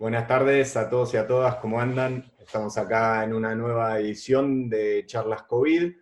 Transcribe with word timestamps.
Buenas 0.00 0.26
tardes 0.26 0.78
a 0.78 0.88
todos 0.88 1.12
y 1.12 1.18
a 1.18 1.26
todas, 1.26 1.56
¿cómo 1.56 1.78
andan? 1.78 2.32
Estamos 2.38 2.78
acá 2.78 3.22
en 3.22 3.34
una 3.34 3.54
nueva 3.54 3.98
edición 3.98 4.70
de 4.70 5.04
Charlas 5.04 5.42
COVID. 5.42 5.92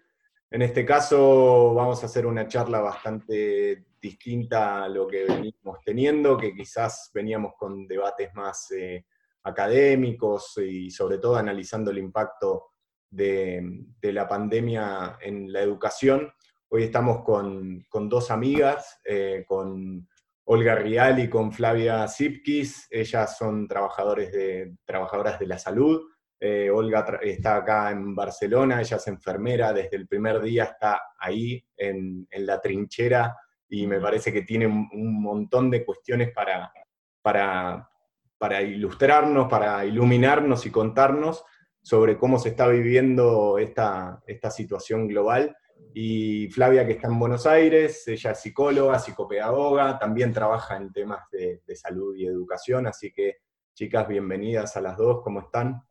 En 0.53 0.63
este 0.63 0.87
caso 0.87 1.75
vamos 1.75 2.01
a 2.01 2.07
hacer 2.07 2.25
una 2.25 2.47
charla 2.47 2.79
bastante 2.79 3.87
distinta 4.01 4.85
a 4.85 4.89
lo 4.89 5.09
que 5.09 5.25
venimos 5.25 5.79
teniendo, 5.85 6.37
que 6.37 6.55
quizás 6.55 7.11
veníamos 7.13 7.55
con 7.59 7.89
debates 7.89 8.33
más 8.35 8.71
eh, 8.71 9.05
académicos 9.43 10.57
y 10.59 10.93
sobre 10.93 11.19
todo 11.19 11.35
analizando 11.35 11.91
el 11.91 11.99
impacto 11.99 12.75
de, 13.11 13.85
la 14.01 14.29
pandemia 14.29 15.19
en 15.21 15.53
la 15.53 15.61
educación. 15.61 16.33
Hoy 16.69 16.85
estamos 16.85 17.25
con, 17.25 17.85
dos 18.09 18.31
amigas, 18.31 19.01
eh, 19.05 19.45
con 19.45 20.07
Olga 20.51 20.75
Rial 20.75 21.19
y 21.19 21.29
con 21.29 21.53
Flavia 21.53 22.09
Zipkis. 22.09 22.89
Ellas 22.91 23.37
son 23.37 23.69
trabajadores 23.69 24.33
de, 24.33 24.77
trabajadoras 24.87 25.39
de 25.39 25.47
la 25.47 25.59
salud. 25.59 26.09
Eh, 26.41 26.71
Olga 26.71 27.19
está 27.23 27.57
acá 27.57 27.91
en 27.91 28.15
Barcelona, 28.15 28.81
ella 28.81 28.97
es 28.97 29.07
enfermera, 29.09 29.73
desde 29.75 29.97
el 29.97 30.07
primer 30.07 30.41
día 30.41 30.65
está 30.65 31.03
ahí 31.19 31.63
en, 31.77 32.27
la 32.31 32.61
trinchera 32.61 33.37
y 33.69 33.87
me 33.87 34.01
parece 34.01 34.33
que 34.33 34.43
tiene 34.43 34.67
un, 34.67 35.21
montón 35.21 35.69
de 35.71 35.85
cuestiones 35.85 36.33
para, 36.33 36.73
para, 37.21 37.91
para 38.39 38.63
ilustrarnos, 38.63 39.49
para 39.49 39.85
iluminarnos 39.85 40.65
y 40.65 40.71
contarnos 40.71 41.45
sobre 41.83 42.17
cómo 42.17 42.39
se 42.39 42.51
está 42.51 42.69
viviendo 42.69 43.59
esta, 43.59 44.23
esta 44.27 44.51
situación 44.51 45.09
global. 45.09 45.55
Y 45.95 46.49
Flavia, 46.49 46.87
que 46.87 46.93
está 46.93 47.09
en 47.09 47.19
Buenos 47.19 47.47
Aires, 47.47 48.07
ella 48.07 48.31
es 48.31 48.41
psicóloga, 48.41 48.99
psicopedagoga, 48.99 49.99
también 49.99 50.33
trabaja 50.33 50.77
en 50.77 50.93
temas 50.93 51.29
de, 51.31 51.61
salud 51.75 52.15
y 52.17 52.27
educación, 52.27 52.87
así 52.87 53.13
que 53.13 53.39
chicas, 53.75 54.07
bienvenidas 54.07 54.77
a 54.77 54.81
las 54.81 54.97
dos, 54.97 55.23
¿cómo 55.23 55.41
están? 55.41 55.83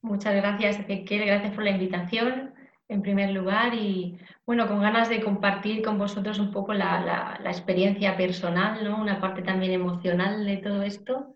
Muchas 0.00 0.34
gracias, 0.34 0.78
Ezequiel, 0.78 1.26
gracias 1.26 1.54
por 1.54 1.64
la 1.64 1.70
invitación 1.70 2.54
en 2.88 3.02
primer 3.02 3.30
lugar 3.30 3.74
y 3.74 4.18
bueno, 4.46 4.68
con 4.68 4.80
ganas 4.80 5.08
de 5.08 5.20
compartir 5.20 5.82
con 5.82 5.98
vosotros 5.98 6.38
un 6.38 6.52
poco 6.52 6.72
la, 6.72 7.38
la 7.42 7.50
experiencia 7.50 8.16
personal, 8.16 8.84
¿no? 8.84 9.00
una 9.00 9.20
parte 9.20 9.42
también 9.42 9.72
emocional 9.72 10.46
de 10.46 10.58
todo 10.58 10.82
esto 10.82 11.35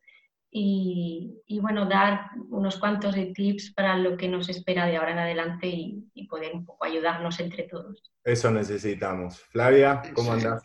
y, 0.53 1.61
bueno, 1.61 1.87
dar 1.87 2.31
unos 2.49 2.77
cuantos 2.79 3.15
de 3.15 3.27
tips 3.27 3.73
para 3.73 3.97
lo 3.97 4.17
que 4.17 4.29
nos 4.29 4.49
espera 4.49 4.87
de 4.87 4.97
ahora 4.97 5.13
en 5.13 5.19
adelante 5.19 5.69
y, 5.69 6.27
poder 6.29 6.55
un 6.55 6.65
poco 6.65 6.85
ayudarnos 6.85 7.41
entre 7.41 7.65
todos. 7.65 8.13
Eso 8.23 8.53
necesitamos. 8.53 9.41
Flavia, 9.51 10.01
¿cómo 10.15 10.33
andas? 10.33 10.63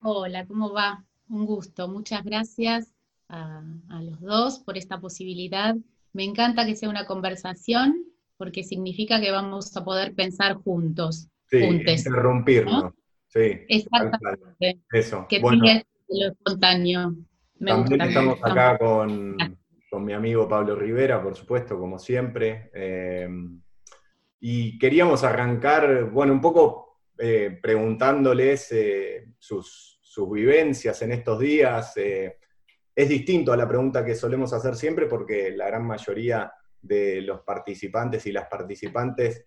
Hola, 0.00 0.46
¿cómo 0.46 0.72
va? 0.72 1.04
Un 1.28 1.44
gusto. 1.44 1.88
Muchas 1.88 2.24
gracias 2.24 2.94
a, 3.28 3.62
los 4.00 4.20
dos 4.20 4.60
por 4.60 4.78
esta 4.78 4.98
posibilidad. 4.98 5.76
Me 6.14 6.24
encanta 6.24 6.64
que 6.64 6.74
sea 6.74 6.88
una 6.88 7.04
conversación 7.04 8.02
porque 8.38 8.64
significa 8.64 9.20
que 9.20 9.30
vamos 9.30 9.76
a 9.76 9.84
poder 9.84 10.14
pensar 10.14 10.54
juntos. 10.54 11.28
Sí, 11.50 11.58
interrumpirnos. 11.58 12.94
Sí, 13.26 13.60
exactamente. 13.68 14.80
Eso. 14.90 15.26
Que 15.28 15.40
bueno. 15.40 15.64
lo 16.08 16.28
espontáneo. 16.28 17.14
También 17.64 18.00
estamos 18.02 18.38
acá 18.42 18.78
con, 18.78 19.36
mi 20.00 20.12
amigo 20.12 20.48
Pablo 20.48 20.76
Rivera, 20.76 21.22
por 21.22 21.34
supuesto, 21.34 21.78
como 21.78 21.98
siempre. 21.98 22.70
Eh, 22.72 23.28
y 24.40 24.78
queríamos 24.78 25.24
arrancar, 25.24 26.04
bueno, 26.04 26.32
un 26.32 26.40
poco 26.40 27.00
eh, 27.18 27.58
preguntándoles 27.60 28.70
eh, 28.72 29.32
sus, 29.38 29.98
sus, 30.00 30.30
vivencias 30.30 31.02
en 31.02 31.12
estos 31.12 31.40
días. 31.40 31.94
es 31.96 33.08
distinto 33.08 33.52
a 33.52 33.56
la 33.56 33.66
pregunta 33.66 34.04
que 34.04 34.14
solemos 34.14 34.52
hacer 34.52 34.76
siempre 34.76 35.06
porque 35.06 35.50
la 35.50 35.66
gran 35.66 35.84
mayoría 35.84 36.52
de 36.80 37.22
los 37.22 37.40
participantes 37.42 38.24
y 38.26 38.32
las 38.32 38.46
participantes 38.46 39.46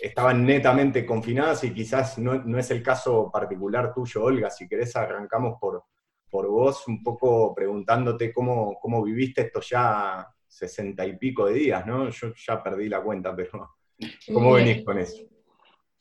estaban 0.00 0.44
netamente 0.44 1.04
confinadas 1.04 1.64
y 1.64 1.72
quizás 1.72 2.18
no, 2.18 2.34
no, 2.44 2.58
es 2.58 2.70
el 2.70 2.82
caso 2.82 3.30
particular 3.32 3.92
tuyo, 3.92 4.22
Olga. 4.22 4.50
Si 4.50 4.68
querés, 4.68 4.94
arrancamos 4.94 5.58
por, 5.60 5.84
por 6.36 6.48
vos, 6.50 6.86
un 6.86 7.02
poco 7.02 7.54
preguntándote 7.54 8.30
cómo, 8.30 8.78
cómo 8.78 9.02
viviste 9.02 9.40
esto 9.40 9.62
ya 9.62 10.26
sesenta 10.46 11.06
y 11.06 11.16
pico 11.16 11.46
de 11.46 11.54
días, 11.54 11.86
¿no? 11.86 12.10
Yo 12.10 12.34
ya 12.34 12.62
perdí 12.62 12.90
la 12.90 13.00
cuenta, 13.00 13.34
pero 13.34 13.70
¿cómo 14.34 14.52
venís 14.52 14.84
con 14.84 14.98
eso? 14.98 15.16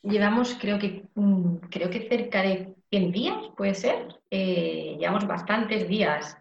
Llevamos, 0.02 0.58
creo 0.60 0.78
que, 0.78 1.06
mm, 1.16 1.56
creo 1.72 1.90
que 1.90 2.10
cerca 2.10 2.42
de 2.42 2.76
100 2.90 3.12
días, 3.14 3.38
puede 3.56 3.76
ser. 3.76 4.20
Eh, 4.30 4.98
llevamos 5.00 5.26
bastantes 5.26 5.88
días. 5.88 6.38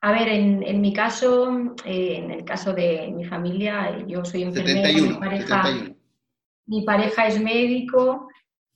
A 0.00 0.12
ver, 0.12 0.28
en, 0.28 0.80
mi 0.80 0.94
caso, 0.94 1.74
eh, 1.84 2.16
en 2.16 2.30
el 2.30 2.42
caso 2.42 2.72
de 2.72 3.12
mi 3.14 3.26
familia, 3.26 4.02
yo 4.06 4.24
soy 4.24 4.44
enfermera, 4.44 4.88
mi, 4.88 5.12
pareja, 5.12 5.64
mi 6.64 6.82
pareja 6.84 7.26
es 7.26 7.38
médico 7.38 8.28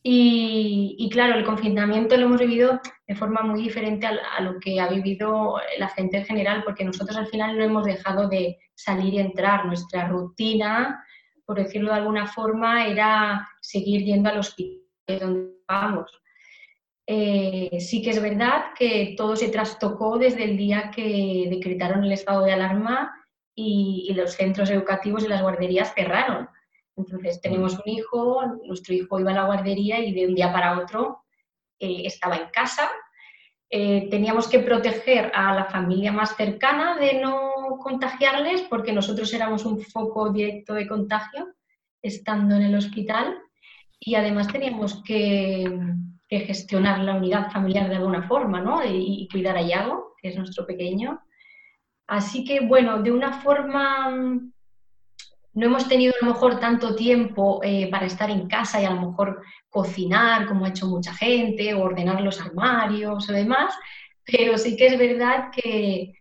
y, 0.03 1.09
claro, 1.13 1.39
el 1.39 1.45
confinamiento 1.45 2.17
lo 2.17 2.27
hemos 2.27 2.41
vivido 2.41 2.81
de 3.07 3.15
forma 3.15 3.43
muy 3.43 3.63
diferente 3.63 4.07
a, 4.07 4.41
lo 4.41 4.59
que 4.59 4.81
ha 4.81 4.89
vivido 4.89 5.57
la 5.79 5.89
gente 5.89 6.19
en 6.19 6.25
general, 6.25 6.63
porque 6.65 6.85
nosotros 6.85 7.19
al 7.19 7.27
final 7.27 7.59
no 7.59 7.65
hemos 7.65 7.85
dejado 7.85 8.29
de 8.29 8.59
salir 8.75 9.15
y 9.15 9.19
entrar. 9.19 9.67
Nuestra 9.67 10.09
rutina, 10.09 11.05
por 11.45 11.59
decirlo 11.59 11.91
de 11.91 11.99
alguna 11.99 12.27
forma, 12.27 12.87
era 12.87 13.47
seguir 13.61 14.05
yendo 14.05 14.31
al 14.31 14.39
hospital 14.39 14.81
donde 15.21 15.51
vamos. 15.69 16.11
Eh, 17.07 17.79
sí 17.81 18.01
que 18.01 18.11
es 18.11 18.23
verdad 18.23 18.67
que 18.79 19.15
todo 19.17 19.37
se 19.37 19.49
trastocó 19.49 20.17
desde 20.17 20.45
el 20.45 20.57
día 20.57 20.91
que 20.95 21.49
decretaron 21.51 22.05
el 22.05 22.13
estado 22.13 22.45
de 22.45 22.53
alarma 22.53 23.13
y 23.55 24.11
los 24.15 24.33
centros 24.33 24.71
educativos 24.71 25.25
y 25.25 25.29
las 25.29 25.43
guarderías 25.43 25.93
cerraron. 25.93 26.49
Entonces 27.01 27.41
tenemos 27.41 27.75
un 27.75 27.93
hijo, 27.93 28.43
nuestro 28.65 28.95
hijo 28.95 29.19
iba 29.21 29.31
a 29.33 29.35
la 29.35 29.47
guardería 29.47 29.99
y 30.01 30.13
de 30.13 30.27
un 30.27 30.35
día 30.35 30.53
para 30.53 30.79
otro 30.79 31.25
eh, 31.79 32.03
estaba 32.05 32.37
en 32.37 32.49
casa. 32.51 32.89
Eh, 33.69 34.09
teníamos 34.11 34.49
que 34.49 34.59
proteger 34.59 35.31
a 35.35 35.55
la 35.55 35.65
familia 35.67 36.13
más 36.13 36.37
cercana 36.37 36.97
de 36.97 37.21
no 37.21 37.79
contagiarles 37.83 38.63
porque 38.63 38.93
nosotros 38.93 39.33
éramos 39.33 39.65
un 39.65 39.81
foco 39.81 40.31
directo 40.31 40.75
de 40.75 40.89
contagio 40.89 41.55
estando 42.03 42.57
en 42.57 42.63
el 42.63 42.75
hospital 42.75 43.39
y 43.99 44.15
además 44.15 44.49
teníamos 44.49 45.03
que, 45.05 45.65
gestionar 46.29 47.01
la 47.01 47.15
unidad 47.15 47.51
familiar 47.51 47.89
de 47.89 47.97
alguna 47.97 48.23
forma 48.23 48.61
¿no? 48.61 48.85
y, 48.85 49.23
y 49.23 49.29
cuidar 49.29 49.57
a 49.57 49.63
Iago, 49.63 50.15
que 50.23 50.29
es 50.29 50.37
nuestro 50.37 50.65
pequeño. 50.65 51.21
Así 52.07 52.45
que 52.45 52.61
bueno, 52.61 53.03
de 53.03 53.11
una 53.11 53.41
forma 53.41 54.41
no 55.61 55.67
hemos 55.67 55.87
tenido 55.87 56.15
a 56.15 56.25
lo 56.25 56.33
mejor 56.33 56.59
tanto 56.59 56.97
tiempo 56.97 57.61
eh, 57.63 57.91
para 57.91 58.07
estar 58.07 58.31
en 58.31 58.49
casa 58.49 58.81
y 58.81 58.87
a 58.87 58.93
lo 58.93 59.11
mejor 59.11 59.43
cocinar 59.69 60.47
como 60.47 60.65
ha 60.65 60.71
hecho 60.71 60.87
mucha 60.87 61.13
gente, 61.13 61.75
o 61.75 61.83
ordenar 61.83 62.23
los 62.23 62.41
armarios 62.41 63.29
o 63.29 63.33
demás, 63.33 63.75
pero 64.25 64.57
sí 64.57 64.75
que 64.75 64.87
es 64.87 64.99
verdad 64.99 65.51
que, 65.53 66.15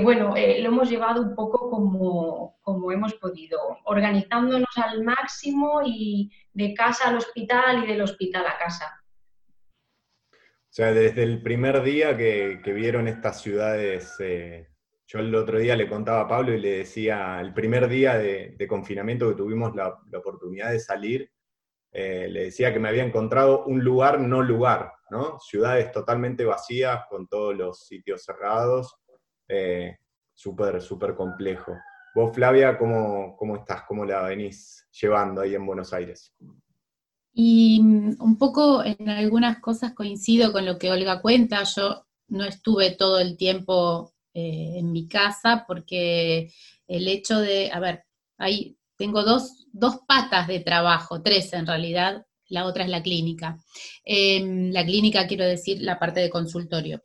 bueno, 0.00 0.36
eh, 0.36 0.60
lo 0.62 0.68
hemos 0.68 0.88
llevado 0.88 1.20
un 1.20 1.34
poco 1.34 1.68
como, 1.68 2.56
como 2.62 2.92
hemos 2.92 3.14
podido, 3.14 3.58
organizándonos 3.84 4.70
al 4.76 5.02
máximo 5.02 5.80
y 5.84 6.30
de 6.52 6.72
casa 6.72 7.08
al 7.08 7.16
hospital 7.16 7.82
y 7.82 7.88
del 7.88 8.02
hospital 8.02 8.46
a 8.46 8.58
casa. 8.58 9.02
O 10.30 10.74
sea, 10.74 10.92
desde 10.92 11.24
el 11.24 11.42
primer 11.42 11.82
día 11.82 12.16
que, 12.16 12.60
vieron 12.64 13.08
estas 13.08 13.42
ciudades 13.42 14.14
eh, 14.20 14.68
yo 15.12 15.18
el 15.18 15.34
otro 15.34 15.58
día 15.58 15.76
le 15.76 15.88
contaba 15.88 16.22
a 16.22 16.28
Pablo 16.28 16.54
y 16.54 16.60
le 16.60 16.78
decía, 16.78 17.38
el 17.40 17.52
primer 17.52 17.86
día 17.86 18.16
de, 18.16 18.66
confinamiento 18.66 19.28
que 19.28 19.34
tuvimos 19.34 19.74
la, 19.76 19.98
oportunidad 20.16 20.70
de 20.70 20.80
salir, 20.80 21.30
eh, 21.92 22.28
le 22.30 22.44
decía 22.44 22.72
que 22.72 22.78
me 22.78 22.88
había 22.88 23.04
encontrado 23.04 23.66
un 23.66 23.84
lugar 23.84 24.18
no 24.18 24.40
lugar, 24.40 24.94
¿no? 25.10 25.38
Ciudades 25.38 25.92
totalmente 25.92 26.46
vacías, 26.46 27.00
con 27.10 27.28
todos 27.28 27.54
los 27.54 27.86
sitios 27.86 28.24
cerrados, 28.24 28.94
eh, 29.48 29.98
súper, 30.32 30.80
súper 30.80 31.14
complejo. 31.14 31.76
Vos, 32.14 32.34
Flavia, 32.34 32.78
¿cómo, 32.78 33.36
¿cómo 33.36 33.56
estás? 33.56 33.82
¿Cómo 33.82 34.06
la 34.06 34.22
venís 34.22 34.88
llevando 34.98 35.42
ahí 35.42 35.54
en 35.54 35.66
Buenos 35.66 35.92
Aires? 35.92 36.34
Y 37.34 37.82
mm, 37.82 38.16
un 38.18 38.38
poco 38.38 38.82
en 38.82 39.10
algunas 39.10 39.60
cosas 39.60 39.92
coincido 39.92 40.52
con 40.52 40.64
lo 40.64 40.78
que 40.78 40.90
Olga 40.90 41.20
cuenta. 41.20 41.64
Yo 41.64 42.06
no 42.28 42.44
estuve 42.44 42.92
todo 42.92 43.18
el 43.18 43.36
tiempo 43.36 44.14
eh, 44.34 44.74
en 44.76 44.92
mi 44.92 45.08
casa, 45.08 45.64
porque 45.66 46.52
el 46.86 47.08
hecho 47.08 47.38
de, 47.38 47.70
a 47.72 47.80
ver, 47.80 48.04
ahí 48.38 48.76
tengo 48.96 49.22
dos, 49.24 49.66
patas 50.06 50.46
de 50.46 50.60
trabajo, 50.60 51.22
tres 51.22 51.52
en 51.52 51.66
realidad, 51.66 52.24
la 52.48 52.66
otra 52.66 52.84
es 52.84 52.90
la 52.90 53.02
clínica. 53.02 53.58
La 54.04 54.84
clínica 54.84 55.26
quiero 55.26 55.44
decir 55.44 55.80
la 55.80 55.98
parte 55.98 56.20
de 56.20 56.30
consultorio. 56.30 57.00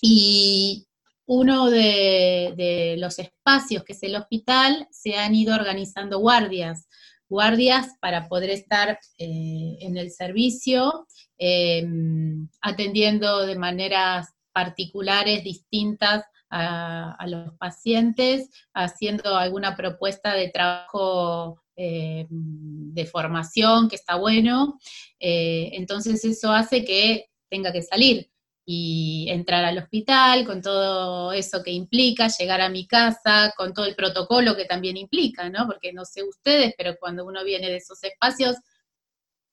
Y 0.00 0.86
uno 1.26 1.68
de, 1.70 2.96
los 2.98 3.18
espacios, 3.18 3.84
que 3.84 3.92
es 3.92 4.02
el 4.02 4.16
hospital, 4.16 4.88
se 4.90 5.16
han 5.16 5.34
ido 5.34 5.54
organizando 5.54 6.18
guardias, 6.18 6.88
guardias 7.28 7.88
para 8.00 8.28
poder 8.28 8.50
estar 8.50 8.98
eh, 9.18 9.76
en 9.80 9.98
el 9.98 10.10
servicio, 10.10 11.06
em, 11.36 12.48
atendiendo 12.62 13.44
de 13.44 13.56
maneras 13.56 14.28
particulares, 14.52 15.44
distintas 15.44 16.24
a, 16.50 17.26
los 17.26 17.54
pacientes 17.58 18.50
haciendo 18.74 19.36
alguna 19.36 19.76
propuesta 19.76 20.34
de 20.34 20.48
trabajo 20.48 21.62
eh, 21.76 22.26
de 22.30 23.06
formación, 23.06 23.88
que 23.88 23.96
está 23.96 24.16
bueno. 24.16 24.78
Eh, 25.18 25.70
entonces 25.74 26.24
eso 26.24 26.52
hace 26.52 26.84
que 26.84 27.30
tenga 27.48 27.72
que 27.72 27.82
salir 27.82 28.30
y 28.70 29.26
entrar 29.30 29.64
al 29.64 29.78
hospital 29.78 30.44
con 30.44 30.60
todo 30.60 31.32
eso 31.32 31.62
que 31.62 31.70
implica, 31.70 32.28
llegar 32.28 32.60
a 32.60 32.68
mi 32.68 32.86
casa, 32.86 33.54
con 33.56 33.72
todo 33.72 33.86
el 33.86 33.94
protocolo 33.94 34.54
que 34.54 34.66
también 34.66 34.98
implica, 34.98 35.48
¿no? 35.48 35.66
Porque 35.66 35.92
no 35.94 36.04
sé 36.04 36.22
ustedes, 36.22 36.74
pero 36.76 36.96
cuando 37.00 37.24
uno 37.24 37.44
viene 37.44 37.70
de 37.70 37.76
esos 37.76 38.02
espacios, 38.04 38.56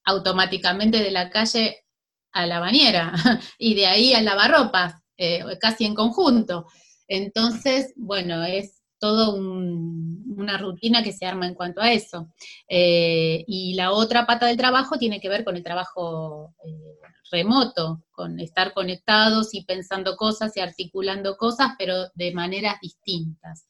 automáticamente 0.03 0.99
de 0.99 1.11
la 1.11 1.29
calle 1.29 1.85
a 2.33 2.45
la 2.45 2.59
bañera 2.59 3.13
y 3.57 3.75
de 3.75 3.87
ahí 3.87 4.13
al 4.13 4.25
lavarropas, 4.25 5.01
eh, 5.17 5.43
casi 5.61 5.85
en 5.85 5.95
conjunto. 5.95 6.67
Entonces, 7.07 7.93
bueno, 7.95 8.43
es 8.43 8.81
todo 8.99 9.35
una 9.35 10.57
rutina 10.57 11.03
que 11.03 11.11
se 11.11 11.25
arma 11.25 11.47
en 11.47 11.53
cuanto 11.53 11.81
a 11.81 11.91
eso. 11.91 12.33
Eh, 12.67 13.43
y 13.47 13.75
la 13.75 13.91
otra 13.91 14.25
pata 14.25 14.47
del 14.47 14.57
trabajo 14.57 14.97
tiene 14.97 15.19
que 15.19 15.29
ver 15.29 15.43
con 15.43 15.55
el 15.55 15.63
trabajo 15.63 16.55
eh, 16.65 16.97
remoto, 17.31 18.03
con 18.11 18.39
estar 18.39 18.73
conectados 18.73 19.53
y 19.53 19.63
pensando 19.65 20.15
cosas 20.15 20.55
y 20.57 20.59
articulando 20.59 21.37
cosas, 21.37 21.71
pero 21.77 22.09
de 22.15 22.33
maneras 22.33 22.77
distintas. 22.81 23.67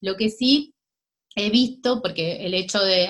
Lo 0.00 0.16
que 0.16 0.30
sí 0.30 0.74
he 1.34 1.50
visto, 1.50 2.00
porque 2.00 2.46
el 2.46 2.54
hecho 2.54 2.80
de, 2.80 3.08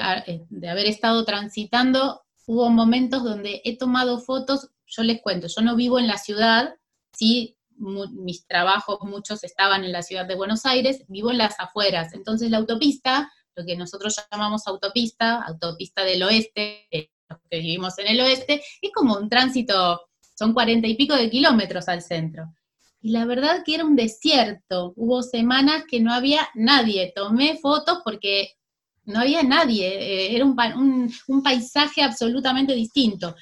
de 0.49 0.69
haber 0.69 0.87
estado 0.87 1.25
transitando, 1.25 2.23
hubo 2.47 2.71
momentos 2.71 3.23
donde 3.23 3.61
he 3.65 3.77
tomado 3.77 4.21
fotos, 4.21 4.71
yo 4.87 5.03
les 5.03 5.21
cuento, 5.21 5.49
yo 5.49 5.63
no 5.63 5.77
vivo 5.77 5.99
en 5.99 6.07
la 6.07 6.17
ciudad, 6.17 6.75
sí 7.13 7.58
mis 7.79 8.47
trabajos, 8.47 8.99
muchos 9.03 9.45
estaban 9.45 9.85
en 9.85 9.93
la 9.93 10.03
ciudad 10.03 10.27
de 10.27 10.35
Buenos 10.35 10.67
Aires, 10.67 11.05
vivo 11.09 11.31
en 11.31 11.39
las 11.39 11.59
afueras. 11.59 12.13
Entonces 12.15 12.51
la 12.51 12.59
autopista, 12.59 13.33
lo 13.55 13.65
que 13.65 13.77
nosotros 13.77 14.17
llamamos 14.31 14.67
autopista, 14.67 15.43
autopista 15.43 16.05
del 16.05 16.23
oeste, 16.23 16.89
los 17.29 17.39
que 17.51 17.59
vivimos 17.59 17.99
en 17.99 18.09
el 18.09 18.21
oeste, 18.21 18.63
es 18.81 18.91
como 18.93 19.17
un 19.17 19.29
tránsito, 19.29 20.09
son 20.37 20.53
cuarenta 20.53 20.89
y 20.89 20.95
pico 20.95 21.15
de 21.15 21.31
kilómetros 21.31 21.89
al 21.89 22.03
centro. 22.03 22.53
Y 23.01 23.11
la 23.11 23.25
verdad 23.25 23.63
que 23.65 23.75
era 23.75 23.85
un 23.85 23.97
desierto, 23.97 24.93
hubo 24.97 25.23
semanas 25.23 25.85
que 25.89 26.01
no 26.01 26.13
había 26.13 26.49
nadie, 26.55 27.13
tomé 27.15 27.59
fotos 27.59 28.01
porque 28.05 28.57
no 29.05 29.21
había 29.21 29.43
nadie, 29.43 29.87
eh, 29.87 30.37
era 30.37 30.45
un, 30.45 31.11
un 31.29 31.43
paisaje 31.43 32.03
absolutamente 32.03 32.75
distinto. 32.75 33.37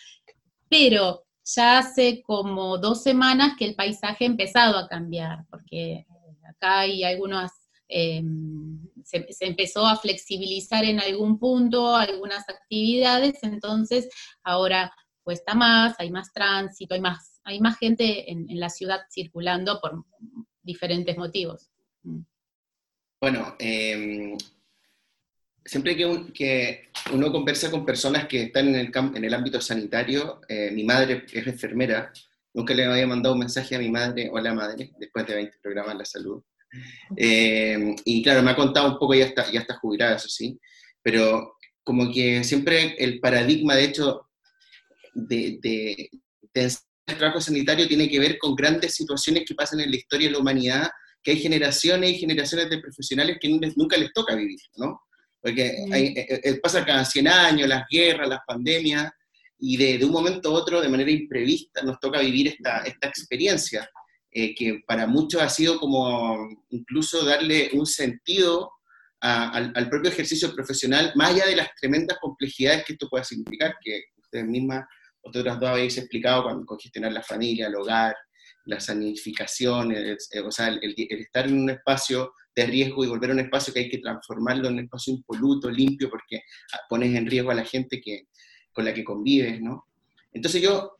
Pero 0.68 1.25
ya 1.54 1.78
hace 1.78 2.22
como 2.22 2.78
dos 2.78 3.02
semanas 3.02 3.54
que 3.56 3.66
el 3.66 3.74
paisaje 3.74 4.24
ha 4.24 4.28
empezado 4.28 4.78
a 4.78 4.88
cambiar, 4.88 5.46
porque 5.48 6.06
acá 6.48 6.80
hay 6.80 7.04
algunas, 7.04 7.52
em, 7.88 8.80
se, 9.04 9.26
empezó 9.40 9.86
a 9.86 9.96
flexibilizar 9.96 10.84
en 10.84 11.00
algún 11.00 11.38
punto 11.38 11.94
algunas 11.94 12.48
actividades, 12.48 13.42
entonces 13.42 14.08
ahora 14.42 14.92
cuesta 15.22 15.54
más, 15.54 15.94
hay 15.98 16.10
más 16.10 16.32
tránsito, 16.32 16.94
hay 16.94 17.00
más, 17.00 17.40
hay 17.44 17.60
más 17.60 17.78
gente 17.78 18.30
en, 18.30 18.46
la 18.58 18.68
ciudad 18.68 19.00
circulando 19.10 19.80
por 19.80 20.04
diferentes 20.62 21.16
motivos. 21.16 21.70
Mm. 22.02 22.20
Bueno, 23.20 23.56
eh, 23.58 24.36
siempre 25.66 25.96
que, 25.96 26.88
uno 27.12 27.32
conversa 27.32 27.70
con 27.70 27.84
personas 27.84 28.26
que 28.26 28.44
están 28.44 28.68
en 28.68 28.76
el, 28.76 28.92
en 28.94 29.24
el 29.24 29.34
ámbito 29.34 29.60
sanitario, 29.60 30.40
eh, 30.48 30.70
mi 30.72 30.84
madre 30.84 31.24
es 31.32 31.46
enfermera, 31.46 32.12
nunca 32.54 32.74
le 32.74 32.84
había 32.84 33.06
mandado 33.06 33.34
un 33.34 33.40
mensaje 33.40 33.76
a 33.76 33.78
mi 33.78 33.90
madre, 33.90 34.30
hola 34.32 34.54
madre, 34.54 34.92
después 34.98 35.26
de 35.26 35.34
20 35.34 35.58
programas 35.62 35.94
de 35.94 35.98
la 35.98 36.04
salud. 36.04 36.42
Eh, 37.16 37.94
y 38.04 38.22
claro, 38.22 38.42
me 38.42 38.50
ha 38.50 38.56
contado 38.56 38.92
un 38.92 38.98
poco, 38.98 39.14
ya 39.14 39.26
está, 39.26 39.50
ya 39.50 39.60
está 39.60 39.76
jubilada, 39.78 40.16
eso 40.16 40.28
sí, 40.28 40.58
pero 41.02 41.56
como 41.82 42.12
que 42.12 42.42
siempre 42.44 42.96
el 42.98 43.20
paradigma, 43.20 43.74
de 43.74 43.84
hecho, 43.84 44.28
de, 45.14 45.58
de, 45.62 46.10
el 46.54 47.18
trabajo 47.18 47.40
sanitario 47.40 47.86
tiene 47.86 48.08
que 48.08 48.18
ver 48.18 48.38
con 48.38 48.54
grandes 48.54 48.94
situaciones 48.94 49.44
que 49.46 49.54
pasan 49.54 49.80
en 49.80 49.90
la 49.90 49.96
historia 49.96 50.28
de 50.28 50.32
la 50.32 50.40
humanidad, 50.40 50.90
que 51.22 51.32
hay 51.32 51.38
generaciones 51.38 52.10
y 52.10 52.18
generaciones 52.18 52.70
de 52.70 52.78
profesionales 52.78 53.38
que 53.40 53.48
nunca 53.48 53.96
les 53.96 54.12
toca 54.12 54.34
vivir, 54.34 54.58
¿no? 54.76 55.00
Porque 55.46 55.64
eh, 55.64 56.12
eh, 56.16 56.40
eh, 56.42 56.54
pasa 56.60 56.84
cada 56.84 57.04
100 57.04 57.28
años, 57.28 57.68
las 57.68 57.84
guerras, 57.88 58.28
las 58.28 58.40
pandemias, 58.44 59.12
y 59.60 59.76
de, 59.76 60.04
un 60.04 60.10
momento 60.10 60.48
a 60.48 60.54
otro, 60.54 60.80
de 60.80 60.88
manera 60.88 61.08
imprevista, 61.08 61.82
nos 61.84 62.00
toca 62.00 62.18
vivir 62.18 62.48
esta, 62.48 62.78
esta 62.80 63.06
experiencia, 63.06 63.88
que 64.28 64.82
para 64.86 65.06
muchos 65.06 65.40
ha 65.40 65.48
sido 65.48 65.78
como 65.78 66.36
incluso 66.70 67.24
darle 67.24 67.70
un 67.74 67.86
sentido 67.86 68.72
al, 69.20 69.88
propio 69.88 70.10
ejercicio 70.10 70.52
profesional, 70.52 71.12
más 71.14 71.30
allá 71.30 71.46
de 71.46 71.56
las 71.56 71.68
tremendas 71.80 72.18
complejidades 72.20 72.84
que 72.84 72.94
esto 72.94 73.08
pueda 73.08 73.22
significar, 73.22 73.76
que 73.80 74.02
ustedes 74.16 74.44
mismas, 74.46 74.84
otras 75.22 75.60
dos 75.60 75.70
habéis 75.70 75.96
explicado, 75.96 76.42
con, 76.42 76.66
con 76.66 76.78
gestionar 76.78 77.12
la 77.12 77.22
familia, 77.22 77.68
el 77.68 77.76
hogar, 77.76 78.16
la 78.64 78.80
sanificación, 78.80 79.94
o 80.44 80.50
sea, 80.50 80.68
el, 80.68 80.94
estar 80.96 81.46
en 81.46 81.60
un 81.60 81.70
espacio 81.70 82.32
de 82.56 82.66
riesgo 82.66 83.04
y 83.04 83.08
volver 83.08 83.30
a 83.30 83.34
un 83.34 83.40
espacio 83.40 83.72
que 83.72 83.80
hay 83.80 83.88
que 83.90 83.98
transformarlo 83.98 84.68
en 84.68 84.74
un 84.74 84.84
espacio 84.84 85.12
impoluto, 85.12 85.70
limpio, 85.70 86.08
porque 86.08 86.42
pones 86.88 87.14
en 87.14 87.26
riesgo 87.26 87.50
a 87.50 87.54
la 87.54 87.64
gente 87.64 88.00
que, 88.00 88.28
con 88.72 88.86
la 88.86 88.94
que 88.94 89.04
convives, 89.04 89.60
¿no? 89.60 89.84
Entonces 90.32 90.62
yo, 90.62 90.96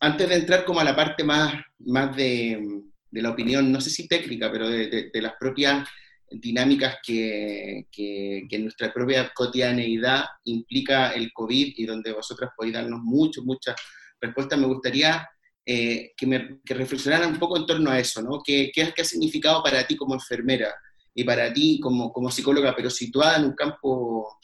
antes 0.00 0.28
de 0.28 0.34
entrar 0.36 0.64
como 0.64 0.80
a 0.80 0.84
la 0.84 0.96
parte 0.96 1.22
más, 1.22 1.54
más 1.80 2.16
de, 2.16 2.82
de 3.10 3.22
la 3.22 3.30
opinión, 3.30 3.70
no 3.70 3.82
sé 3.82 3.90
si 3.90 4.08
técnica, 4.08 4.50
pero 4.50 4.68
de, 4.68 5.10
de, 5.12 5.22
las 5.22 5.34
propias 5.38 5.86
dinámicas 6.30 6.96
que, 7.06 7.86
que, 7.92 8.44
que, 8.48 8.58
nuestra 8.58 8.92
propia 8.92 9.30
cotidianeidad 9.34 10.24
implica 10.44 11.10
el 11.10 11.32
COVID 11.32 11.74
y 11.76 11.84
donde 11.84 12.12
vosotras 12.12 12.50
podéis 12.56 12.74
darnos 12.74 13.00
mucho, 13.02 13.42
muchas 13.42 13.76
respuestas, 14.20 14.58
me 14.58 14.66
gustaría 14.66 15.28
eh, 15.66 16.12
que, 16.16 16.26
me, 16.26 16.60
que 16.64 16.74
reflexionaran 16.74 17.32
un 17.32 17.38
poco 17.38 17.56
en 17.56 17.66
torno 17.66 17.90
a 17.90 17.98
eso, 17.98 18.20
¿no? 18.20 18.42
¿Qué, 18.44 18.70
qué, 18.74 18.92
ha 18.98 19.04
significado 19.04 19.62
para 19.62 19.86
ti 19.86 19.96
como 19.96 20.14
enfermera 20.14 20.74
y 21.14 21.24
para 21.24 21.52
ti 21.52 21.78
como, 21.80 22.12
como 22.12 22.30
psicóloga, 22.30 22.74
pero 22.74 22.90
situada 22.90 23.36
en 23.36 23.44
un 23.44 23.52
campo, 23.54 24.38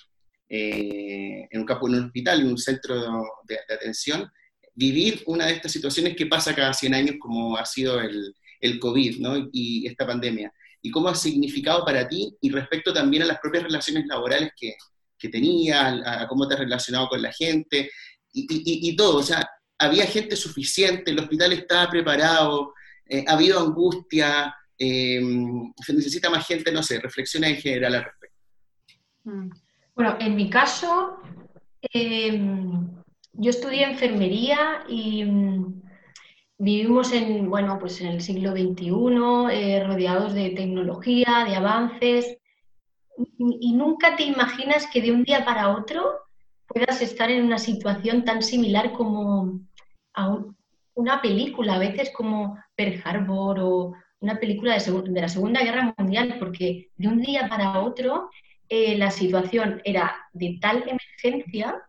eh, 0.49 1.49
en 1.51 1.61
un 1.61 1.67
campo, 1.67 1.89
en 1.89 1.95
un 1.95 2.05
hospital, 2.07 2.41
en 2.41 2.49
un 2.49 2.59
centro 2.59 3.25
de, 3.45 3.59
atención, 3.75 4.31
vivir 4.75 5.23
una 5.27 5.47
de 5.47 5.55
estas 5.55 5.73
situaciones 5.73 6.17
que 6.17 6.27
pasa 6.27 6.55
cada 6.55 6.73
100 6.73 6.95
años 6.95 7.17
como 7.19 7.57
ha 7.57 7.67
sido 7.67 8.01
el, 8.01 8.35
el 8.61 8.79
COVID, 8.79 9.19
¿no? 9.19 9.49
Y 9.53 9.87
esta 9.87 10.07
pandemia. 10.07 10.53
¿Y 10.81 10.91
cómo 10.91 11.09
ha 11.09 11.15
significado 11.15 11.85
para 11.85 12.09
ti 12.09 12.37
y 12.41 12.51
respecto 12.51 12.93
también 12.93 13.25
a 13.25 13.27
las 13.27 13.41
propias 13.41 13.65
relaciones 13.65 14.07
laborales 14.07 14.53
que, 14.57 14.75
que 15.19 15.29
tenías, 15.29 16.01
a, 16.07 16.27
cómo 16.29 16.47
te 16.47 16.55
has 16.55 16.61
relacionado 16.61 17.09
con 17.09 17.21
la 17.21 17.33
gente 17.33 17.91
y, 18.33 18.41
y, 18.43 18.91
y 18.91 18.97
todo? 18.97 19.19
O 19.19 19.23
sea, 19.23 19.47
había 19.79 20.07
gente 20.07 20.37
suficiente, 20.37 21.11
el 21.11 21.19
hospital 21.19 21.53
estaba 21.53 21.91
preparado, 21.91 22.75
eh, 23.07 23.25
ha 23.27 23.33
habido 23.33 23.59
angustia, 23.59 24.55
eh, 24.83 25.21
se 25.85 25.93
necesita 25.93 26.31
más 26.31 26.47
gente, 26.47 26.73
no 26.73 26.83
sé, 26.83 26.99
reflexiona 26.99 27.49
en 27.49 27.57
general 27.57 27.97
al 27.97 28.05
respecto. 28.05 28.37
Mm. 29.25 29.51
Bueno, 29.95 30.17
en 30.19 30.35
mi 30.35 30.49
caso, 30.49 31.19
em, 31.93 32.89
yo 33.35 33.51
estudié 33.51 33.85
enfermería 33.85 34.85
y 34.89 35.25
mm, 35.25 35.83
vivimos 36.59 37.13
en, 37.13 37.51
bueno, 37.51 37.79
pues 37.79 38.01
en 38.01 38.07
el 38.07 38.23
siglo 38.23 38.53
XXI, 38.53 39.53
eh, 39.53 39.85
rodeados 39.87 40.33
de 40.33 40.51
tecnología, 40.51 41.45
de 41.47 41.57
avances, 41.57 42.39
y 43.37 43.75
nunca 43.75 44.17
te 44.17 44.23
imaginas 44.23 44.87
que 44.91 45.03
de 45.03 45.13
un 45.13 45.25
día 45.25 45.45
para 45.45 45.77
otro 45.77 46.21
puedas 46.67 47.03
estar 47.03 47.31
en 47.31 47.45
una 47.45 47.59
situación 47.59 48.25
tan 48.25 48.41
similar 48.41 48.93
como 48.93 49.61
a 50.15 50.39
una 50.95 51.21
película, 51.21 51.75
a 51.75 51.79
veces 51.79 52.11
como 52.17 52.59
Pearl 52.77 53.03
Harbor 53.05 53.59
o 53.61 53.93
una 54.21 54.39
película 54.39 54.77
de, 54.77 55.21
la 55.21 55.29
Segunda 55.29 55.63
Guerra 55.63 55.95
Mundial, 55.97 56.37
porque 56.39 56.91
de 56.97 57.09
un 57.09 57.21
día 57.21 57.49
para 57.49 57.81
otro 57.81 58.31
eh, 58.69 58.97
la 58.97 59.11
situación 59.11 59.81
era 59.85 60.15
de 60.33 60.59
tal 60.61 60.85
emergencia, 60.87 61.83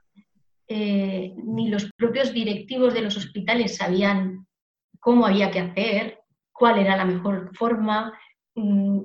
eh, 0.67 1.33
ni 1.35 1.69
los 1.69 1.91
propios 1.97 2.33
directivos 2.33 2.93
de 2.93 3.01
los 3.01 3.17
hospitales 3.17 3.77
sabían 3.77 4.47
cómo 5.00 5.25
había 5.25 5.51
que 5.51 5.59
hacer, 5.59 6.19
cuál 6.51 6.79
era 6.79 6.95
la 6.95 7.05
mejor 7.05 7.51
forma. 7.55 8.17
Mm, 8.55 9.01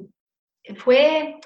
fue 0.76 1.38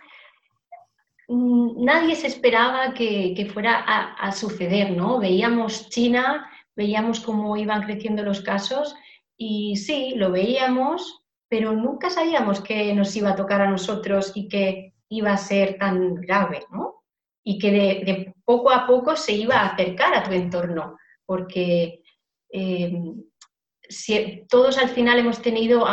mm, 1.28 1.84
nadie 1.84 2.14
se 2.14 2.26
esperaba 2.26 2.92
que, 2.92 3.49
fuera 3.52 3.84
a, 3.87 4.12
a, 4.14 4.32
suceder, 4.32 4.90
¿no? 4.90 5.18
Veíamos 5.18 5.88
China 5.88 6.50
veíamos 6.80 7.20
cómo 7.20 7.56
iban 7.58 7.82
creciendo 7.82 8.22
los 8.22 8.40
casos 8.40 8.94
y 9.37 9.76
sí, 9.76 10.14
lo 10.16 10.30
veíamos, 10.30 11.19
pero 11.50 11.73
nunca 11.73 12.09
sabíamos 12.11 12.61
que 12.61 12.95
nos 12.95 13.14
iba 13.16 13.30
a 13.30 13.37
tocar 13.37 13.61
a 13.61 13.69
nosotros 13.69 14.30
y 14.37 14.49
que 14.49 14.95
iba 15.09 15.33
a 15.33 15.37
ser 15.37 15.76
tan 15.78 16.14
grave, 16.14 16.61
¿no? 16.71 17.02
Y 17.45 17.59
que 17.59 17.73
de, 17.73 18.35
poco 18.45 18.71
a 18.71 18.87
poco 18.87 19.16
se 19.16 19.33
iba 19.33 19.57
a 19.57 19.71
acercar 19.71 20.14
a 20.14 20.23
tu 20.23 20.30
entorno, 20.30 20.97
porque 21.26 22.02
em, 22.50 23.21
si, 23.88 24.47
todos 24.49 24.78
al 24.78 24.90
final 24.90 25.19
hemos 25.19 25.42
tenido 25.42 25.85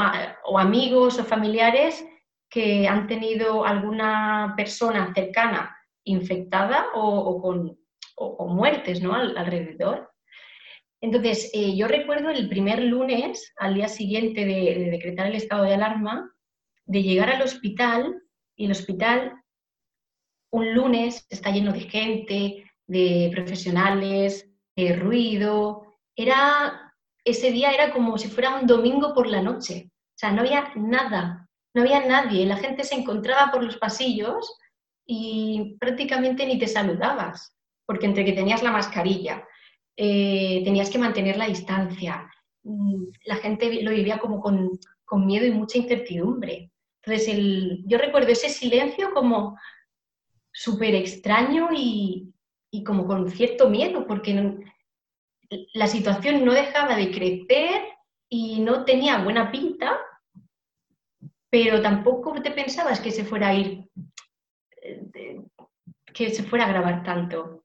o 0.45 0.59
amigos 0.59 1.17
o 1.17 1.25
familiares 1.25 2.05
que 2.51 2.87
han 2.87 3.07
tenido 3.07 3.65
alguna 3.65 4.53
persona 4.55 5.11
cercana 5.15 5.75
infectada 6.05 6.87
o, 6.93 7.41
con 7.41 7.75
muertes 8.55 9.01
¿no? 9.01 9.15
alrededor. 9.15 10.11
Entonces, 11.01 11.51
eh, 11.53 11.75
yo 11.75 11.87
recuerdo 11.87 12.29
el 12.29 12.49
primer 12.49 12.81
lunes, 12.81 13.53
al 13.57 13.75
día 13.75 13.87
siguiente 13.87 14.45
de, 14.45 14.89
decretar 14.91 15.27
el 15.27 15.35
estado 15.35 15.63
de 15.63 15.75
alarma, 15.75 16.33
de 16.85 17.03
llegar 17.03 17.29
al 17.29 17.41
hospital 17.41 18.23
y 18.55 18.65
el 18.65 18.71
hospital 18.71 19.33
un 20.49 20.73
lunes 20.73 21.27
está 21.29 21.51
lleno 21.51 21.73
de 21.73 21.81
gente, 21.81 22.71
de 22.87 23.29
profesionales, 23.33 24.49
de 24.75 24.95
ruido. 24.95 25.99
Era, 26.15 26.93
ese 27.23 27.51
día 27.51 27.71
era 27.71 27.91
como 27.91 28.17
si 28.17 28.29
fuera 28.29 28.55
un 28.55 28.65
domingo 28.65 29.13
por 29.13 29.27
la 29.27 29.41
noche. 29.41 29.91
O 29.91 30.17
sea, 30.17 30.31
no 30.31 30.41
había 30.41 30.71
nada, 30.75 31.49
no 31.75 31.81
había 31.81 32.05
nadie. 32.05 32.45
La 32.45 32.57
gente 32.57 32.83
se 32.83 32.95
encontraba 32.95 33.51
por 33.51 33.61
los 33.61 33.77
pasillos 33.77 34.57
y 35.05 35.77
prácticamente 35.79 36.45
ni 36.45 36.57
te 36.57 36.67
saludabas, 36.67 37.55
porque 37.85 38.05
entre 38.05 38.25
que 38.25 38.33
tenías 38.33 38.63
la 38.63 38.71
mascarilla, 38.71 39.45
eh, 39.99 40.61
tenías 40.63 40.91
que 40.91 40.99
mantener 40.99 41.37
la 41.37 41.47
distancia. 41.47 42.31
Mm, 42.63 43.05
la 43.25 43.37
gente 43.37 43.81
lo 43.81 43.91
vivía 43.91 44.19
como 44.19 44.39
con, 44.39 44.79
miedo 45.25 45.45
y 45.47 45.51
mucha 45.51 45.79
incertidumbre. 45.79 46.71
Entonces, 47.01 47.33
el, 47.33 47.83
yo 47.87 47.97
recuerdo 47.97 48.29
ese 48.29 48.49
silencio 48.49 49.11
como 49.13 49.57
súper 50.51 50.93
extraño 50.93 51.69
y, 51.73 52.33
como 52.85 53.07
con 53.07 53.31
cierto 53.31 53.69
miedo, 53.69 54.05
porque 54.05 54.59
la 55.73 55.87
situación 55.87 56.45
no 56.45 56.53
dejaba 56.53 56.95
de 56.95 57.09
crecer 57.09 57.81
y 58.29 58.59
no 58.59 58.85
tenía 58.85 59.23
buena 59.23 59.51
pinta, 59.51 59.97
pero 61.49 61.81
tampoco 61.81 62.39
te 62.41 62.51
pensabas 62.51 62.99
que 62.99 63.11
se 63.11 63.25
fuera 63.25 63.47
a 63.47 63.53
ir, 63.55 63.89
eh, 64.83 65.41
que 66.13 66.29
se 66.29 66.43
fuera 66.43 66.65
a 66.65 66.69
grabar 66.69 67.03
tanto. 67.03 67.63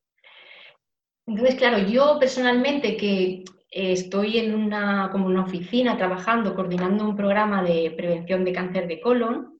Entonces, 1.26 1.55
claro, 1.57 1.79
yo 1.79 2.19
personalmente 2.19 2.97
que 2.97 3.45
estoy 3.71 4.38
en 4.38 4.55
una, 4.55 5.09
como 5.11 5.26
una 5.26 5.45
oficina 5.45 5.97
trabajando, 5.97 6.55
coordinando 6.55 7.09
un 7.09 7.17
programa 7.17 7.62
de 7.62 7.93
prevención 7.97 8.45
de 8.45 8.52
cáncer 8.52 8.87
de 8.87 9.00
colon, 9.00 9.59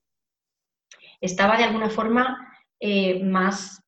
estaba 1.21 1.57
de 1.57 1.65
alguna 1.65 1.89
forma 1.89 2.53
eh, 2.79 3.23
más 3.25 3.83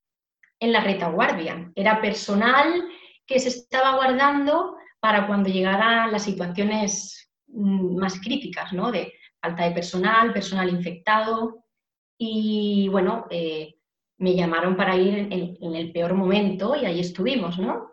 en 0.60 0.72
la 0.72 0.80
retaguardia. 0.80 1.70
Era 1.74 2.00
personal 2.00 2.84
que 3.26 3.38
se 3.38 3.48
estaba 3.48 3.96
guardando 3.96 4.76
para 5.00 5.26
cuando 5.26 5.50
llegaran 5.50 6.12
las 6.12 6.22
situaciones 6.22 7.30
mm, 7.48 7.96
más 7.96 8.18
críticas, 8.20 8.72
¿no? 8.72 8.90
De 8.90 9.12
falta 9.42 9.64
de 9.64 9.72
personal, 9.72 10.32
personal 10.32 10.70
infectado. 10.70 11.64
Y 12.16 12.88
bueno, 12.88 13.26
eh, 13.30 13.73
me 14.18 14.34
llamaron 14.34 14.76
para 14.76 14.96
ir 14.96 15.28
en, 15.30 15.74
el 15.74 15.92
peor 15.92 16.14
momento 16.14 16.76
y 16.76 16.84
ahí 16.84 17.00
estuvimos, 17.00 17.58
¿no? 17.58 17.90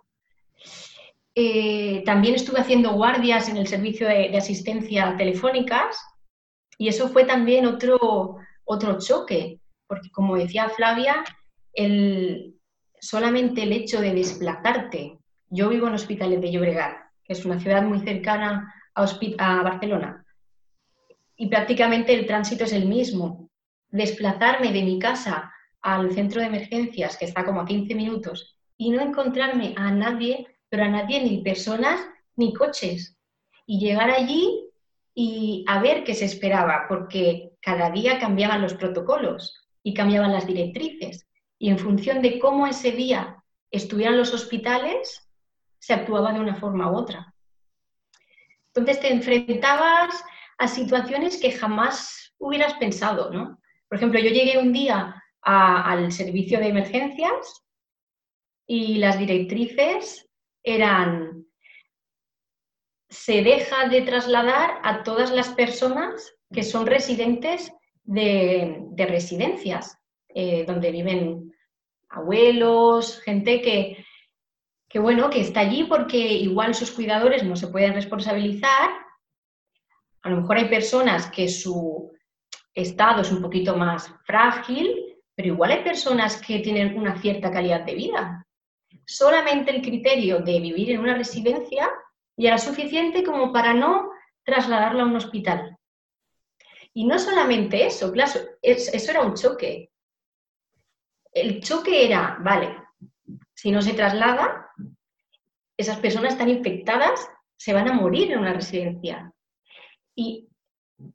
Eh, 1.34 2.04
también 2.06 2.36
estuve 2.36 2.60
haciendo 2.60 2.92
guardias 2.92 3.48
en 3.50 3.58
el 3.58 3.68
servicio 3.68 4.08
de, 4.08 4.36
asistencia 4.38 5.16
telefónicas 5.18 5.98
y 6.78 6.90
eso 6.90 7.10
fue 7.10 7.24
también 7.24 7.66
otro, 7.66 8.38
otro 8.66 9.00
choque, 9.00 9.60
porque 9.88 10.12
como 10.12 10.36
decía 10.36 10.70
Flavia, 10.70 11.24
el, 11.74 12.56
solamente 13.00 13.64
el 13.64 13.72
hecho 13.72 14.02
de 14.02 14.14
desplazarte, 14.14 15.18
yo 15.50 15.70
vivo 15.70 15.88
en 15.88 15.96
Hospitalet 15.96 16.40
de 16.40 16.52
Llobregat, 16.52 16.98
que 17.24 17.34
es 17.34 17.46
una 17.46 17.60
ciudad 17.60 17.84
muy 17.84 18.00
cercana 18.00 18.74
a, 18.94 19.04
a 19.04 19.64
Barcelona, 19.64 20.26
y 21.36 21.48
prácticamente 21.48 22.14
el 22.14 22.28
tránsito 22.28 22.66
es 22.66 22.74
el 22.74 22.86
mismo. 22.86 23.50
Desplazarme 23.90 24.72
de 24.72 24.84
mi 24.84 25.00
casa 25.00 25.52
al 25.82 26.12
centro 26.14 26.42
de 26.42 26.48
emergencias, 26.48 27.18
que 27.18 27.26
está 27.26 27.44
como 27.44 27.62
a 27.62 27.66
15 27.66 27.96
minutos, 27.96 28.58
y 28.78 28.92
no 28.92 29.02
encontrarme 29.02 29.74
a 29.78 29.92
nadie, 29.92 30.48
pero 30.70 30.84
a 30.84 30.88
nadie, 30.88 31.22
ni 31.22 31.42
personas, 31.42 32.00
ni 32.36 32.54
coches. 32.54 33.18
Y 33.66 33.80
llegar 33.80 34.10
allí 34.10 34.70
y 35.14 35.66
a 35.68 35.82
ver 35.82 36.04
qué 36.04 36.14
se 36.14 36.26
esperaba, 36.26 36.86
porque 36.88 37.54
cada 37.62 37.90
día 37.92 38.20
cambiaban 38.20 38.62
los 38.62 38.74
protocolos 38.74 39.62
y 39.84 39.94
cambiaban 39.94 40.32
las 40.32 40.48
directrices. 40.48 41.28
Y 41.60 41.70
en 41.70 41.78
función 41.78 42.22
de 42.22 42.40
cómo 42.40 42.68
ese 42.68 42.92
día 42.92 43.44
estuvieran 43.70 44.18
los 44.18 44.34
hospitales, 44.34 45.30
se 45.80 45.94
actuaba 45.94 46.34
de 46.34 46.40
una 46.40 46.56
forma 46.56 46.92
u 46.92 46.96
otra. 46.96 47.34
Entonces 48.74 49.00
te 49.00 49.12
enfrentabas 49.12 50.24
a 50.58 50.68
situaciones 50.68 51.40
que 51.42 51.52
jamás 51.52 52.34
hubieras 52.38 52.74
pensado, 52.76 53.32
¿no? 53.32 53.60
Por 53.90 53.98
ejemplo, 53.98 54.20
yo 54.20 54.30
llegué 54.30 54.58
un 54.58 54.72
día 54.72 55.21
al 55.42 56.12
servicio 56.12 56.60
de 56.60 56.68
emergencias 56.68 57.64
y 58.68 58.96
las 58.96 59.18
directrices 59.18 60.30
eran 60.64 61.46
se 63.10 63.42
deja 63.44 63.90
de 63.90 64.04
trasladar 64.04 64.80
a 64.84 65.04
todas 65.04 65.32
las 65.32 65.50
personas 65.50 66.34
que 66.54 66.64
son 66.64 66.86
residentes 66.86 67.74
de, 68.04 68.88
residencias, 68.98 69.98
eh, 70.30 70.64
donde 70.66 70.92
viven 70.92 71.54
abuelos, 72.10 73.20
gente 73.22 73.62
que, 73.62 74.06
que, 74.88 75.00
bueno, 75.00 75.30
que 75.30 75.42
está 75.42 75.60
allí 75.60 75.84
porque 75.84 76.18
igual 76.18 76.74
sus 76.74 76.92
cuidadores 76.92 77.44
no 77.44 77.58
se 77.58 77.68
pueden 77.68 77.94
responsabilizar. 77.94 78.90
A 80.22 80.30
lo 80.30 80.38
mejor 80.38 80.58
hay 80.58 80.70
personas 80.70 81.30
que 81.30 81.50
su 81.50 82.12
estado 82.74 83.22
es 83.22 83.32
un 83.32 83.42
poquito 83.42 83.76
más 83.76 84.10
frágil 84.24 85.11
pero 85.36 85.50
igual 85.50 85.72
hay 85.72 85.84
personas 85.84 86.42
que 86.42 86.60
tienen 86.60 86.98
una 86.98 87.20
cierta 87.20 87.52
calidad 87.52 87.82
de 87.82 87.96
vida. 87.96 88.48
Solamente 89.06 89.72
el 89.72 89.82
criterio 89.82 90.40
de 90.40 90.60
vivir 90.60 90.92
en 90.92 91.00
una 91.00 91.16
residencia 91.16 91.90
ya 92.38 92.50
era 92.50 92.58
suficiente 92.58 93.24
como 93.24 93.52
para 93.52 93.74
no 93.74 94.12
trasladarlo 94.44 95.02
a 95.02 95.06
un 95.06 95.16
hospital. 95.16 95.78
Y 96.94 97.06
no 97.06 97.18
solamente 97.20 97.86
eso, 97.86 98.12
claro, 98.12 98.32
eso 98.62 99.12
era 99.12 99.22
un 99.22 99.36
choque. 99.36 99.92
El 101.32 101.62
choque 101.62 102.06
era, 102.06 102.38
vale, 102.42 102.78
si 103.54 103.72
no 103.72 103.82
se 103.82 103.94
traslada, 103.94 104.70
esas 105.78 106.00
personas 106.00 106.34
están 106.34 106.50
infectadas, 106.50 107.30
se 107.56 107.74
van 107.74 107.88
a 107.88 107.94
morir 107.94 108.32
en 108.32 108.40
una 108.40 108.54
residencia. 108.54 109.32
Y 110.16 110.50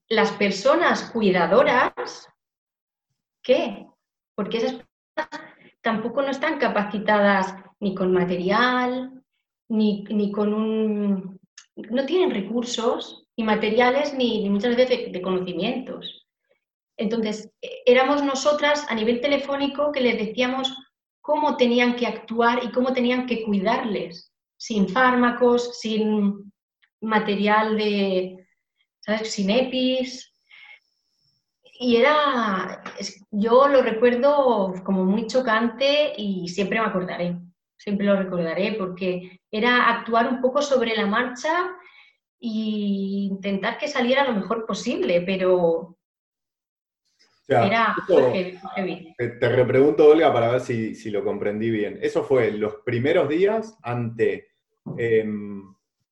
las 0.09 0.33
personas 0.33 1.11
cuidadoras, 1.11 2.29
¿qué? 3.43 3.86
Porque 4.37 4.59
esas 4.59 4.75
personas 4.75 5.51
tampoco 5.83 6.23
no 6.23 6.31
están 6.31 6.59
capacitadas 6.59 7.55
ni 7.81 7.95
con 7.95 8.13
material, 8.13 9.25
ni, 9.69 10.31
con 10.31 10.55
un... 10.55 11.41
no 11.75 12.07
tienen 12.07 12.31
recursos 12.31 13.27
ni 13.37 13.45
materiales 13.45 14.15
ni, 14.15 14.49
muchas 14.49 14.77
veces 14.77 15.13
de, 15.13 15.23
conocimientos. 15.23 16.27
Entonces, 16.97 17.51
e, 17.61 17.83
éramos 17.87 18.23
nosotras 18.23 18.87
a 18.89 18.95
nivel 18.95 19.21
telefónico 19.21 19.93
que 19.93 20.01
les 20.01 20.19
decíamos 20.19 20.75
cómo 21.21 21.57
tenían 21.57 21.97
que 21.97 22.07
actuar 22.07 22.63
y 22.63 22.71
cómo 22.71 22.93
tenían 22.93 23.27
que 23.27 23.43
cuidarles, 23.43 24.33
sin 24.57 24.89
fármacos, 24.89 25.79
sin 25.81 26.53
material 27.01 27.77
de, 27.77 28.47
¿sabes? 29.01 29.31
Sin 29.33 29.51
EPIs, 29.51 30.33
y 31.79 31.97
era, 31.97 32.83
yo 33.31 33.69
lo 33.69 33.83
recuerdo 33.83 34.75
como 34.85 35.05
muy 35.05 35.27
chocante 35.27 36.13
y 36.17 36.49
siempre 36.49 36.81
me 36.81 36.87
acordaré, 36.87 37.37
siempre 37.77 38.07
lo 38.07 38.17
recordaré, 38.17 38.75
porque 38.79 39.41
era 39.51 39.89
actuar 39.89 40.29
un 40.29 40.41
poco 40.41 40.63
sobre 40.63 40.95
la 40.95 41.07
marcha 41.07 41.71
e 42.41 43.29
intentar 43.31 43.79
que 43.79 43.89
saliera 43.89 44.25
lo 44.25 44.35
mejor 44.35 44.67
posible, 44.67 45.23
pero 45.23 45.97
era 47.49 47.95
heavy, 48.75 49.15
Te 49.17 49.49
repregunto, 49.49 50.09
Olga, 50.09 50.33
para 50.33 50.51
ver 50.51 50.61
si, 50.61 51.11
lo 51.11 51.25
comprendí 51.25 51.71
bien. 51.71 51.99
Eso 52.03 52.25
fue 52.25 52.51
los 52.51 52.77
primeros 52.85 53.29
días 53.29 53.79
ante 53.83 54.49
em, 54.99 55.63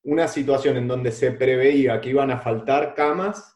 una 0.03 0.27
situación 0.27 0.77
en 0.77 0.87
donde 0.87 1.11
se 1.11 1.31
preveía 1.31 1.99
que 1.99 2.09
iban 2.09 2.31
a 2.31 2.37
faltar 2.37 2.93
camas 2.93 3.54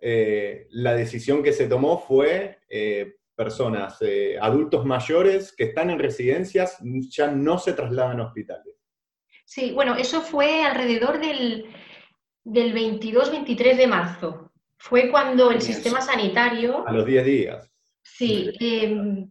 eh, 0.00 0.66
la 0.70 0.94
decisión 0.94 1.42
que 1.42 1.52
se 1.52 1.66
tomó 1.66 1.98
fue 1.98 2.60
eh, 2.68 3.16
personas, 3.34 3.98
eh, 4.00 4.38
adultos 4.40 4.86
mayores 4.86 5.52
que 5.52 5.64
están 5.64 5.90
en 5.90 5.98
residencias, 5.98 6.78
ya 7.10 7.30
no 7.30 7.58
se 7.58 7.74
trasladan 7.74 8.20
a 8.20 8.26
hospitales. 8.26 8.74
Sí, 9.44 9.72
bueno, 9.72 9.96
eso 9.96 10.22
fue 10.22 10.62
alrededor 10.64 11.20
del, 11.20 11.66
22-23 12.44 13.76
de 13.76 13.86
marzo. 13.86 14.52
Fue 14.78 15.10
cuando 15.10 15.50
el 15.50 15.60
sistema 15.60 16.00
sanitario... 16.00 16.86
A 16.86 16.92
los 16.92 17.04
10 17.04 17.24
días. 17.24 17.70
Sí, 18.02 18.50
em, 18.58 19.28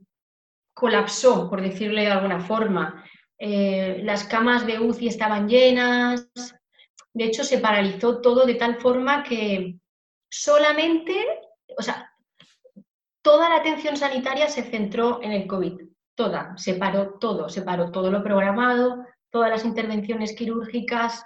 colapsó, 0.74 1.50
por 1.50 1.62
decirle 1.62 2.02
de 2.02 2.12
alguna 2.12 2.42
forma. 2.42 3.04
las 3.40 4.26
camas 4.26 4.68
de 4.68 4.80
UCI 4.80 5.08
estaban 5.08 5.48
llenas, 5.48 6.30
de 7.14 7.24
hecho 7.24 7.44
se 7.44 7.58
paralizó 7.58 8.22
todo 8.22 8.46
de 8.46 8.56
tal 8.56 8.76
forma 8.76 9.24
que 9.24 9.79
solamente, 10.30 11.14
o 11.78 11.82
sea, 11.82 12.12
toda 13.22 13.50
la 13.50 13.58
atención 13.58 13.98
sanitaria 13.98 14.48
se 14.48 14.64
centró 14.64 15.22
en 15.22 15.32
el 15.32 15.48
COVID, 15.48 15.82
toda, 16.16 16.58
se 16.58 16.76
paró 16.76 17.18
todo, 17.20 17.50
se 17.50 17.62
paró 17.62 17.92
todo 17.92 18.12
lo 18.12 18.24
programado, 18.24 19.06
todas 19.30 19.50
las 19.50 19.66
intervenciones 19.66 20.36
quirúrgicas. 20.36 21.26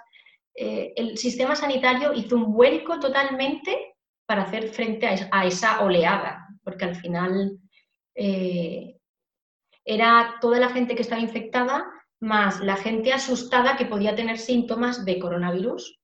Eh, 0.54 0.92
el 0.96 1.18
sistema 1.18 1.56
sanitario 1.56 2.12
hizo 2.12 2.36
un 2.36 2.52
vuelco 2.52 2.98
totalmente 2.98 3.96
para 4.26 4.42
hacer 4.42 4.68
frente 4.68 5.06
a, 5.30 5.44
esa 5.44 5.80
oleada, 5.82 6.48
porque 6.62 6.84
al 6.84 6.96
final 6.96 7.58
eh, 8.14 8.96
era 9.84 10.36
toda 10.40 10.58
la 10.58 10.70
gente 10.70 10.94
que 10.94 11.02
estaba 11.02 11.20
infectada 11.20 11.90
más 12.24 12.60
la 12.60 12.76
gente 12.76 13.12
asustada 13.12 13.76
que 13.76 13.86
podía 13.86 14.14
tener 14.14 14.38
síntomas 14.38 15.04
de 15.04 15.18
coronavirus 15.18 16.00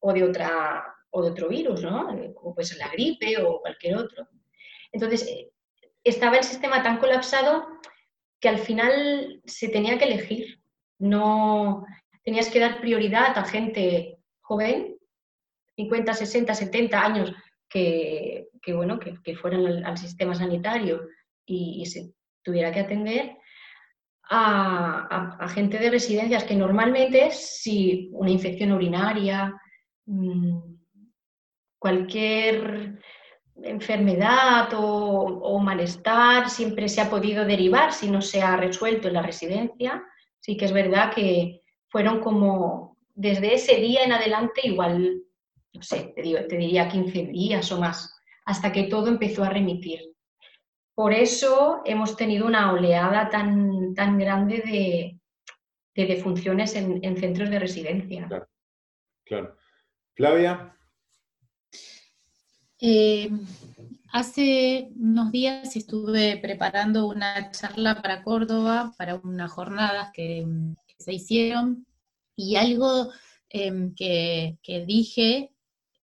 o 0.00 0.12
de, 0.12 0.24
otra, 0.24 0.91
o 1.12 1.22
de 1.22 1.30
otro 1.30 1.48
virus, 1.48 1.82
¿no? 1.82 2.08
Como 2.34 2.54
puede 2.54 2.76
la 2.76 2.88
gripe 2.88 3.36
o 3.42 3.60
cualquier 3.60 3.96
otro. 3.96 4.26
Entonces, 4.92 5.26
eh, 5.28 5.52
estaba 6.02 6.38
el 6.38 6.44
sistema 6.44 6.82
tan 6.82 6.98
colapsado 6.98 7.66
que 8.40 8.48
al 8.48 8.58
final 8.58 9.40
se 9.44 9.68
tenía 9.68 9.98
que 9.98 10.06
elegir. 10.06 10.60
No 10.98 11.84
tenías 12.24 12.48
que 12.48 12.60
dar 12.60 12.80
prioridad 12.80 13.36
a 13.36 13.44
gente 13.44 14.18
joven, 14.40 14.96
50, 15.76 16.14
60, 16.14 16.54
70 16.54 17.04
años, 17.04 17.32
que, 17.68 18.48
bueno, 18.68 18.98
que, 18.98 19.36
fueran 19.36 19.84
al, 19.84 19.98
sistema 19.98 20.34
sanitario 20.34 21.08
y, 21.46 21.86
se 21.86 22.12
tuviera 22.42 22.72
que 22.72 22.80
atender 22.80 23.36
a, 24.28 25.48
gente 25.54 25.78
de 25.78 25.90
residencias 25.90 26.44
que 26.44 26.54
normalmente 26.54 27.30
si 27.30 28.10
una 28.12 28.30
infección 28.30 28.72
urinaria, 28.72 29.54
mm, 30.06 30.71
cualquier 31.82 33.00
enfermedad 33.64 34.68
o, 34.74 35.58
malestar 35.58 36.48
siempre 36.48 36.88
se 36.88 37.00
ha 37.00 37.10
podido 37.10 37.44
derivar 37.44 37.92
si 37.92 38.08
no 38.08 38.22
se 38.22 38.40
ha 38.40 38.56
resuelto 38.56 39.08
en 39.08 39.14
la 39.14 39.22
residencia. 39.22 40.04
Sí 40.38 40.56
que 40.56 40.66
es 40.66 40.72
verdad 40.72 41.12
que 41.12 41.62
fueron 41.88 42.20
como 42.20 42.96
desde 43.14 43.54
ese 43.54 43.76
día 43.76 44.04
en 44.04 44.12
adelante 44.12 44.60
igual 44.64 45.22
no 45.72 45.82
sé, 45.82 46.12
te, 46.14 46.22
diría 46.22 46.88
15 46.88 47.26
días 47.26 47.72
o 47.72 47.80
más, 47.80 48.16
hasta 48.44 48.70
que 48.70 48.84
todo 48.84 49.08
empezó 49.08 49.42
a 49.42 49.48
remitir. 49.50 50.00
Por 50.94 51.12
eso 51.12 51.80
hemos 51.84 52.16
tenido 52.16 52.46
una 52.46 52.72
oleada 52.72 53.28
tan, 53.28 53.94
tan 53.94 54.18
grande 54.18 55.18
de, 55.94 56.06
defunciones 56.06 56.76
en, 56.76 57.16
centros 57.16 57.50
de 57.50 57.58
residencia. 57.58 58.28
Claro. 59.24 59.56
Flavia. 60.14 60.76
Eh, 62.84 63.30
hace 64.10 64.90
unos 64.96 65.30
días 65.30 65.76
estuve 65.76 66.36
preparando 66.38 67.06
una 67.06 67.52
charla 67.52 68.02
para 68.02 68.24
Córdoba, 68.24 68.92
para 68.98 69.14
unas 69.22 69.52
jornadas 69.52 70.10
que, 70.12 70.44
se 70.98 71.12
hicieron, 71.12 71.86
y 72.34 72.56
algo 72.56 73.12
em, 73.50 73.94
que, 73.94 74.58
dije 74.84 75.52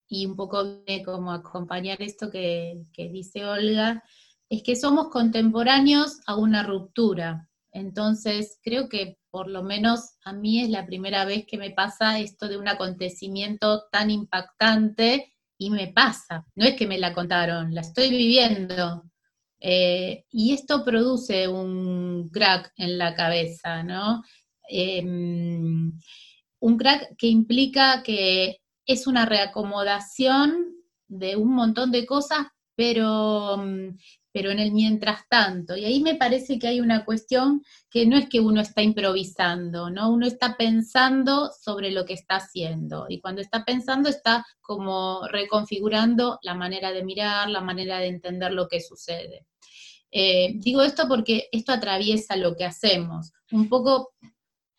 y 0.08 0.26
un 0.26 0.36
poco 0.36 0.62
de 0.62 1.02
como 1.02 1.32
acompañar 1.32 2.02
esto 2.02 2.30
que, 2.30 2.84
dice 2.94 3.46
Olga, 3.46 4.04
es 4.50 4.62
que 4.62 4.76
somos 4.76 5.08
contemporáneos 5.08 6.20
a 6.26 6.36
una 6.36 6.64
ruptura. 6.64 7.48
Entonces, 7.72 8.58
creo 8.62 8.90
que 8.90 9.16
por 9.30 9.48
lo 9.48 9.62
menos 9.62 10.16
a 10.22 10.34
mí 10.34 10.60
es 10.60 10.68
la 10.68 10.84
primera 10.84 11.24
vez 11.24 11.46
que 11.46 11.56
me 11.56 11.70
pasa 11.70 12.18
esto 12.18 12.46
de 12.46 12.58
un 12.58 12.68
acontecimiento 12.68 13.84
tan 13.90 14.10
impactante 14.10 15.32
y 15.58 15.70
me 15.70 15.88
pasa. 15.88 16.46
No 16.54 16.64
es 16.64 16.74
que 16.76 16.86
me 16.86 16.98
la 16.98 17.12
contaron, 17.12 17.74
la 17.74 17.80
estoy 17.82 18.10
viviendo. 18.10 19.04
Eh, 19.60 20.24
y 20.30 20.52
esto 20.52 20.84
produce 20.84 21.48
un 21.48 22.30
crack 22.30 22.72
en 22.76 22.96
la 22.96 23.14
cabeza, 23.14 23.82
¿no? 23.82 24.22
Em, 24.68 25.92
un 26.60 26.76
crack 26.78 27.16
que 27.16 27.26
implica 27.26 28.02
que 28.04 28.60
es 28.86 29.06
una 29.06 29.26
reacomodación 29.26 30.76
de 31.08 31.36
un 31.36 31.52
montón 31.54 31.90
de 31.90 32.06
cosas, 32.06 32.46
pero, 32.76 33.56
mm, 33.58 33.96
pero 34.38 34.52
en 34.52 34.60
el 34.60 34.70
mientras 34.70 35.26
tanto. 35.28 35.76
Y 35.76 35.84
ahí 35.84 36.00
me 36.00 36.14
parece 36.14 36.60
que 36.60 36.68
hay 36.68 36.80
una 36.80 37.04
cuestión 37.04 37.64
que 37.90 38.06
no 38.06 38.16
es 38.16 38.28
que 38.28 38.38
uno 38.38 38.60
está 38.60 38.82
improvisando, 38.82 39.90
¿no? 39.90 40.12
Uno 40.12 40.28
está 40.28 40.56
pensando 40.56 41.50
sobre 41.60 41.90
lo 41.90 42.04
que 42.04 42.12
está 42.12 42.36
haciendo. 42.36 43.06
Y 43.08 43.20
cuando 43.20 43.40
está 43.40 43.64
pensando 43.64 44.08
está 44.08 44.46
como 44.60 45.26
reconfigurando 45.26 46.38
la 46.42 46.54
manera 46.54 46.92
de 46.92 47.02
mirar, 47.02 47.50
la 47.50 47.62
manera 47.62 47.98
de 47.98 48.06
entender 48.06 48.52
lo 48.52 48.68
que 48.68 48.80
sucede. 48.80 49.44
Eh, 50.12 50.52
digo 50.54 50.82
esto 50.82 51.08
porque 51.08 51.48
esto 51.50 51.72
atraviesa 51.72 52.36
lo 52.36 52.54
que 52.54 52.64
hacemos. 52.64 53.32
Un 53.50 53.68
poco 53.68 54.12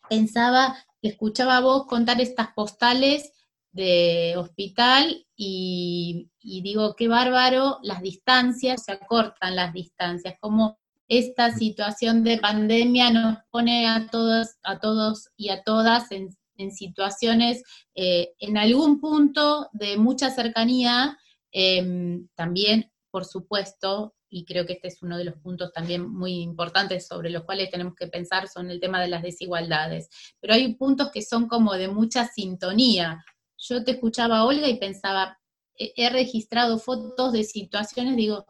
pensaba, 0.08 0.74
escuchaba 1.02 1.58
a 1.58 1.60
vos 1.60 1.84
contar 1.84 2.18
estas 2.22 2.54
postales 2.54 3.30
de 3.72 4.34
hospital 4.36 5.26
y, 5.36 6.28
digo, 6.40 6.94
qué 6.96 7.08
bárbaro, 7.08 7.78
las 7.82 8.02
distancias, 8.02 8.84
se 8.84 8.92
acortan 8.92 9.56
las 9.56 9.72
distancias, 9.72 10.34
como 10.40 10.78
esta 11.08 11.52
situación 11.52 12.22
de 12.22 12.38
pandemia 12.38 13.10
nos 13.10 13.38
pone 13.50 13.88
a 13.88 14.06
todos, 14.06 14.56
a 14.62 14.78
todos 14.78 15.28
y 15.36 15.48
a 15.48 15.62
todas 15.62 16.12
en, 16.12 16.30
situaciones 16.72 17.62
eh, 17.94 18.34
en 18.38 18.58
algún 18.58 19.00
punto 19.00 19.70
de 19.72 19.96
mucha 19.96 20.30
cercanía, 20.30 21.16
em, 21.52 22.28
también, 22.34 22.92
por 23.10 23.24
supuesto, 23.24 24.14
y 24.30 24.44
creo 24.44 24.64
que 24.64 24.74
este 24.74 24.88
es 24.88 25.02
uno 25.02 25.18
de 25.18 25.24
los 25.24 25.34
puntos 25.38 25.72
también 25.72 26.08
muy 26.08 26.40
importantes 26.40 27.06
sobre 27.06 27.30
los 27.30 27.44
cuales 27.44 27.70
tenemos 27.70 27.94
que 27.94 28.06
pensar, 28.06 28.46
son 28.48 28.70
el 28.70 28.78
tema 28.78 29.00
de 29.00 29.08
las 29.08 29.22
desigualdades. 29.22 30.08
Pero 30.38 30.54
hay 30.54 30.74
puntos 30.74 31.10
que 31.10 31.22
son 31.22 31.48
como 31.48 31.74
de 31.74 31.88
mucha 31.88 32.26
sintonía, 32.26 33.24
yo 33.60 33.84
te 33.84 33.92
escuchaba, 33.92 34.44
Olga, 34.44 34.68
y 34.68 34.78
pensaba, 34.78 35.38
he, 35.74 36.10
registrado 36.10 36.78
fotos 36.78 37.32
de 37.32 37.44
situaciones, 37.44 38.16
digo, 38.16 38.46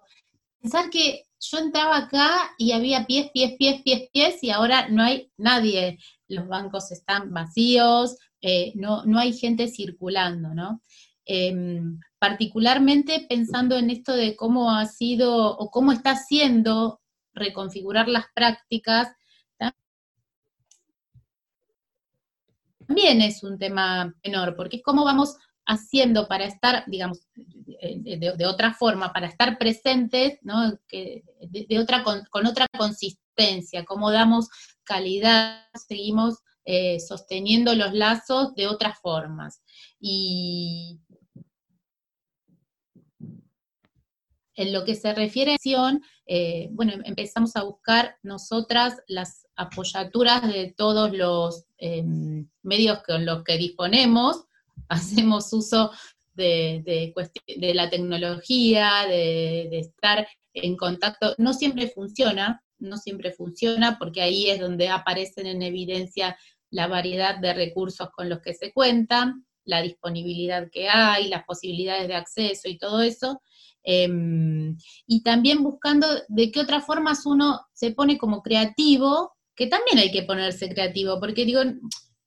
pensar 0.60 0.90
que 0.90 1.24
yo 1.40 1.58
entraba 1.58 1.96
acá 1.96 2.52
y 2.58 2.72
había 2.72 3.06
pies, 3.06 3.30
pies, 3.32 3.54
pies, 3.58 3.82
pies, 3.82 4.08
pies, 4.12 4.42
y 4.42 4.50
ahora 4.50 4.88
no 4.88 5.02
hay 5.02 5.30
nadie, 5.36 5.98
los 6.28 6.46
bancos 6.48 6.90
están 6.92 7.32
vacíos, 7.32 8.16
eh, 8.40 8.72
no, 8.74 9.04
no 9.04 9.18
hay 9.18 9.32
gente 9.32 9.68
circulando, 9.68 10.54
¿no? 10.54 10.82
Em, 11.24 12.00
particularmente 12.18 13.26
pensando 13.28 13.76
en 13.76 13.90
esto 13.90 14.14
de 14.14 14.36
cómo 14.36 14.70
ha 14.74 14.86
sido 14.86 15.56
o 15.56 15.70
cómo 15.70 15.92
está 15.92 16.12
haciendo 16.12 17.00
reconfigurar 17.32 18.08
las 18.08 18.24
prácticas 18.34 19.08
también 22.90 23.22
es 23.22 23.44
un 23.44 23.56
tema 23.56 24.12
menor, 24.24 24.56
porque 24.56 24.78
es 24.78 24.82
cómo 24.82 25.04
vamos 25.04 25.36
haciendo 25.64 26.26
para 26.26 26.44
estar, 26.44 26.82
digamos, 26.88 27.20
de, 27.36 28.46
otra 28.48 28.74
forma, 28.74 29.12
para 29.12 29.28
estar 29.28 29.58
presentes, 29.58 30.40
¿no? 30.42 30.76
Que, 30.88 31.22
de, 31.40 31.78
otra, 31.78 32.02
con, 32.02 32.46
otra 32.46 32.66
consistencia, 32.76 33.84
cómo 33.84 34.10
damos 34.10 34.48
calidad, 34.82 35.68
seguimos 35.86 36.40
eh, 36.64 36.98
sosteniendo 36.98 37.76
los 37.76 37.92
lazos 37.94 38.56
de 38.56 38.66
otras 38.66 38.98
formas. 38.98 39.62
Y 40.00 40.98
en 44.60 44.74
lo 44.74 44.84
que 44.84 44.94
se 44.94 45.14
refiere 45.14 45.52
a 45.52 45.54
acción, 45.54 46.02
eh, 46.26 46.68
bueno, 46.72 46.92
empezamos 47.04 47.56
a 47.56 47.62
buscar 47.62 48.16
nosotras 48.22 49.00
las 49.08 49.46
apoyaturas 49.56 50.46
de 50.46 50.74
todos 50.76 51.16
los 51.16 51.64
em, 51.78 52.46
medios 52.62 53.02
con 53.02 53.24
los 53.24 53.42
que 53.42 53.56
disponemos, 53.56 54.44
hacemos 54.88 55.50
uso 55.54 55.90
de, 56.34 57.14
la 57.74 57.88
tecnología, 57.88 59.06
de, 59.08 59.78
estar 59.78 60.28
en 60.52 60.76
contacto. 60.76 61.34
No 61.38 61.54
siempre 61.54 61.88
funciona, 61.88 62.62
no 62.78 62.98
siempre 62.98 63.32
funciona, 63.32 63.98
porque 63.98 64.20
ahí 64.20 64.50
es 64.50 64.60
donde 64.60 64.90
aparecen 64.90 65.46
en 65.46 65.62
evidencia 65.62 66.36
la 66.70 66.86
variedad 66.86 67.38
de 67.38 67.54
recursos 67.54 68.10
con 68.10 68.28
los 68.28 68.40
que 68.40 68.52
se 68.52 68.72
cuentan, 68.72 69.46
la 69.64 69.80
disponibilidad 69.80 70.68
que 70.70 70.88
hay, 70.90 71.28
las 71.28 71.44
posibilidades 71.44 72.08
de 72.08 72.14
acceso 72.14 72.68
y 72.68 72.76
todo 72.76 73.00
eso. 73.00 73.40
Em, 73.82 74.76
y 75.06 75.22
también 75.22 75.62
buscando 75.62 76.06
de 76.28 76.50
qué 76.50 76.60
otras 76.60 76.84
formas 76.84 77.24
uno 77.24 77.60
se 77.72 77.92
pone 77.92 78.18
como 78.18 78.42
creativo 78.42 79.32
que 79.60 79.66
también 79.66 79.98
hay 79.98 80.10
que 80.10 80.22
ponerse 80.22 80.70
creativo, 80.70 81.20
porque 81.20 81.44
digo, 81.44 81.60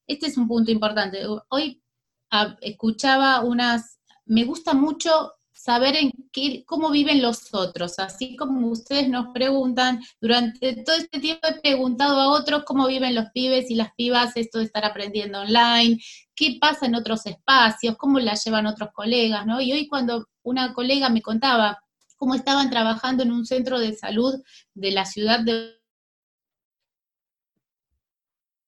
este 0.05 0.27
es 0.27 0.37
un 0.37 0.47
punto 0.47 0.71
importante. 0.71 1.23
Hoy 1.49 1.81
ah, 2.29 2.55
escuchaba 2.61 3.41
unas, 3.41 3.99
me 4.25 4.43
gusta 4.43 4.75
mucho 4.75 5.33
saber 5.51 5.95
en 5.95 6.11
qué, 6.31 6.63
cómo 6.67 6.91
viven 6.91 7.23
los 7.23 7.51
otros, 7.55 7.97
así 7.97 8.35
como 8.35 8.67
ustedes 8.67 9.09
nos 9.09 9.33
preguntan, 9.33 9.99
durante 10.21 10.83
todo 10.83 10.95
este 10.95 11.19
tiempo 11.19 11.47
he 11.47 11.59
preguntado 11.59 12.19
a 12.19 12.31
otros 12.33 12.65
cómo 12.65 12.85
viven 12.85 13.15
los 13.15 13.25
pibes 13.33 13.71
y 13.71 13.75
las 13.75 13.93
pibas 13.95 14.37
esto 14.37 14.59
de 14.59 14.65
estar 14.65 14.85
aprendiendo 14.85 15.41
online, 15.41 15.99
qué 16.35 16.57
pasa 16.61 16.85
en 16.85 16.93
otros 16.93 17.25
espacios, 17.25 17.95
cómo 17.97 18.19
la 18.19 18.35
llevan 18.35 18.67
otros 18.67 18.89
colegas, 18.93 19.47
¿no? 19.47 19.59
Y 19.59 19.71
hoy 19.73 19.87
cuando 19.87 20.27
una 20.43 20.73
colega 20.73 21.09
me 21.09 21.21
contaba 21.21 21.79
cómo 22.17 22.35
estaban 22.35 22.69
trabajando 22.69 23.23
en 23.23 23.31
un 23.31 23.45
centro 23.45 23.79
de 23.79 23.93
salud 23.95 24.41
de 24.73 24.91
la 24.91 25.05
ciudad 25.05 25.39
de 25.39 25.73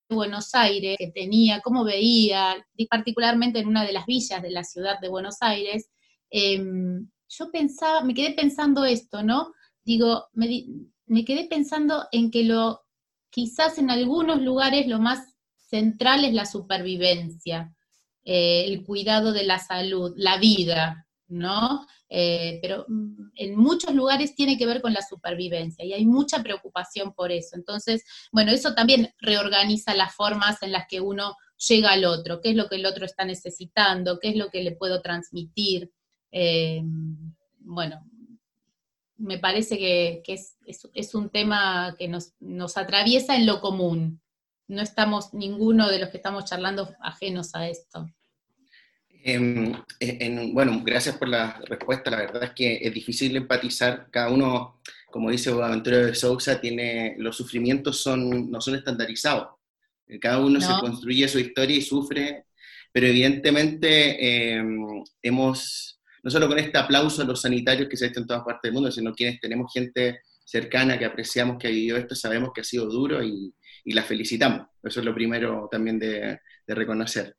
Buenos 0.10 0.54
Aires, 0.54 0.98
que 1.00 1.08
tenía, 1.08 1.62
cómo 1.62 1.84
veía, 1.84 2.56
particularmente 2.90 3.60
en 3.60 3.68
una 3.68 3.84
de 3.84 3.94
las 3.94 4.06
villas 4.06 4.42
de 4.42 4.52
la 4.52 4.64
ciudad 4.64 5.00
de 5.00 5.10
Buenos 5.10 5.38
Aires, 5.42 5.90
em, 6.30 7.10
yo 7.30 7.52
pensaba, 7.52 8.02
me 8.02 8.14
quedé 8.14 8.34
pensando 8.34 8.86
esto, 8.86 9.24
¿no? 9.24 9.54
Digo, 9.84 10.28
me, 10.34 11.26
quedé 11.26 11.46
pensando 11.46 12.08
en 12.12 12.32
que 12.32 12.44
lo, 12.44 12.84
quizás 13.30 13.78
en 13.78 13.90
algunos 13.90 14.42
lugares 14.42 14.88
lo 14.88 15.00
más 15.00 15.36
central 15.56 16.26
es 16.26 16.34
la 16.34 16.46
supervivencia, 16.46 17.74
eh, 18.24 18.66
el 18.68 18.84
cuidado 18.84 19.34
de 19.34 19.44
la 19.44 19.60
salud, 19.60 20.14
la 20.18 20.38
vida, 20.38 21.05
¿no? 21.28 21.86
Eh, 22.10 22.60
pero 22.62 22.86
mm, 22.88 23.32
en 23.36 23.56
muchos 23.56 23.94
lugares 23.94 24.36
tiene 24.36 24.58
que 24.58 24.66
ver 24.66 24.82
con 24.82 24.94
la 24.94 25.02
supervivencia 25.02 25.84
y 25.84 25.94
hay 25.94 26.06
mucha 26.06 26.42
preocupación 26.44 27.14
por 27.14 27.32
eso. 27.32 27.56
Entonces, 27.56 28.04
bueno, 28.32 28.52
eso 28.52 28.74
también 28.74 29.14
reorganiza 29.20 29.94
las 29.96 30.14
formas 30.16 30.62
en 30.64 30.72
las 30.72 30.88
que 30.88 31.02
uno 31.02 31.36
llega 31.68 31.92
al 31.92 32.06
otro, 32.06 32.42
qué 32.42 32.52
es 32.52 32.56
lo 32.56 32.68
que 32.68 32.76
el 32.76 32.86
otro 32.86 33.06
está 33.06 33.26
necesitando, 33.26 34.20
qué 34.20 34.30
es 34.30 34.36
lo 34.36 34.50
que 34.50 34.64
le 34.64 34.76
puedo 34.76 35.02
transmitir. 35.02 35.92
Eh, 36.32 36.82
bueno, 37.60 38.04
me 39.18 39.40
parece 39.40 39.78
que, 39.78 40.24
es, 40.28 41.16
un 41.16 41.30
tema 41.30 41.96
que 41.98 42.08
nos, 42.08 42.34
nos 42.40 42.78
atraviesa 42.78 43.36
en 43.36 43.46
lo 43.46 43.62
común. 43.62 44.22
No 44.68 44.82
estamos, 44.82 45.34
ninguno 45.34 45.90
de 45.90 46.00
los 46.00 46.10
que 46.10 46.18
estamos 46.18 46.46
charlando, 46.46 46.94
ajenos 47.02 47.56
a 47.56 47.70
esto. 47.70 48.08
Em, 49.28 49.74
en, 50.00 50.54
bueno, 50.54 50.84
gracias 50.86 51.18
por 51.18 51.28
la 51.28 51.60
respuesta. 51.66 52.12
La 52.12 52.18
verdad 52.18 52.44
es 52.44 52.52
que 52.52 52.76
es 52.80 52.94
difícil 52.94 53.36
empatizar. 53.36 54.08
Cada 54.12 54.30
uno, 54.30 54.80
como 55.08 55.32
dice 55.32 55.50
Aventura 55.50 55.98
de 55.98 56.14
Sousa, 56.14 56.62
tiene, 56.62 57.16
los 57.18 57.36
sufrimientos 57.36 58.00
son, 58.00 58.52
no 58.52 58.62
son 58.62 58.76
estandarizados. 58.76 59.48
Cada 60.22 60.38
uno 60.38 60.62
se 60.62 60.72
construye 60.80 61.28
su 61.28 61.40
historia 61.40 61.76
y 61.76 61.82
sufre, 61.82 62.46
pero 62.92 63.08
evidentemente 63.08 64.54
em, 64.54 65.04
hemos, 65.24 66.00
no 66.22 66.30
solo 66.30 66.48
con 66.48 66.60
este 66.60 66.78
aplauso 66.78 67.24
a 67.24 67.26
los 67.26 67.42
sanitarios 67.42 67.90
que 67.90 67.98
se 67.98 68.06
ha 68.06 68.10
hecho 68.10 68.20
en 68.20 68.28
todas 68.28 68.44
partes 68.44 68.62
del 68.62 68.74
mundo, 68.74 68.92
sino 68.92 69.12
quienes 69.16 69.40
tenemos 69.40 69.74
gente 69.74 70.20
cercana 70.46 71.00
que 71.00 71.06
apreciamos 71.06 71.58
que 71.58 71.66
ha 71.68 71.72
vivido 71.72 71.98
esto, 71.98 72.14
sabemos 72.14 72.52
que 72.54 72.62
ha 72.62 72.64
sido 72.64 72.86
duro 72.86 73.24
y, 73.24 73.52
y 73.86 73.94
la 73.94 74.04
felicitamos. 74.04 74.68
Eso 74.84 75.00
es 75.00 75.06
lo 75.06 75.16
primero 75.16 75.68
también 75.72 75.98
de, 75.98 76.40
de 76.68 76.76
reconocer. 76.76 77.36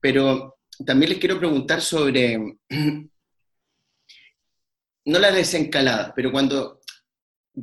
Pero 0.00 0.57
también 0.84 1.10
les 1.10 1.18
quiero 1.18 1.38
preguntar 1.38 1.80
sobre, 1.80 2.38
no 5.04 5.18
la 5.18 5.30
desencalada, 5.32 6.12
pero 6.14 6.30
cuando 6.30 6.80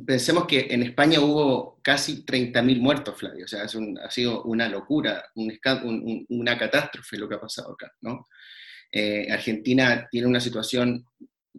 pensemos 0.04 0.46
que 0.46 0.66
en 0.70 0.82
España 0.82 1.20
hubo 1.20 1.80
casi 1.82 2.24
30.000 2.24 2.80
muertos, 2.80 3.16
Flavio, 3.16 3.44
o 3.44 3.48
sea, 3.48 3.62
ha 3.64 4.10
sido 4.10 4.42
una 4.42 4.68
locura, 4.68 5.24
una 5.34 6.58
catástrofe 6.58 7.16
lo 7.16 7.28
que 7.28 7.36
ha 7.36 7.40
pasado 7.40 7.72
acá, 7.72 7.92
¿no? 8.00 8.26
Eh, 8.92 9.30
Argentina 9.30 10.06
tiene 10.10 10.26
una 10.26 10.40
situación 10.40 11.04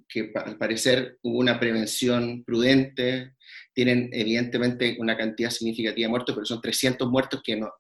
que 0.08 0.32
al 0.36 0.58
parecer 0.58 1.18
hubo 1.24 1.40
una 1.40 1.60
prevención 1.60 2.44
prudente, 2.44 3.34
tienen 3.74 4.10
evidentemente 4.14 4.96
una 5.00 5.18
cantidad 5.18 5.50
significativa 5.50 6.06
de 6.06 6.10
muertos, 6.10 6.36
pero 6.36 6.46
son 6.46 6.62
300 6.62 7.10
muertos 7.10 7.42
que 7.44 7.56
no, 7.56 7.72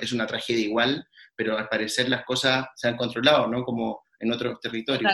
es 0.00 0.12
una 0.12 0.26
tragedia 0.26 0.64
igual, 0.64 1.06
pero 1.36 1.58
al 1.58 1.68
parecer 1.68 2.08
las 2.08 2.24
cosas 2.24 2.66
se 2.74 2.88
han 2.88 2.96
controlado, 2.96 3.46
¿no? 3.46 3.62
Como 3.64 4.02
en 4.18 4.32
otros 4.32 4.58
territorios. 4.60 5.10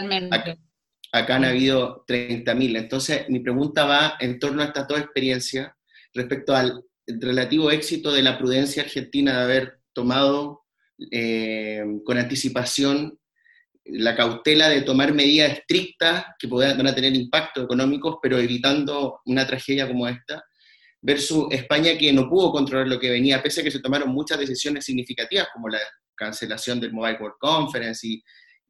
Acá, 1.15 1.37
han 1.37 1.45
habido 1.45 2.07
30.000. 2.07 2.79
Entonces, 2.79 3.29
mi 3.29 3.41
pregunta 3.41 3.85
va 3.85 4.15
en 4.19 4.39
torno 4.39 4.63
a 4.63 4.67
estas 4.67 4.89
dos 4.89 4.99
experiencias 4.99 5.71
respecto 6.15 6.55
al 6.57 6.85
relativo 7.07 7.71
éxito 7.71 8.13
de 8.13 8.23
la 8.23 8.39
prudencia 8.39 8.83
argentina 8.83 9.37
de 9.37 9.45
haber 9.45 9.81
tomado 9.93 10.65
eh, 11.11 11.85
con 12.05 12.17
anticipación 12.17 13.19
la 13.85 14.15
cautela 14.15 14.69
de 14.69 14.83
tomar 14.83 15.13
medidas 15.13 15.53
estrictas 15.53 16.25
que 16.39 16.49
puedan, 16.49 16.87
a 16.87 16.95
tener 16.95 17.15
impactos 17.15 17.65
económicos, 17.65 18.17
pero 18.23 18.39
evitando 18.39 19.21
una 19.27 19.47
tragedia 19.47 19.89
como 19.89 20.07
esta, 20.09 20.45
versus 21.01 21.47
España 21.51 21.99
que 21.99 22.13
no 22.13 22.29
pudo 22.29 22.53
controlar 22.53 22.87
lo 22.87 23.01
que 23.01 23.11
venía, 23.11 23.43
pese 23.43 23.61
a 23.61 23.65
que 23.65 23.71
se 23.71 23.81
tomaron 23.81 24.11
muchas 24.11 24.39
decisiones 24.39 24.85
significativas, 24.85 25.49
como 25.53 25.69
la 25.69 25.79
cancelación 26.25 26.81
del 26.81 26.93
Mobile 26.93 27.19
World 27.19 27.37
Conference, 27.39 28.07
y 28.07 28.23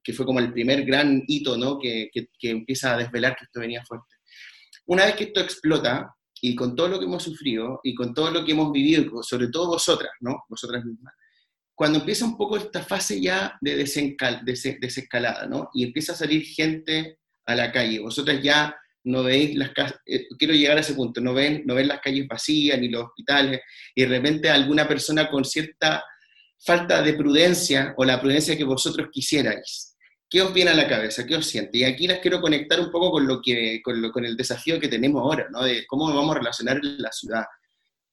que 0.03 0.13
fue 0.13 0.27
como 0.27 0.41
el 0.41 0.53
primer 0.53 0.85
gran 0.85 1.23
hito 1.27 1.57
¿no? 1.57 1.79
que, 1.79 2.11
que, 2.13 2.51
empieza 2.51 2.95
a 2.95 2.99
desvelar 2.99 3.37
que 3.37 3.45
esto 3.45 3.61
venía 3.61 3.85
fuerte. 3.85 4.17
Una 4.87 5.07
vez 5.07 5.15
que 5.15 5.25
esto 5.25 5.41
explota, 5.41 6.15
y 6.41 6.57
con 6.57 6.75
todo 6.75 6.89
lo 6.89 6.99
que 6.99 7.05
hemos 7.05 7.23
sufrido, 7.23 7.81
y 7.85 7.95
con 7.95 8.13
todo 8.13 8.31
lo 8.31 8.45
que 8.45 8.53
hemos 8.53 8.73
vivido, 8.73 9.23
sobre 9.23 9.49
todo 9.49 9.69
vosotras, 9.69 10.13
¿no? 10.21 10.43
vosotras 10.49 10.85
mismas, 10.85 11.15
cuando 11.75 12.01
empieza 12.01 12.25
un 12.25 12.37
poco 12.37 12.57
esta 12.57 12.83
fase 12.83 13.21
ya 13.21 13.57
de 13.61 13.77
desescalada, 13.77 15.47
¿no? 15.47 15.71
y 15.73 15.85
empieza 15.85 16.13
a 16.13 16.17
salir 16.17 16.45
gente 16.45 17.19
a 17.47 17.55
la 17.55 17.73
calle, 17.73 18.01
vosotras 18.01 18.43
ya 18.43 18.77
no 19.05 19.23
veis 19.23 19.57
las 19.57 19.71
casas, 19.71 20.01
eh, 20.07 20.27
quiero 20.39 20.55
llegar 20.55 20.77
a 20.77 20.81
ese 20.81 20.95
punto, 20.95 21.21
no 21.21 21.35
ven, 21.35 21.63
no 21.67 21.75
ven 21.75 21.89
las 21.89 22.01
calles 22.01 22.27
vacías 22.29 22.79
ni 22.79 22.89
los 22.89 23.05
hospitales, 23.05 23.61
y 23.95 24.03
de 24.03 24.09
repente 24.09 24.49
alguna 24.49 24.87
persona 24.87 25.29
con 25.29 25.45
cierta 25.45 26.05
falta 26.65 27.03
de 27.03 27.15
prudencia 27.15 27.95
o 27.97 28.05
la 28.05 28.21
prudencia 28.21 28.57
que 28.57 28.65
vosotros 28.65 29.09
quisierais. 29.11 29.97
¿Qué 30.29 30.41
os 30.41 30.55
viene 30.55 30.71
a 30.71 30.75
la 30.75 30.89
cabeza? 30.89 31.27
¿Qué 31.27 31.37
os 31.37 31.47
siente? 31.47 31.79
Y 31.79 31.85
aquí 31.85 32.07
las 32.07 32.21
quiero 32.21 32.41
conectar 32.41 32.81
un 32.81 32.91
poco 32.91 33.11
con, 33.11 33.27
lo 33.27 33.43
que, 33.43 33.83
con, 33.83 34.01
lo, 34.01 34.11
con 34.11 34.25
el 34.25 34.37
desafío 34.37 34.81
que 34.81 34.89
tenemos 34.89 35.21
ahora, 35.21 35.47
¿no? 35.51 35.63
De 35.63 35.87
cómo 35.87 36.07
vamos 36.07 36.35
a 36.35 36.39
relacionar 36.39 36.79
en 36.83 37.03
la 37.03 37.13
ciudad. 37.13 37.45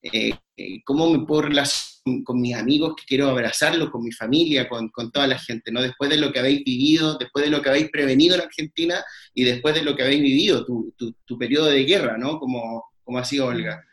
Eh, 0.02 0.34
eh, 0.58 0.82
cómo 0.84 1.10
me 1.10 1.26
puedo 1.26 1.44
relacionar 1.44 1.90
con 2.26 2.42
mis 2.42 2.56
amigos, 2.56 2.96
que 2.96 3.04
quiero 3.06 3.30
abrazarlos, 3.30 3.90
con 3.90 4.04
mi 4.04 4.12
familia, 4.12 4.68
con, 4.68 4.90
con, 4.90 5.12
toda 5.12 5.28
la 5.28 5.38
gente, 5.38 5.72
¿no? 5.72 5.82
Después 5.82 6.10
de 6.10 6.18
lo 6.18 6.34
que 6.34 6.40
habéis 6.40 6.64
vivido, 6.64 7.18
después 7.18 7.46
de 7.46 7.52
lo 7.52 7.62
que 7.62 7.70
habéis 7.70 7.90
prevenido 7.90 8.36
en 8.36 8.42
Argentina 8.42 9.04
y 9.34 9.44
después 9.44 9.76
de 9.76 9.84
lo 9.84 9.96
que 9.96 10.04
habéis 10.04 10.22
vivido, 10.22 10.66
tu, 10.66 10.94
tu, 10.98 11.14
tu 11.24 11.38
periodo 11.38 11.68
de 11.68 11.84
guerra, 11.86 12.18
¿no? 12.18 12.40
Como, 12.40 12.84
como 13.04 13.20
ha 13.20 13.26
sido 13.26 13.46
Olga. 13.46 13.86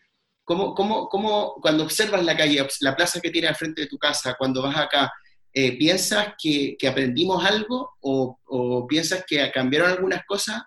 ¿Cómo, 0.47 0.77
cómo, 0.77 1.09
cómo, 1.09 1.55
cuando 1.61 1.83
observas 1.83 2.25
la 2.25 2.37
calle, 2.37 2.65
la 2.81 2.95
plaza 2.95 3.21
que 3.21 3.33
tiene 3.33 3.49
al 3.49 3.57
frente 3.57 3.81
de 3.81 3.89
tu 3.89 3.99
casa, 3.99 4.37
cuando 4.39 4.63
vas 4.63 4.77
acá, 4.77 5.13
eh, 5.53 5.77
¿piensas 5.77 6.35
que, 6.41 6.77
que, 6.79 6.87
aprendimos 6.87 7.45
algo 7.45 7.97
o, 8.01 8.39
o, 8.45 8.87
piensas 8.87 9.25
que 9.27 9.51
cambiaron 9.51 9.91
algunas 9.91 10.25
cosas 10.25 10.63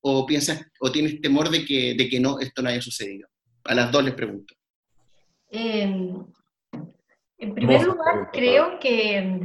o, 0.00 0.24
piensas, 0.24 0.64
o 0.78 0.92
tienes 0.92 1.20
temor 1.20 1.50
de 1.50 1.64
que, 1.64 1.94
de 1.94 2.08
que 2.08 2.20
no, 2.20 2.38
esto 2.38 2.62
no 2.62 2.68
haya 2.68 2.80
sucedido? 2.80 3.28
A 3.64 3.74
las 3.74 3.90
dos 3.90 4.04
les 4.04 4.14
pregunto. 4.14 4.54
Eh, 5.50 5.82
en 7.38 7.54
primer 7.54 7.82
lugar, 7.82 8.30
creo 8.32 8.78
que, 8.78 9.40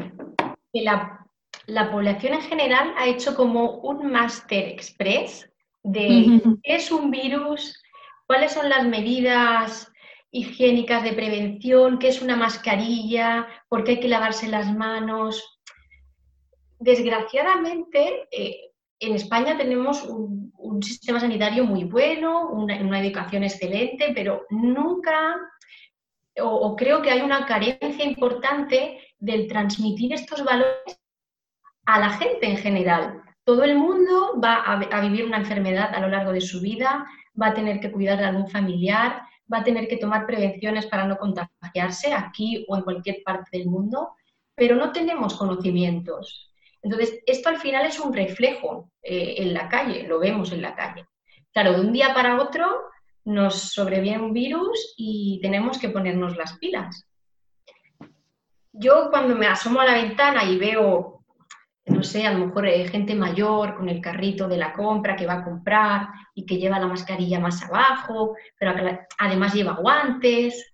que 0.72 0.82
la, 0.84 1.26
la, 1.66 1.90
población 1.90 2.36
en 2.36 2.42
general 2.42 2.94
ha 2.98 3.08
hecho 3.08 3.36
como 3.36 3.80
un 3.80 4.12
máster 4.12 4.68
express 4.68 5.50
de 5.82 6.40
qué 6.62 6.76
es 6.76 6.92
un 6.92 7.10
virus, 7.10 7.82
cuáles 8.32 8.54
son 8.54 8.70
las 8.70 8.86
medidas 8.86 9.92
higiénicas 10.32 11.04
de 11.04 11.12
prevención, 11.12 12.00
qué 12.00 12.08
es 12.08 12.22
una 12.22 12.38
mascarilla, 12.38 13.46
por 13.68 13.84
qué 13.84 13.92
hay 13.92 14.00
que 14.00 14.08
lavarse 14.08 14.48
las 14.48 14.74
manos. 14.74 15.60
Desgraciadamente, 16.80 18.30
eh, 18.32 18.72
en 19.02 19.16
España 19.16 19.58
tenemos 19.58 20.04
un, 20.06 20.50
sistema 20.82 21.20
sanitario 21.20 21.66
muy 21.66 21.84
bueno, 21.84 22.48
una, 22.52 23.02
educación 23.02 23.44
excelente, 23.44 24.14
pero 24.16 24.46
nunca, 24.50 25.36
o, 26.40 26.74
creo 26.78 27.02
que 27.02 27.12
hay 27.12 27.22
una 27.22 27.46
carencia 27.46 28.06
importante 28.06 28.98
del 29.20 29.50
transmitir 29.50 30.14
estos 30.14 30.42
valores 30.46 30.98
a 31.86 32.00
la 32.00 32.12
gente 32.12 32.48
en 32.48 32.56
general. 32.56 33.22
Todo 33.44 33.66
el 33.66 33.76
mundo 33.76 34.40
va 34.42 34.64
a 34.64 35.02
vivir 35.02 35.26
una 35.26 35.38
enfermedad 35.38 35.94
a 35.94 36.00
lo 36.00 36.08
largo 36.08 36.32
de 36.32 36.40
su 36.40 36.62
vida, 36.62 37.06
va 37.40 37.48
a 37.48 37.54
tener 37.54 37.80
que 37.80 37.92
cuidar 37.92 38.18
de 38.18 38.26
algún 38.26 38.48
familiar, 38.50 39.22
va 39.52 39.60
a 39.60 39.64
tener 39.64 39.88
que 39.88 39.98
tomar 39.98 40.26
prevenciones 40.26 40.86
para 40.86 41.06
no 41.06 41.18
contagiarse 41.18 42.14
aquí 42.14 42.66
o 42.68 42.78
en 42.78 42.84
cualquier 42.84 43.22
parte 43.24 43.58
del 43.58 43.68
mundo, 43.68 44.16
pero 44.56 44.76
no 44.76 44.92
tenemos 44.92 45.36
conocimientos. 45.36 46.52
Entonces, 46.82 47.20
esto 47.26 47.50
al 47.50 47.58
final 47.58 47.86
es 47.86 48.00
un 48.00 48.14
reflejo 48.14 48.92
eh, 49.02 49.36
en 49.38 49.54
la 49.54 49.70
calle, 49.70 50.08
lo 50.08 50.20
vemos 50.20 50.52
en 50.52 50.62
la 50.62 50.76
calle. 50.76 51.06
Claro, 51.54 51.74
de 51.74 51.82
un 51.82 51.94
día 51.94 52.14
para 52.14 52.42
otro 52.42 52.66
nos 53.24 53.74
sobreviene 53.74 54.24
un 54.24 54.34
virus 54.34 54.96
y 54.98 55.40
tenemos 55.42 55.78
que 55.78 55.90
ponernos 55.90 56.38
las 56.38 56.58
pilas. 56.58 57.08
Yo 58.74 59.10
cuando 59.12 59.36
me 59.36 59.48
asomo 59.48 59.82
a 59.82 59.86
la 59.86 59.94
ventana 59.94 60.44
y 60.46 60.58
veo 60.58 61.21
no 61.86 62.04
sé, 62.04 62.26
a 62.26 62.34
lo 62.34 62.46
mejor 62.46 62.68
eh, 62.68 62.88
gente 62.88 63.16
mayor 63.16 63.76
con 63.76 63.90
el 63.90 64.02
carrito 64.02 64.48
de 64.48 64.58
la 64.58 64.74
compra 64.74 65.16
que 65.16 65.26
va 65.26 65.36
a 65.36 65.44
comprar 65.44 66.08
y 66.36 66.46
que 66.46 66.58
lleva 66.58 66.80
la 66.80 66.88
mascarilla 66.88 67.40
más 67.40 67.64
abajo, 67.64 68.36
pero 68.58 68.74
además 69.18 69.54
lleva 69.54 69.74
guantes. 69.74 70.74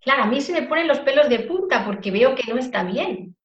Claro, 0.00 0.24
a 0.24 0.26
mí 0.26 0.40
se 0.40 0.52
me 0.52 0.62
ponen 0.62 0.88
los 0.88 1.00
pelos 1.00 1.28
de 1.28 1.40
punta 1.40 1.84
porque 1.84 2.10
veo 2.10 2.34
que 2.34 2.50
no 2.52 2.58
está 2.58 2.84
bien. 2.84 3.36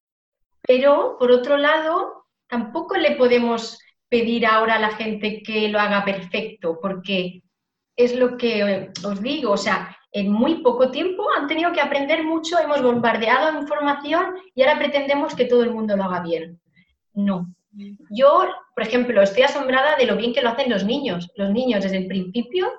Pero, 0.62 1.18
por 1.20 1.32
otro 1.32 1.58
lado, 1.58 2.26
tampoco 2.48 2.96
le 2.96 3.16
podemos 3.16 3.78
pedir 4.10 4.46
ahora 4.46 4.76
a 4.76 4.80
la 4.80 4.92
gente 4.92 5.44
que 5.44 5.68
lo 5.68 5.80
haga 5.80 6.06
perfecto, 6.06 6.80
porque 6.82 7.44
es 7.96 8.16
lo 8.16 8.38
que 8.38 8.92
os 9.04 9.22
digo, 9.22 9.52
o 9.52 9.58
sea, 9.58 9.96
en 10.12 10.32
muy 10.32 10.62
poco 10.62 10.92
tiempo 10.92 11.28
han 11.38 11.48
tenido 11.48 11.74
que 11.74 11.82
aprender 11.82 12.24
mucho, 12.24 12.58
hemos 12.58 12.82
bombardeado 12.82 13.60
información 13.60 14.36
y 14.54 14.62
ahora 14.62 14.80
pretendemos 14.80 15.36
que 15.36 15.46
todo 15.46 15.64
el 15.64 15.72
mundo 15.72 15.98
lo 15.98 16.06
haga 16.06 16.22
bien. 16.22 16.60
No. 17.16 17.48
Yo, 18.10 18.46
por 18.74 18.84
ejemplo, 18.84 19.22
estoy 19.22 19.44
asombrada 19.44 19.98
de 19.98 20.06
lo 20.06 20.16
bien 20.16 20.34
que 20.34 20.42
lo 20.42 20.50
hacen 20.50 20.70
los 20.70 20.86
niños. 20.86 21.30
Los 21.36 21.50
niños 21.52 21.84
desde 21.84 21.98
el 21.98 22.08
principio 22.08 22.72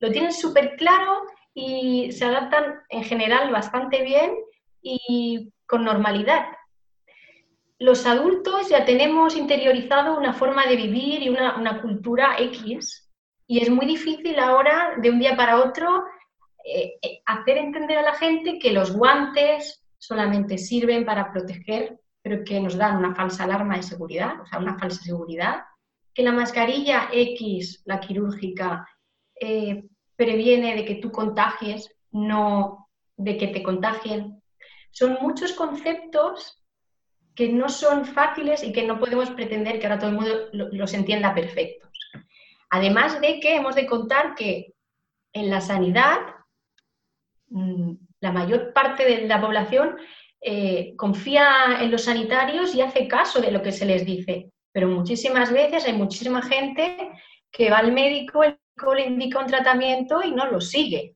lo 0.00 0.10
tienen 0.10 0.32
súper 0.32 0.76
claro 0.76 1.22
y 1.52 2.12
se 2.12 2.24
adaptan 2.24 2.80
en 2.88 3.04
general 3.04 3.50
bastante 3.50 4.02
bien 4.02 4.34
y 4.80 5.52
con 5.66 5.84
normalidad. 5.84 6.46
Los 7.78 8.06
adultos 8.06 8.68
ya 8.70 8.84
tenemos 8.84 9.36
interiorizado 9.36 10.16
una 10.16 10.32
forma 10.32 10.66
de 10.66 10.76
vivir 10.76 11.22
y 11.22 11.28
una, 11.28 11.56
una 11.56 11.82
cultura 11.82 12.36
X 12.38 13.08
y 13.46 13.60
es 13.60 13.70
muy 13.70 13.86
difícil 13.86 14.38
ahora, 14.38 14.94
de 14.98 15.10
un 15.10 15.18
día 15.18 15.34
para 15.34 15.62
otro, 15.62 16.04
eh, 16.64 16.98
eh, 17.00 17.22
hacer 17.24 17.56
entender 17.56 17.96
a 17.96 18.02
la 18.02 18.14
gente 18.14 18.58
que 18.58 18.72
los 18.72 18.94
guantes 18.94 19.82
solamente 19.96 20.58
sirven 20.58 21.06
para 21.06 21.32
proteger, 21.32 21.98
pero 22.22 22.44
que 22.44 22.60
nos 22.60 22.76
dan 22.76 22.96
una 22.96 23.14
falsa 23.14 23.44
alarma 23.44 23.76
de 23.76 23.82
seguridad, 23.82 24.40
o 24.40 24.46
sea, 24.46 24.58
una 24.58 24.78
falsa 24.78 25.02
seguridad, 25.02 25.64
que 26.12 26.22
la 26.22 26.32
mascarilla 26.32 27.08
X, 27.12 27.82
la 27.84 28.00
quirúrgica, 28.00 28.88
eh, 29.40 29.84
previene 30.16 30.74
de 30.74 30.84
que 30.84 30.96
tú 30.96 31.12
contagies, 31.12 31.94
no 32.10 32.88
de 33.16 33.36
que 33.36 33.48
te 33.48 33.62
contagien. 33.62 34.42
Son 34.90 35.18
muchos 35.20 35.52
conceptos 35.52 36.64
que 37.34 37.48
no 37.48 37.68
son 37.68 38.04
fáciles 38.04 38.64
y 38.64 38.72
que 38.72 38.84
no 38.84 38.98
podemos 38.98 39.30
pretender 39.30 39.78
que 39.78 39.86
ahora 39.86 39.98
todo 40.00 40.10
el 40.10 40.16
mundo 40.16 40.34
los 40.52 40.92
entienda 40.94 41.34
perfectos. 41.34 41.90
Además 42.70 43.20
de 43.20 43.38
que 43.38 43.56
hemos 43.56 43.76
de 43.76 43.86
contar 43.86 44.34
que 44.34 44.74
en 45.32 45.50
la 45.50 45.60
sanidad 45.60 46.18
Mm, 47.50 47.94
la 48.20 48.32
mayor 48.32 48.72
parte 48.72 49.04
de 49.04 49.26
la 49.26 49.40
población 49.40 49.96
eh, 50.40 50.94
confía 50.96 51.78
en 51.80 51.90
los 51.90 52.04
sanitarios 52.04 52.74
y 52.74 52.80
hace 52.80 53.08
caso 53.08 53.40
de 53.40 53.50
lo 53.50 53.62
que 53.62 53.72
se 53.72 53.86
les 53.86 54.04
dice, 54.04 54.50
pero 54.72 54.88
muchísimas 54.88 55.52
veces 55.52 55.84
hay 55.84 55.94
muchísima 55.94 56.42
gente 56.42 57.10
que 57.50 57.70
va 57.70 57.78
al 57.78 57.92
médico, 57.92 58.44
el 58.44 58.58
médico 58.76 58.94
le 58.94 59.06
indica 59.06 59.40
un 59.40 59.46
tratamiento 59.46 60.22
y 60.22 60.30
no 60.32 60.46
lo 60.46 60.60
sigue. 60.60 61.14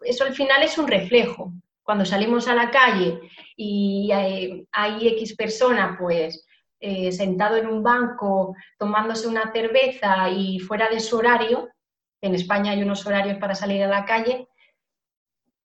Eso 0.00 0.24
al 0.24 0.34
final 0.34 0.62
es 0.62 0.76
un 0.78 0.88
reflejo. 0.88 1.52
Cuando 1.82 2.04
salimos 2.04 2.48
a 2.48 2.54
la 2.54 2.70
calle 2.70 3.20
y 3.56 4.10
hay, 4.12 5.08
X 5.08 5.34
persona, 5.34 5.96
pues 5.98 6.46
eh, 6.80 7.10
sentado 7.12 7.56
en 7.56 7.66
un 7.66 7.82
banco 7.82 8.54
tomándose 8.78 9.26
una 9.26 9.50
cerveza 9.52 10.28
y 10.30 10.58
fuera 10.58 10.88
de 10.88 11.00
su 11.00 11.16
horario, 11.16 11.68
en 12.20 12.34
España 12.34 12.72
hay 12.72 12.82
unos 12.82 13.04
horarios 13.06 13.38
para 13.38 13.54
salir 13.54 13.82
a 13.82 13.88
la 13.88 14.04
calle, 14.04 14.46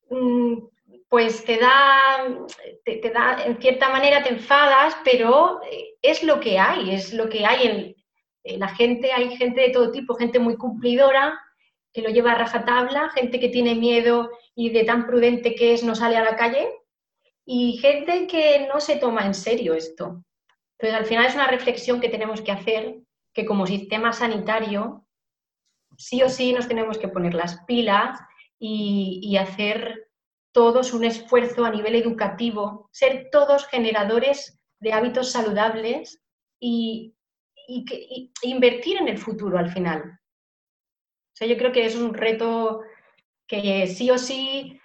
Mm, 0.10 0.60
pues 1.10 1.46
te 1.46 1.58
da, 1.58 2.26
te, 2.84 3.10
da, 3.10 3.44
en 3.46 3.60
cierta 3.62 3.90
manera 3.90 4.24
te 4.24 4.30
enfadas, 4.30 4.96
pero 5.04 5.62
eh, 5.72 5.96
es 6.02 6.24
lo 6.24 6.40
que 6.40 6.60
hay, 6.60 6.92
es 6.92 7.14
lo 7.14 7.30
que 7.30 7.46
hay 7.46 7.68
en, 7.68 8.60
la 8.60 8.70
gente, 8.70 9.12
hay 9.12 9.36
gente 9.36 9.62
de 9.62 9.70
todo 9.70 9.92
tipo, 9.92 10.16
gente 10.16 10.40
muy 10.40 10.56
cumplidora, 10.56 11.40
que 11.94 12.02
lo 12.02 12.10
lleva 12.10 12.32
a 12.32 12.38
rajatabla, 12.38 13.10
gente 13.10 13.40
que 13.40 13.50
tiene 13.50 13.76
miedo 13.76 14.32
y 14.56 14.70
de 14.70 14.84
tan 14.84 15.06
prudente 15.06 15.56
que 15.56 15.74
es 15.74 15.84
no 15.84 15.96
sale 15.96 16.16
a 16.16 16.24
la 16.24 16.36
calle, 16.36 16.70
y 17.46 17.78
gente 17.78 18.28
que 18.28 18.68
no 18.72 18.80
se 18.80 18.98
toma 18.98 19.26
en 19.26 19.34
serio 19.34 19.74
esto. 19.74 20.24
Entonces, 20.78 21.00
al 21.00 21.06
final 21.06 21.26
es 21.26 21.36
una 21.36 21.48
reflexión 21.48 22.00
que 22.00 22.10
tenemos 22.10 22.42
que 22.42 22.52
hacer, 22.52 22.98
que 23.34 23.46
como 23.46 23.66
sistema 23.66 24.14
sanitario, 24.14 25.08
sí 25.98 26.22
o 26.22 26.30
sí 26.30 26.54
nos 26.54 26.68
tenemos 26.68 26.98
que 26.98 27.08
poner 27.08 27.34
las 27.34 27.64
pilas 27.66 28.20
y, 28.60 29.38
hacer 29.38 30.07
todos 30.58 30.92
un 30.92 31.06
esfuerzo 31.06 31.66
a 31.66 31.70
nivel 31.70 31.94
educativo, 31.94 32.90
ser 32.92 33.30
todos 33.32 33.68
generadores 33.68 34.60
de 34.80 34.92
hábitos 34.92 35.32
saludables 35.32 36.20
y, 36.60 37.14
invertir 38.42 38.98
en 38.98 39.08
el 39.08 39.20
futuro 39.20 39.60
al 39.60 39.70
final. 39.70 40.02
O 40.10 41.36
sea, 41.36 41.48
yo 41.48 41.58
creo 41.58 41.72
que 41.72 41.86
es 41.86 41.96
un 41.96 42.12
reto 42.12 42.82
que 43.46 43.86
sí 43.86 44.10
o 44.10 44.18
sí 44.18 44.82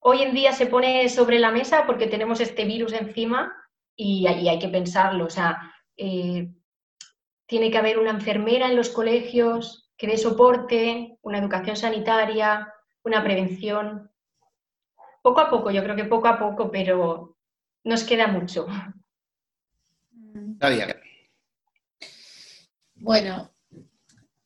hoy 0.00 0.22
en 0.22 0.34
día 0.34 0.52
se 0.52 0.66
pone 0.66 1.08
sobre 1.08 1.38
la 1.38 1.52
mesa 1.52 1.86
porque 1.86 2.08
tenemos 2.08 2.40
este 2.40 2.64
virus 2.64 2.92
encima 2.92 3.54
y, 3.94 4.26
ahí 4.26 4.48
hay 4.48 4.58
que 4.58 4.68
pensarlo. 4.68 5.26
O 5.26 5.30
sea, 5.30 5.72
eh, 5.96 6.48
tiene 7.46 7.70
que 7.70 7.78
haber 7.78 8.00
una 8.00 8.10
enfermera 8.10 8.66
en 8.66 8.74
los 8.74 8.88
colegios 8.88 9.88
que 9.96 10.08
dé 10.08 10.18
soporte, 10.18 11.16
una 11.22 11.38
educación 11.38 11.76
sanitaria, 11.76 12.74
una 13.04 13.22
prevención. 13.22 14.10
Poco 15.26 15.40
a 15.40 15.50
poco, 15.50 15.72
yo 15.72 15.82
creo 15.82 15.96
que 15.96 16.04
poco 16.04 16.28
a 16.28 16.38
poco, 16.38 16.70
pero 16.70 17.36
nos 17.82 18.04
queda 18.04 18.28
mucho. 18.28 18.64
Bueno, 22.94 23.52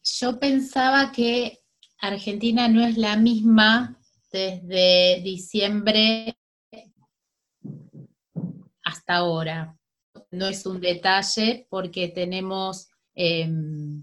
yo 0.02 0.40
pensaba 0.40 1.12
que 1.12 1.58
Argentina 1.98 2.66
no 2.68 2.82
es 2.82 2.96
la 2.96 3.18
misma 3.18 4.00
desde 4.32 5.20
diciembre 5.22 6.34
hasta 8.82 9.16
ahora. 9.16 9.76
No 10.30 10.46
es 10.46 10.64
un 10.64 10.80
detalle 10.80 11.66
porque 11.68 12.08
tenemos 12.08 12.88
em, 13.14 14.02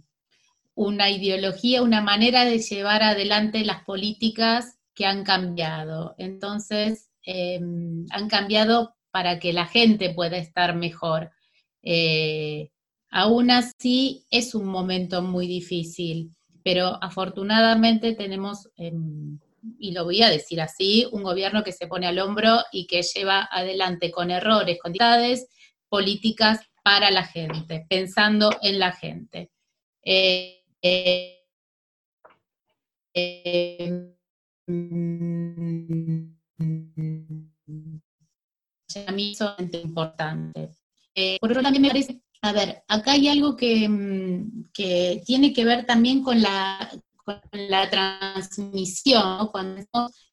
una 0.76 1.10
ideología, 1.10 1.82
una 1.82 2.02
manera 2.02 2.46
de 2.46 2.60
llevar 2.60 3.02
adelante 3.02 3.66
las 3.66 3.84
políticas 3.84 4.77
que 4.98 5.06
han 5.06 5.24
cambiado. 5.24 6.16
Entonces, 6.18 7.12
em, 7.22 8.08
han 8.10 8.28
cambiado 8.28 8.96
para 9.12 9.38
que 9.38 9.54
la 9.54 9.68
gente 9.68 10.12
pueda 10.16 10.38
estar 10.38 10.76
mejor. 10.76 11.30
Eh, 11.84 12.72
aún 13.12 13.52
así, 13.52 14.26
es 14.32 14.56
un 14.56 14.66
momento 14.66 15.22
muy 15.22 15.46
difícil, 15.48 16.32
pero 16.64 16.98
afortunadamente 17.02 18.14
tenemos, 18.16 18.70
em, 18.76 19.40
y 19.78 19.92
lo 19.92 20.04
voy 20.04 20.24
a 20.24 20.30
decir 20.32 20.60
así, 20.62 21.06
un 21.12 21.22
gobierno 21.22 21.64
que 21.64 21.74
se 21.74 21.86
pone 21.88 22.08
al 22.08 22.18
hombro 22.18 22.62
y 22.72 22.88
que 22.88 23.04
lleva 23.04 23.48
adelante 23.52 24.10
con 24.10 24.32
errores, 24.32 24.80
con 24.82 24.94
dificultades, 24.94 25.48
políticas 25.90 26.60
para 26.84 27.12
la 27.12 27.24
gente, 27.24 27.86
pensando 27.88 28.50
en 28.64 28.80
la 28.80 28.92
gente. 28.94 29.52
Eh, 30.04 30.64
eh, 30.82 31.38
a 39.08 39.12
mí 39.12 39.36
son 39.36 39.56
importante. 39.84 40.70
Eh, 41.16 41.38
por 41.40 41.52
otro 41.52 41.64
también 41.64 41.82
me 41.84 41.88
parece, 41.88 42.22
a 42.42 42.52
ver, 42.52 42.84
acá 42.88 43.14
hay 43.14 43.28
algo 43.30 43.56
que, 43.56 43.88
mm, 43.88 44.70
que 44.74 45.22
tiene 45.26 45.54
que 45.54 45.66
ver 45.66 45.86
también 45.86 46.22
con 46.22 46.42
la, 46.42 46.92
con 47.28 47.42
la 47.70 47.90
transmisión, 47.90 49.50
cuando 49.52 49.84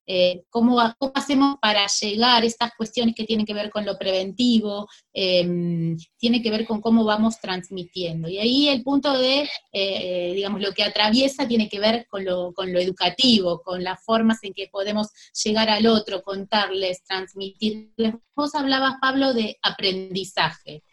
eh, 0.06 0.44
¿cómo, 0.48 0.78
hacemos 1.14 1.56
para 1.60 1.86
llegar 1.88 2.44
estas 2.44 2.70
cuestiones 2.76 3.16
que 3.16 3.24
tienen 3.24 3.44
que 3.44 3.54
ver 3.54 3.70
con 3.70 3.84
lo 3.84 3.98
preventivo, 3.98 4.86
em, 5.12 5.96
tiene 6.16 6.40
que 6.40 6.50
ver 6.52 6.66
con 6.66 6.80
cómo 6.80 7.04
vamos 7.04 7.40
transmitiendo. 7.40 8.28
Y 8.28 8.38
ahí 8.38 8.68
el 8.68 8.84
punto 8.84 9.18
de, 9.18 9.48
eh, 9.72 10.32
digamos, 10.36 10.60
lo 10.60 10.72
que 10.72 10.84
atraviesa 10.84 11.48
tiene 11.48 11.68
que 11.68 11.80
ver 11.80 12.06
con 12.08 12.24
lo, 12.24 12.52
con 12.52 12.72
lo 12.72 12.78
educativo, 12.78 13.60
con 13.62 13.82
las 13.82 14.04
formas 14.04 14.38
en 14.44 14.52
que 14.54 14.68
podemos 14.70 15.08
llegar 15.42 15.70
al 15.70 15.86
otro, 15.88 16.22
contarles, 16.22 17.02
transmitirles. 17.04 18.14
Vos 18.36 18.54
hablabas, 18.54 18.94
Pablo, 19.00 19.34
de 19.34 19.58
aprendizaje 19.62 20.84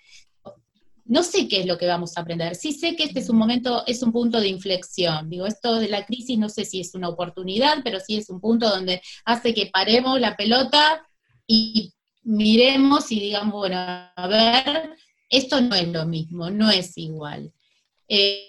no 1.12 1.24
sé 1.24 1.50
qué 1.50 1.60
es 1.60 1.66
lo 1.66 1.78
que 1.78 1.88
vamos 1.88 2.16
a 2.16 2.22
aprender. 2.22 2.56
Sí 2.56 2.72
sé 2.72 2.96
que 2.96 3.04
este 3.04 3.20
es 3.20 3.28
un 3.28 3.36
momento, 3.36 3.84
es 3.86 4.02
un 4.02 4.14
punto 4.14 4.40
de 4.40 4.48
inflexión. 4.48 5.30
Digo, 5.30 5.46
esto 5.46 5.76
de 5.76 5.90
la 5.90 6.06
crisis 6.06 6.40
no 6.40 6.48
sé 6.48 6.64
si 6.64 6.80
es 6.80 6.96
una 6.96 7.10
oportunidad, 7.10 7.80
pero 7.84 8.00
sí 8.00 8.16
es 8.16 8.30
un 8.30 8.40
punto 8.40 8.70
donde 8.70 9.02
hace 9.26 9.54
que 9.54 9.66
paremos 9.66 10.22
la 10.22 10.38
pelota 10.38 11.06
y 11.46 11.92
miremos 12.24 13.12
y 13.12 13.20
digamos, 13.20 13.54
bueno, 13.54 13.76
a 13.78 14.28
ver, 14.30 14.96
esto 15.30 15.60
no 15.60 15.76
es 15.76 15.90
lo 15.90 16.06
mismo, 16.06 16.50
no 16.50 16.72
es 16.72 16.98
igual. 16.98 17.52
Eh, 18.08 18.48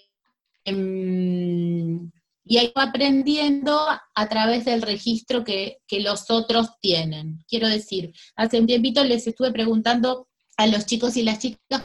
em, 0.65 2.13
y 2.45 2.59
ahí 2.59 2.73
va 2.79 2.85
aprendiendo 2.85 3.77
a 4.15 4.29
través 4.29 4.67
del 4.67 4.83
registro 4.83 5.43
que, 5.43 5.79
que 5.89 5.99
los 5.99 6.31
otros 6.31 6.79
tienen. 6.81 7.41
Quiero 7.49 7.67
decir, 7.67 8.13
hace 8.37 8.61
un 8.61 8.69
tiempito 8.69 9.03
les 9.03 9.27
estuve 9.27 9.51
preguntando 9.51 10.29
a 10.57 10.69
los 10.69 10.87
chicos 10.87 11.17
y 11.17 11.25
las 11.25 11.41
chicas 11.41 11.83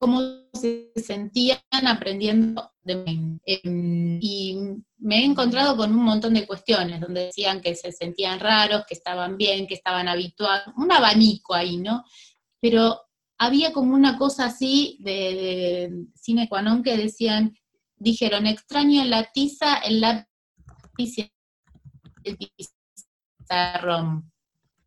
cómo 0.00 0.22
se 0.54 0.90
sentían 0.96 1.60
aprendiendo 1.86 2.72
de 2.82 3.04
em, 3.44 4.18
y 4.20 4.56
me 4.96 5.18
he 5.18 5.24
encontrado 5.24 5.76
con 5.76 5.94
un 5.94 6.02
montón 6.02 6.32
de 6.32 6.46
cuestiones 6.46 7.00
donde 7.00 7.26
decían 7.26 7.60
que 7.60 7.74
se 7.74 7.92
sentían 7.92 8.40
raros, 8.40 8.84
que 8.88 8.94
estaban 8.94 9.36
bien, 9.36 9.66
que 9.66 9.74
estaban 9.74 10.08
habituados, 10.08 10.72
un 10.78 10.90
abanico 10.90 11.54
ahí, 11.54 11.76
¿no? 11.76 12.02
Pero 12.60 12.98
había 13.38 13.72
como 13.72 13.94
una 13.94 14.16
cosa 14.16 14.46
así 14.46 14.96
de, 15.00 15.12
de 15.12 16.04
cine 16.14 16.48
qua 16.48 16.64
que 16.82 16.96
decían, 16.96 17.54
dijeron, 17.96 18.46
extraño 18.46 19.04
la 19.04 19.30
tiza, 19.30 19.76
el 19.80 20.00
lápiz 20.00 21.30
el 22.24 22.38
pizarrón. 23.46 24.32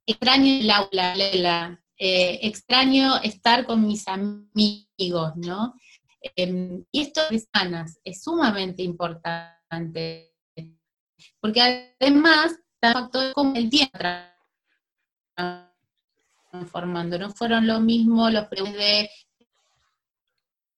Extraño 0.05 0.59
el 0.59 0.69
aula, 0.71 1.79
eh, 1.97 2.39
extraño 2.43 3.17
estar 3.21 3.65
con 3.65 3.85
mis 3.85 4.07
amigos, 4.07 5.33
¿no? 5.35 5.75
Em, 6.35 6.83
y 6.91 7.01
esto 7.01 7.21
de 7.29 7.39
sanas 7.39 7.99
es 8.03 8.23
sumamente 8.23 8.81
importante, 8.81 10.33
porque 11.39 11.61
además 11.99 12.55
factores 12.81 13.33
como 13.33 13.55
el 13.55 13.69
tiempo 13.69 13.97
transformando, 16.51 17.17
no 17.17 17.29
fueron 17.31 17.67
lo 17.67 17.79
mismo 17.79 18.29
los 18.29 18.49
de 18.49 19.09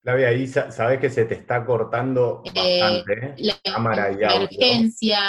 Flavia, 0.05 0.27
ahí 0.27 0.45
sabes 0.45 0.99
que 0.99 1.09
se 1.09 1.25
te 1.25 1.33
está 1.33 1.65
cortando 1.65 2.43
eh, 2.45 2.79
bastante, 2.79 3.25
¿eh? 3.25 3.35
la 3.39 3.55
cámara 3.63 4.11
y 4.11 4.23
audio. 4.23 4.47
Emergencia, 4.51 5.19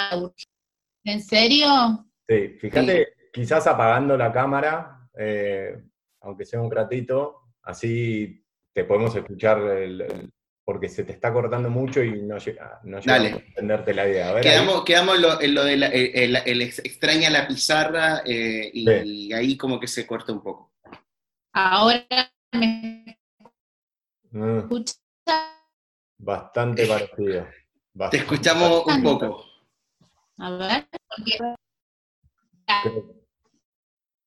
¿En 1.03 1.21
serio? 1.23 2.05
Sí, 2.27 2.49
fíjate, 2.59 3.07
quizás 3.33 3.65
apagando 3.65 4.15
la 4.15 4.31
cámara, 4.31 4.96
eh, 5.17 5.83
aunque 6.21 6.45
sea 6.45 6.61
un 6.61 6.71
ratito, 6.71 7.53
así 7.63 8.43
te 8.73 8.83
podemos 8.83 9.15
escuchar 9.15 9.59
porque 10.67 10.89
se 10.89 11.05
te 11.05 11.13
está 11.13 11.31
cortando 11.31 11.69
mucho 11.69 12.03
y 12.03 12.21
no, 12.23 12.37
llega, 12.37 12.81
no 12.83 12.97
a 12.97 13.17
entenderte 13.17 13.93
la 13.93 14.05
idea. 14.05 14.41
quedamos, 14.41 14.83
en 15.41 15.55
lo, 15.55 15.63
de 15.63 15.73
el, 16.45 16.61
extraña 16.61 17.29
la 17.29 17.47
pizarra 17.47 18.21
eh, 18.25 18.69
y, 18.73 19.31
ahí 19.31 19.55
como 19.55 19.79
que 19.79 19.87
se 19.87 20.05
corta 20.05 20.33
un 20.33 20.43
poco. 20.43 20.73
Ahora 21.53 22.05
me 22.51 23.17
mm. 24.31 24.57
escucha. 24.59 24.93
Bastante 26.17 26.85
parecido. 26.85 27.47
Te 28.11 28.17
escuchamos 28.17 28.85
un 28.87 29.03
poco. 29.03 29.45
A 30.37 30.51
ver, 30.51 30.87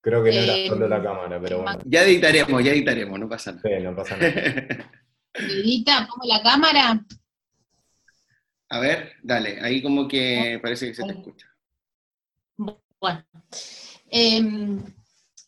Creo, 0.02 0.24
que 0.24 0.32
no 0.32 0.38
era 0.38 0.66
solo 0.66 0.88
la 0.88 0.98
eh, 0.98 1.02
cámara, 1.02 1.40
pero 1.40 1.62
bueno. 1.62 1.78
Ya 1.84 2.02
editaremos, 2.04 2.64
ya 2.64 2.72
editaremos, 2.72 3.20
no 3.20 3.28
pasa 3.28 3.52
nada. 3.52 3.68
Sí, 3.68 3.84
no 3.84 3.94
pasa 3.96 4.16
nada. 4.16 4.32
Edita, 5.34 6.08
pongo 6.08 6.26
la 6.26 6.42
cámara. 6.42 7.06
A 8.70 8.80
ver, 8.80 9.12
dale, 9.22 9.60
ahí 9.60 9.82
como 9.82 10.08
que 10.08 10.58
parece 10.62 10.88
que 10.88 10.94
se 10.94 11.04
te 11.04 11.12
escucha. 11.12 11.46
Bueno. 13.00 13.24
Em, 14.10 14.82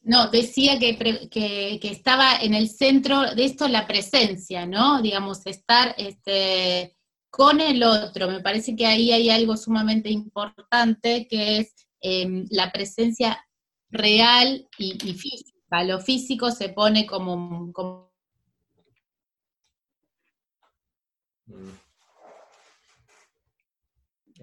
no, 0.03 0.29
decía 0.29 0.79
que, 0.79 0.97
que, 1.31 1.79
que, 1.81 1.88
estaba 1.88 2.37
en 2.37 2.55
el 2.55 2.69
centro 2.69 3.35
de 3.35 3.45
esto 3.45 3.69
la 3.69 3.87
presencia, 3.87 4.67
¿no? 4.67 5.01
Digamos, 5.01 5.47
estar 5.47 5.95
este, 5.99 6.97
con 7.31 7.61
el 7.61 7.83
otro. 7.83 8.29
Me 8.29 8.41
parece 8.41 8.77
que 8.77 8.87
ahí 8.87 9.12
hay 9.12 9.31
algo 9.31 9.57
sumamente 9.57 10.11
importante 10.11 11.27
que 11.29 11.59
es 11.59 11.75
em, 12.01 12.47
la 12.51 12.71
presencia 12.73 13.45
real 13.93 14.69
y, 14.79 14.99
física. 15.15 15.85
Lo 15.85 16.01
físico 16.01 16.51
se 16.51 16.71
pone 16.71 17.07
como, 17.07 17.73
como 17.73 18.11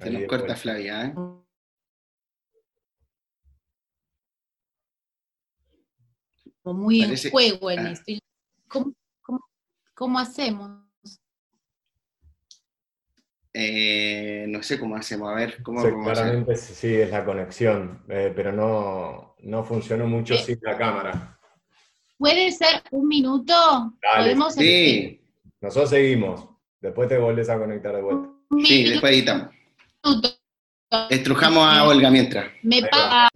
Se 0.01 0.09
nos 0.11 0.23
corta 0.27 0.55
Flavia, 0.55 1.07
¿eh? 1.07 1.13
Como 6.61 6.83
muy 6.83 7.01
en 7.01 7.15
juego 7.31 7.71
en 7.71 7.79
ah. 7.79 7.91
esto. 7.91 8.13
cómo 9.95 10.19
hacemos? 10.19 10.88
Eh, 13.53 14.45
no 14.47 14.61
sé 14.61 14.79
cómo 14.79 14.95
hacemos, 14.95 15.31
a 15.31 15.35
ver, 15.35 15.63
¿cómo, 15.63 15.81
claramente 15.81 16.55
sí, 16.55 16.93
es 16.93 17.09
la 17.09 17.25
conexión, 17.25 18.03
eh, 18.07 18.31
pero 18.35 18.51
no, 18.51 19.35
no 19.39 19.63
funcionó 19.63 20.05
mucho 20.05 20.37
sin 20.37 20.59
la 20.61 20.77
cámara. 20.77 21.39
¿Puede 22.17 22.51
ser 22.51 22.83
un 22.91 23.07
minuto? 23.07 23.53
¿Podemos 24.17 24.53
sí, 24.53 25.21
nosotros 25.61 25.89
seguimos. 25.89 26.47
Después 26.79 27.09
te 27.09 27.17
volvés 27.17 27.49
a 27.49 27.57
conectar 27.57 27.95
de 27.95 28.01
vuelta. 28.01 28.29
Sí, 28.63 28.83
después 28.83 29.13
editamos. 29.13 29.49
Estrujamos 31.09 31.65
a 31.65 31.83
Olga 31.85 32.09
mientras. 32.11 32.51
Me 32.63 32.81
paga. 32.83 33.29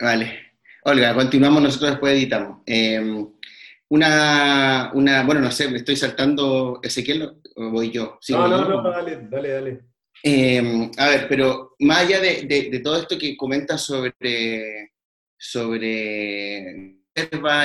Vale. 0.00 0.38
Olga, 0.84 1.14
continuamos, 1.14 1.62
nosotros 1.62 1.92
después 1.92 2.14
editamos. 2.14 2.60
Eh, 2.66 3.26
una, 3.88 4.90
una, 4.94 5.22
bueno, 5.22 5.40
no 5.40 5.50
sé, 5.50 5.68
me 5.68 5.78
estoy 5.78 5.96
saltando, 5.96 6.80
Ezequiel, 6.82 7.41
voy 7.56 7.90
yo. 7.90 8.18
no, 8.28 8.48
no, 8.48 8.82
no, 8.82 8.90
dale, 8.90 9.28
dale, 9.30 9.48
dale. 9.48 9.92
Em, 10.22 10.90
a 10.98 11.08
ver, 11.08 11.26
pero 11.28 11.74
más 11.80 12.02
allá 12.02 12.20
de, 12.20 12.68
de, 12.70 12.78
todo 12.80 13.00
esto 13.00 13.18
que 13.18 13.36
comentas 13.36 13.82
sobre, 13.82 14.92
sobre 15.36 16.96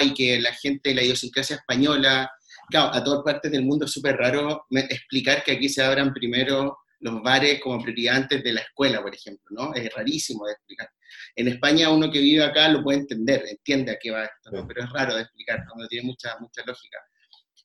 y 0.04 0.14
que 0.14 0.40
la 0.40 0.54
gente, 0.54 0.96
la 0.96 1.04
idiosincrasia 1.04 1.58
española, 1.58 2.32
claro, 2.70 2.94
a 2.94 3.04
todas 3.04 3.24
partes 3.24 3.52
del 3.52 3.64
mundo 3.64 3.86
es 3.86 3.92
súper 3.92 4.18
raro 4.18 4.66
explicar 4.72 5.44
que 5.44 5.54
aquí 5.54 5.70
se 5.70 5.84
abran 5.84 6.14
primero 6.14 6.80
los 7.00 7.22
bares 7.22 7.62
como 7.62 7.82
prioridad 7.82 8.16
antes 8.16 8.44
de 8.44 8.54
la 8.54 8.62
escuela, 8.62 9.04
por 9.04 9.14
ejemplo, 9.14 9.46
¿no? 9.52 9.74
Es 9.76 9.94
rarísimo 9.94 10.48
de 10.48 10.54
explicar. 10.54 10.90
En 11.36 11.48
España 11.48 11.92
uno 11.92 12.12
que 12.12 12.20
vive 12.20 12.44
acá 12.44 12.68
lo 12.70 12.84
puede 12.84 13.00
entender, 13.00 13.46
entiende 13.48 13.92
a 13.92 14.00
qué 14.00 14.10
va 14.10 14.26
esto, 14.26 14.50
¿no? 14.52 14.68
Pero 14.68 14.84
es 14.84 14.90
raro 14.90 15.16
de 15.16 15.22
explicar, 15.22 15.64
no 15.78 15.88
tiene 15.88 16.08
mucha, 16.08 16.38
mucha 16.40 16.64
lógica. 16.66 17.00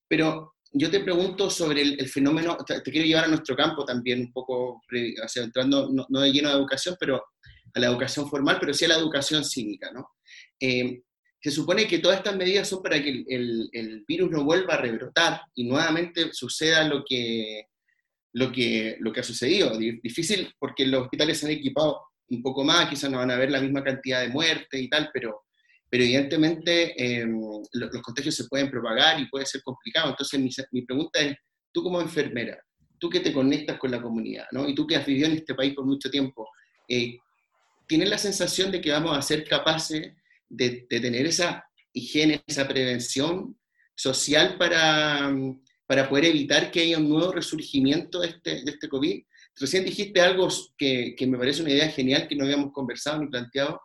Pero 0.07 0.55
yo 0.75 0.91
te 0.91 1.01
pregunto 1.01 1.51
sobre 1.51 1.83
el, 1.83 2.09
fenómeno, 2.09 2.57
te, 2.67 2.83
quiero 2.83 3.07
llevar 3.07 3.25
a 3.25 3.29
nuestro 3.29 3.55
campo 3.55 3.85
también 3.85 4.21
un 4.21 4.33
poco, 4.33 4.81
entrando 5.35 5.91
no, 6.09 6.21
de 6.21 6.33
lleno 6.33 6.49
de 6.49 6.57
educación, 6.57 6.97
pero 6.99 7.23
a 7.75 7.81
la 7.81 7.87
educación 7.87 8.29
formal, 8.29 8.59
pero 8.61 8.73
sí 8.73 8.85
a 8.85 8.89
la 8.89 8.97
educación 8.97 9.45
cívica, 9.45 9.91
¿no? 9.93 10.09
Eh, 10.61 11.03
se 11.41 11.51
supone 11.51 11.89
que 11.89 11.99
todas 11.99 12.19
estas 12.19 12.37
medidas 12.37 12.69
son 12.69 12.83
para 12.83 13.03
que 13.03 13.25
el, 13.29 14.05
virus 14.07 14.31
no 14.31 14.45
vuelva 14.45 14.75
a 14.75 14.77
rebrotar 14.77 15.43
y 15.55 15.65
nuevamente 15.65 16.33
suceda 16.33 16.87
lo 16.87 17.05
que, 17.05 17.67
lo 18.35 18.53
que, 18.53 18.97
lo 19.01 19.13
que 19.13 19.21
ha 19.21 19.25
sucedido. 19.25 19.77
Difícil 19.77 20.55
porque 20.59 20.87
los 20.87 21.03
hospitales 21.03 21.39
se 21.39 21.47
han 21.47 21.53
equipado 21.53 22.01
un 22.29 22.43
poco 22.43 22.63
más, 22.63 22.89
quizás 22.89 23.11
no 23.11 23.19
van 23.19 23.33
a 23.33 23.37
ver 23.37 23.51
la 23.51 23.61
misma 23.61 23.83
cantidad 23.83 24.21
de 24.21 24.29
muertes 24.29 24.81
y 24.81 24.89
tal, 24.89 25.11
pero, 25.13 25.43
pero 25.93 26.05
evidentemente 26.05 26.95
em, 26.97 27.39
los, 27.75 27.91
contagios 28.01 28.35
se 28.35 28.45
pueden 28.45 28.71
propagar 28.71 29.21
y 29.21 29.29
puede 29.29 29.45
ser 29.45 29.63
complicado. 29.63 30.09
Entonces 30.09 30.41
mi, 30.41 30.49
mi, 30.71 30.87
pregunta 30.87 31.21
es, 31.21 31.37
tú 31.71 31.83
como 31.83 32.01
enfermera, 32.01 32.59
tú 32.99 33.11
que 33.11 33.21
te 33.21 33.31
conectas 33.31 33.79
con 33.79 33.91
la 33.91 34.01
comunidad, 34.01 34.47
¿no? 34.53 34.67
y 34.67 34.75
tú 34.75 34.87
que 34.87 34.97
has 34.97 35.05
vivido 35.05 35.27
en 35.27 35.35
este 35.35 35.55
país 35.55 35.75
por 35.75 35.85
mucho 35.85 36.11
tiempo, 36.11 36.49
eh, 36.89 37.19
¿tienes 37.87 38.09
la 38.09 38.17
sensación 38.17 38.71
de 38.71 38.81
que 38.81 38.91
vamos 38.91 39.15
a 39.15 39.21
ser 39.21 39.47
capaces 39.47 40.15
de, 40.49 40.87
de 40.89 41.01
tener 41.01 41.27
esa 41.27 41.63
higiene, 41.93 42.43
esa 42.47 42.67
prevención 42.67 43.55
social 43.95 44.57
para, 44.57 45.31
para 45.87 46.09
poder 46.09 46.25
evitar 46.25 46.71
que 46.71 46.81
haya 46.81 46.97
un 46.97 47.11
nuevo 47.11 47.33
resurgimiento 47.33 48.21
de 48.21 48.29
este, 48.29 48.65
de 48.65 48.71
este 48.71 48.89
COVID? 48.89 49.23
Recién 49.61 49.85
dijiste 49.85 50.23
algo 50.23 50.49
que, 50.79 51.15
que, 51.19 51.27
me 51.27 51.37
parece 51.37 51.61
una 51.61 51.73
idea 51.73 51.91
genial 51.91 52.27
que 52.27 52.35
no 52.35 52.45
habíamos 52.45 52.73
conversado 52.73 53.21
ni 53.21 53.29
planteado, 53.29 53.79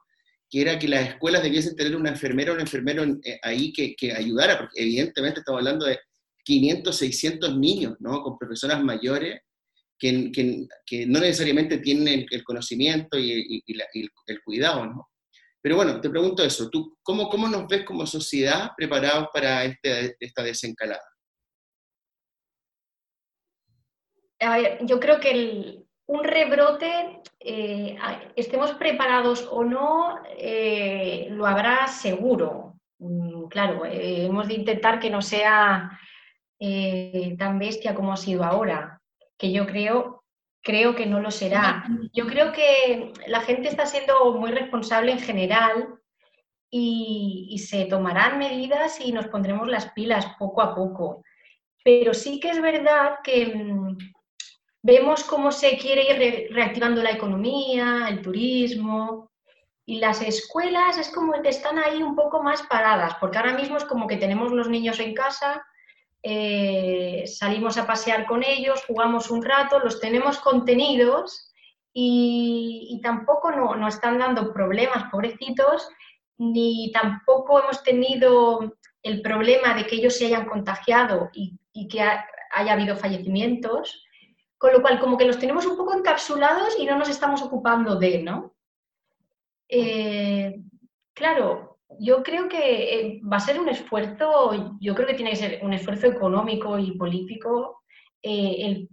que 0.50 0.62
era 0.62 0.80
que 0.80 0.88
las 0.88 1.10
escuelas 1.10 1.44
debiesen 1.44 1.76
tener 1.76 1.96
una 1.96 2.10
enfermera 2.10 2.52
o 2.52 2.56
un 2.56 2.62
enfermero 2.62 3.04
eh, 3.04 3.40
ahí 3.44 3.74
que, 3.74 3.96
que, 3.96 4.14
ayudara, 4.14 4.58
porque 4.58 4.82
evidentemente 4.82 5.40
estamos 5.40 5.60
hablando 5.60 5.86
de 5.86 6.00
500, 6.44 6.96
600 6.96 7.58
niños, 7.58 7.96
¿no? 8.00 8.22
Con 8.22 8.38
profesoras 8.38 8.82
mayores 8.82 9.42
que, 10.00 10.32
que 10.86 11.06
no 11.08 11.20
necesariamente 11.20 11.80
tienen 11.80 12.26
el, 12.30 12.44
conocimiento 12.44 13.18
y, 13.18 13.64
el, 13.68 14.42
cuidado, 14.44 14.86
¿no? 14.86 15.10
Pero 15.62 15.76
bueno, 15.76 16.00
te 16.00 16.10
pregunto 16.10 16.44
eso, 16.44 16.70
¿tú 16.70 16.98
cómo, 17.02 17.30
cómo 17.30 17.50
nos 17.50 17.68
ves 17.68 17.84
como 17.84 18.06
sociedad 18.06 18.72
preparados 18.78 19.28
para 19.34 19.66
este, 19.66 20.16
esta 20.20 20.44
desencalada? 20.44 21.04
yo 24.82 25.00
creo 25.00 25.20
que 25.20 25.87
un 26.08 26.24
rebrote, 26.24 27.22
eh, 27.40 27.98
estemos 28.36 28.72
preparados 28.74 29.48
o 29.52 29.64
no, 29.64 30.22
eh, 30.38 31.28
lo 31.32 31.46
habrá 31.46 31.88
seguro. 31.88 32.76
Mm, 33.00 33.46
claro, 33.48 33.86
eh, 33.86 34.26
hemos 34.26 34.48
de 34.48 34.56
intentar 34.56 35.00
que 35.00 35.10
no 35.10 35.22
sea 35.22 36.00
tan 37.38 37.60
bestia 37.60 37.94
como 37.94 38.12
ha 38.12 38.18
sido 38.18 38.44
ahora, 38.44 39.00
que 39.38 39.52
yo 39.52 39.68
creo, 39.68 40.24
creo 40.64 40.96
que 40.96 41.06
no 41.06 41.20
lo 41.20 41.30
será. 41.30 41.86
Yo 42.14 42.26
creo 42.26 42.52
que 42.52 43.14
la 43.28 43.42
gente 43.42 43.68
está 43.68 43.86
siendo 43.86 44.34
muy 44.34 44.50
responsable 44.50 45.12
en 45.12 45.20
general 45.20 46.00
y, 46.72 47.64
se 47.70 47.86
tomarán 47.86 48.40
medidas 48.40 49.00
y 49.00 49.12
nos 49.12 49.28
pondremos 49.28 49.68
las 49.68 49.92
pilas 49.92 50.26
poco 50.40 50.62
a 50.62 50.74
poco. 50.74 51.24
Pero 51.84 52.14
sí 52.16 52.40
que 52.40 52.50
es 52.50 52.62
verdad 52.62 53.20
que 53.24 53.54
mm, 53.56 53.98
vemos 54.82 55.24
cómo 55.24 55.52
se 55.52 55.78
quiere 55.78 56.04
ir 56.04 56.54
reactivando 56.54 57.02
la 57.04 57.12
economía, 57.12 58.08
el 58.10 58.22
turismo, 58.22 59.32
y 59.86 60.00
las 60.00 60.22
escuelas 60.22 60.98
es 60.98 61.10
como 61.10 61.42
que 61.42 61.50
están 61.50 61.80
ahí 61.80 62.04
un 62.04 62.16
poco 62.16 62.44
más 62.44 62.62
paradas, 62.64 63.16
porque 63.22 63.38
ahora 63.38 63.54
mismo 63.54 63.78
es 63.78 63.86
como 63.86 64.06
que 64.06 64.18
tenemos 64.18 64.52
los 64.52 64.68
niños 64.68 65.00
en 65.00 65.14
casa, 65.14 65.66
eh, 66.24 67.24
salimos 67.26 67.78
a 67.78 67.88
pasear 67.88 68.26
con 68.26 68.44
ellos, 68.44 68.84
jugamos 68.86 69.32
un 69.32 69.44
rato, 69.44 69.80
los 69.80 70.02
tenemos 70.02 70.40
contenidos 70.40 71.54
y, 71.94 73.00
tampoco 73.02 73.52
no, 73.52 73.76
no, 73.76 73.88
están 73.88 74.20
dando 74.20 74.52
problemas, 74.54 75.10
pobrecitos, 75.10 75.88
ni 76.38 76.92
tampoco 76.92 77.62
hemos 77.62 77.82
tenido 77.82 78.76
el 79.04 79.22
problema 79.22 79.74
de 79.74 79.88
que 79.88 79.96
ellos 79.96 80.18
se 80.18 80.26
hayan 80.26 80.46
contagiado 80.46 81.30
y, 81.34 81.58
que 81.88 82.02
haya 82.02 82.74
habido 82.74 82.98
fallecimientos, 82.98 84.04
con 84.58 84.74
lo 84.74 84.82
cual 84.82 85.00
como 85.00 85.18
que 85.18 85.26
los 85.26 85.40
tenemos 85.40 85.66
un 85.66 85.78
poco 85.78 85.96
encapsulados 85.96 86.78
y 86.80 86.86
no 86.86 86.98
nos 86.98 87.10
estamos 87.10 87.42
ocupando 87.42 87.96
de, 87.96 88.24
¿no? 88.24 88.56
Eh, 89.70 90.62
claro, 91.14 91.80
yo 92.00 92.24
creo 92.24 92.48
que 92.48 93.00
eh, 93.00 93.22
va 93.22 93.38
a 93.38 93.42
ser 93.42 93.60
un 93.60 93.70
esfuerzo, 93.70 94.78
yo 94.80 94.96
creo 94.96 95.08
que 95.08 95.14
tiene 95.14 95.32
que 95.32 95.38
ser 95.38 95.60
un 95.64 95.74
esfuerzo 95.74 96.08
económico 96.08 96.78
y 96.80 96.98
político 96.98 97.84
eh, 98.24 98.88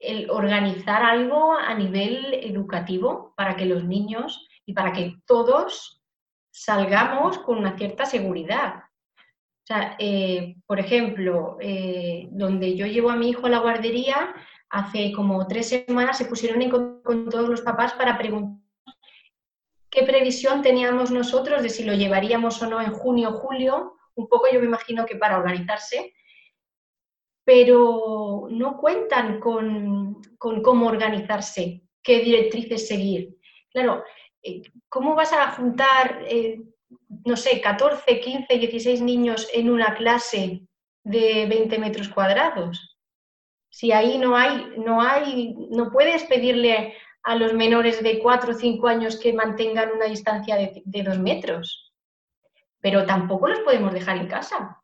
el 0.00 0.30
organizar 0.30 1.02
algo 1.02 1.54
a 1.54 1.74
nivel 1.74 2.34
educativo 2.34 3.34
para 3.36 3.56
que 3.56 3.66
los 3.66 3.84
niños 3.84 4.46
y 4.64 4.72
para 4.72 4.92
que 4.92 5.16
todos 5.26 6.00
salgamos 6.52 7.38
con 7.38 7.58
una 7.58 7.76
cierta 7.76 8.06
seguridad. 8.06 8.84
O 9.16 9.66
sea, 9.68 9.98
por 10.66 10.78
ejemplo, 10.78 11.58
donde 12.30 12.76
yo 12.76 12.86
llevo 12.86 13.10
a 13.10 13.16
mi 13.16 13.30
hijo 13.30 13.46
a 13.46 13.50
la 13.50 13.58
guardería, 13.58 14.34
hace 14.70 15.12
como 15.12 15.46
tres 15.46 15.68
semanas 15.68 16.18
se 16.18 16.26
pusieron 16.26 16.62
en 16.62 16.70
con, 16.70 17.02
con 17.02 17.28
todos 17.28 17.48
los 17.48 17.62
papás 17.62 17.92
para 17.94 18.18
preguntar 18.18 18.58
qué 19.90 20.02
previsión 20.02 20.62
teníamos 20.62 21.10
nosotros 21.10 21.62
de 21.62 21.70
si 21.70 21.84
lo 21.84 21.94
llevaríamos 21.94 22.60
o 22.62 22.68
no 22.68 22.80
en 22.80 22.92
junio 22.92 23.30
o 23.30 23.32
julio, 23.32 23.96
un 24.14 24.28
poco 24.28 24.46
yo 24.52 24.60
me 24.60 24.66
imagino 24.66 25.06
que 25.06 25.16
para 25.16 25.38
organizarse, 25.38 26.14
pero 27.44 28.48
no 28.50 28.76
cuentan 28.76 29.40
con, 29.40 30.20
con 30.36 30.62
cómo 30.62 30.86
organizarse, 30.86 31.82
qué 32.02 32.20
directrices 32.20 32.86
seguir. 32.86 33.36
Claro, 33.70 34.04
eh, 34.42 34.62
¿cómo 34.88 35.14
vas 35.14 35.32
a 35.32 35.52
juntar, 35.52 36.22
eh, 36.26 36.60
no 37.24 37.36
sé, 37.36 37.60
14, 37.60 38.20
15, 38.20 38.58
16 38.58 39.00
niños 39.00 39.48
en 39.52 39.70
una 39.70 39.94
clase 39.94 40.62
de 41.04 41.46
20 41.46 41.78
metros 41.78 42.08
cuadrados? 42.08 42.87
Si 43.70 43.92
ahí 43.92 44.18
no 44.18 44.36
hay, 44.36 44.72
no 44.78 45.00
hay, 45.00 45.54
no 45.70 45.90
puedes 45.90 46.24
pedirle 46.24 46.94
a 47.22 47.34
los 47.34 47.52
menores 47.52 48.02
de 48.02 48.18
4 48.18 48.52
o 48.52 48.54
5 48.54 48.88
años 48.88 49.16
que 49.16 49.32
mantengan 49.32 49.92
una 49.92 50.06
distancia 50.06 50.56
de, 50.56 50.82
de 50.84 51.02
2 51.02 51.18
metros. 51.18 51.92
Pero 52.80 53.04
tampoco 53.06 53.48
los 53.48 53.60
podemos 53.60 53.92
dejar 53.92 54.16
en 54.16 54.28
casa. 54.28 54.82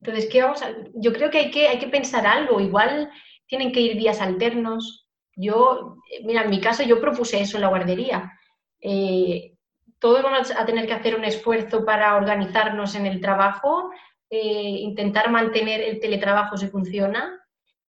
Entonces, 0.00 0.28
¿qué 0.30 0.42
vamos 0.42 0.62
a...? 0.62 0.70
Yo 0.94 1.12
creo 1.12 1.30
que 1.30 1.38
hay, 1.38 1.50
que 1.50 1.68
hay 1.68 1.78
que 1.78 1.88
pensar 1.88 2.26
algo. 2.26 2.60
Igual 2.60 3.10
tienen 3.46 3.72
que 3.72 3.80
ir 3.80 3.96
días 3.96 4.20
alternos. 4.20 5.08
Yo, 5.34 5.96
mira, 6.22 6.42
en 6.42 6.50
mi 6.50 6.60
caso 6.60 6.82
yo 6.82 7.00
propuse 7.00 7.40
eso 7.40 7.56
en 7.56 7.62
la 7.62 7.68
guardería. 7.68 8.32
Eh, 8.80 9.54
todos 9.98 10.22
vamos 10.22 10.50
a 10.50 10.66
tener 10.66 10.86
que 10.86 10.92
hacer 10.92 11.16
un 11.16 11.24
esfuerzo 11.24 11.84
para 11.84 12.16
organizarnos 12.16 12.94
en 12.94 13.06
el 13.06 13.20
trabajo, 13.20 13.90
eh, 14.28 14.38
intentar 14.38 15.30
mantener 15.30 15.80
el 15.80 16.00
teletrabajo 16.00 16.58
si 16.58 16.68
funciona. 16.68 17.40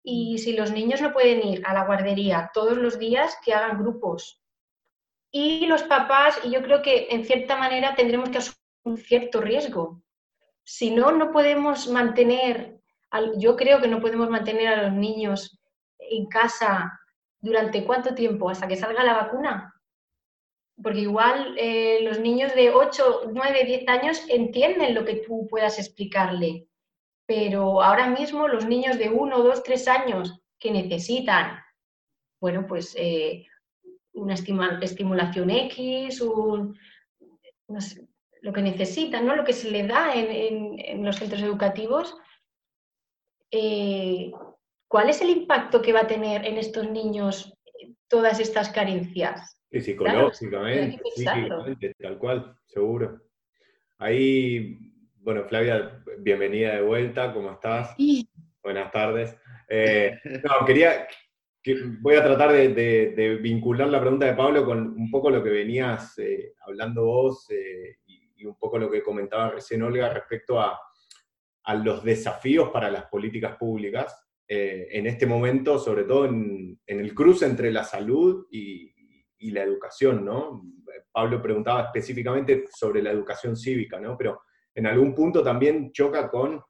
Y 0.03 0.39
si 0.39 0.53
los 0.53 0.71
niños 0.71 1.01
no 1.01 1.13
pueden 1.13 1.45
ir 1.45 1.61
a 1.65 1.73
la 1.73 1.85
guardería 1.85 2.51
todos 2.53 2.77
los 2.77 2.97
días, 2.97 3.37
que 3.43 3.53
hagan 3.53 3.79
grupos. 3.79 4.41
Y 5.31 5.65
los 5.67 5.83
papás, 5.83 6.39
y 6.43 6.51
yo 6.51 6.61
creo 6.61 6.81
que 6.81 7.07
en 7.11 7.23
cierta 7.25 7.55
manera 7.55 7.95
tendremos 7.95 8.29
que 8.29 8.39
asumir 8.39 8.57
un 8.83 8.97
cierto 8.97 9.41
riesgo. 9.41 10.01
Si 10.63 10.91
no, 10.91 11.11
no 11.11 11.31
podemos 11.31 11.87
mantener, 11.87 12.79
yo 13.37 13.55
creo 13.55 13.79
que 13.79 13.87
no 13.87 14.01
podemos 14.01 14.29
mantener 14.29 14.67
a 14.67 14.83
los 14.83 14.93
niños 14.93 15.59
en 15.99 16.25
casa 16.27 16.99
durante 17.39 17.85
cuánto 17.85 18.13
tiempo, 18.13 18.49
hasta 18.49 18.67
que 18.67 18.75
salga 18.75 19.03
la 19.03 19.13
vacuna 19.13 19.71
porque 20.81 20.99
igual 20.99 21.55
eh, 21.57 21.99
los 22.01 22.19
niños 22.19 22.53
de 22.55 22.71
8, 22.71 23.31
9, 23.31 23.63
10 23.65 23.87
años 23.87 24.23
entienden 24.29 24.95
lo 24.95 25.05
que 25.05 25.15
tú 25.15 25.47
puedas 25.49 25.79
explicarle, 25.79 26.67
pero 27.33 27.81
ahora 27.81 28.09
mismo 28.09 28.45
los 28.49 28.65
niños 28.65 28.97
de 28.97 29.07
1, 29.07 29.41
2, 29.41 29.63
3 29.63 29.87
años 29.87 30.41
que 30.59 30.69
necesitan, 30.69 31.61
bueno, 32.41 32.67
pues 32.67 32.93
eh, 32.99 33.47
una 34.11 34.33
estimulación 34.33 35.49
X, 35.49 36.21
lo 38.41 38.51
que 38.51 38.61
necesitan, 38.61 39.25
¿no? 39.25 39.37
lo 39.37 39.45
que 39.45 39.53
se 39.53 39.71
le 39.71 39.87
da 39.87 40.13
en, 40.13 41.05
los 41.05 41.15
centros 41.15 41.41
educativos, 41.41 42.17
eh, 43.49 44.33
¿cuál 44.89 45.09
es 45.09 45.21
el 45.21 45.29
impacto 45.29 45.81
que 45.81 45.93
va 45.93 46.01
a 46.01 46.07
tener 46.07 46.45
en 46.45 46.57
estos 46.57 46.91
niños 46.91 47.57
todas 48.09 48.41
estas 48.41 48.67
carencias? 48.67 49.57
Sí, 49.71 49.79
psicológicamente, 49.79 51.01
tal 51.97 52.17
cual, 52.17 52.57
seguro. 52.65 53.21
Ahí, 53.99 54.90
bueno, 55.23 55.43
Flavia, 55.43 56.03
bienvenida 56.19 56.75
de 56.75 56.81
vuelta, 56.81 57.31
¿cómo 57.31 57.51
estás? 57.51 57.95
Buenas 58.63 58.91
tardes. 58.91 59.37
Eh, 59.69 60.17
no, 60.43 60.65
quería, 60.65 61.07
voy 62.01 62.15
a 62.15 62.23
tratar 62.23 62.51
de, 62.51 63.39
vincular 63.41 63.87
la 63.89 64.01
pregunta 64.01 64.25
de 64.25 64.33
Pablo 64.33 64.65
con 64.65 64.79
un 64.79 65.11
poco 65.11 65.29
lo 65.29 65.43
que 65.43 65.51
venías 65.51 66.17
eh, 66.17 66.55
hablando 66.65 67.05
vos 67.05 67.47
eh, 67.51 67.97
y, 68.05 68.45
un 68.45 68.57
poco 68.57 68.79
lo 68.79 68.89
que 68.89 69.03
comentaba 69.03 69.51
recién 69.51 69.83
Olga 69.83 70.11
respecto 70.11 70.59
a, 70.59 70.79
los 71.83 72.03
desafíos 72.03 72.69
para 72.71 72.89
las 72.89 73.05
políticas 73.05 73.55
públicas 73.55 74.27
en 74.47 75.05
este 75.05 75.25
momento, 75.27 75.77
sobre 75.77 76.03
todo 76.03 76.25
en, 76.25 76.81
el 76.85 77.13
cruce 77.13 77.45
entre 77.45 77.71
la 77.71 77.83
salud 77.83 78.47
y, 78.51 78.91
y 79.37 79.51
la 79.51 79.61
educación, 79.61 80.25
¿no? 80.25 80.63
Pablo 81.11 81.41
preguntaba 81.41 81.83
específicamente 81.83 82.65
sobre 82.75 83.01
la 83.03 83.11
educación 83.11 83.55
cívica, 83.55 83.99
¿no? 83.99 84.17
Pero 84.17 84.41
en 84.75 84.87
algún 84.87 85.13
punto 85.13 85.43
también 85.43 85.91
choca 85.91 86.29
con 86.29 86.61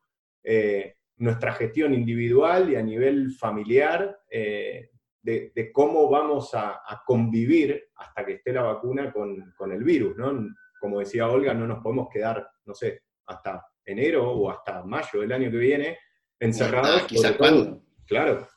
eh, 0.43 0.95
nuestra 1.17 1.53
gestión 1.53 1.93
individual 1.93 2.71
y 2.71 2.75
a 2.75 2.81
nivel 2.81 3.31
familiar 3.31 4.19
eh, 4.29 4.89
de, 5.21 5.71
cómo 5.71 6.09
vamos 6.09 6.51
a, 6.55 6.81
convivir 7.05 7.89
hasta 7.95 8.25
que 8.25 8.33
esté 8.33 8.53
la 8.53 8.63
vacuna 8.63 9.13
con, 9.13 9.53
el 9.71 9.83
virus, 9.83 10.17
¿no? 10.17 10.47
Como 10.79 10.99
decía 10.99 11.27
Olga, 11.27 11.53
no 11.53 11.67
nos 11.67 11.83
podemos 11.83 12.09
quedar, 12.11 12.49
no 12.65 12.73
sé, 12.73 13.03
hasta 13.27 13.63
enero 13.85 14.31
o 14.31 14.49
hasta 14.49 14.83
mayo 14.83 15.21
del 15.21 15.31
año 15.31 15.51
que 15.51 15.57
viene 15.57 15.97
encerrados. 16.39 17.03
quizás 17.03 17.33
cuándo. 17.33 17.83
Claro. 18.07 18.47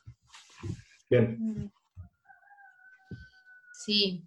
Bien. 1.09 1.71
Sí. 3.73 4.25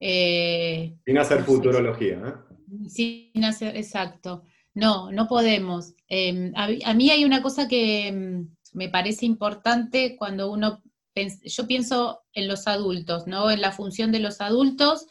Eh, 0.00 0.98
sin 1.04 1.18
hacer 1.18 1.42
futurología, 1.42 2.16
¿eh? 2.16 2.34
Sin 2.88 3.44
hacer, 3.44 3.76
exacto. 3.76 4.44
No, 4.74 5.10
no 5.10 5.26
podemos. 5.26 5.94
Em, 6.08 6.52
a, 6.54 6.94
mí 6.94 7.10
hay 7.10 7.24
una 7.24 7.42
cosa 7.42 7.66
que 7.66 8.08
em, 8.08 8.54
me 8.72 8.88
parece 8.88 9.24
importante 9.26 10.16
cuando 10.16 10.50
uno, 10.50 10.82
yo 11.14 11.66
pienso 11.66 12.22
en 12.32 12.46
los 12.48 12.66
adultos, 12.66 13.26
¿no? 13.26 13.50
En 13.50 13.60
la 13.60 13.72
función 13.72 14.12
de 14.12 14.20
los 14.20 14.40
adultos 14.40 15.06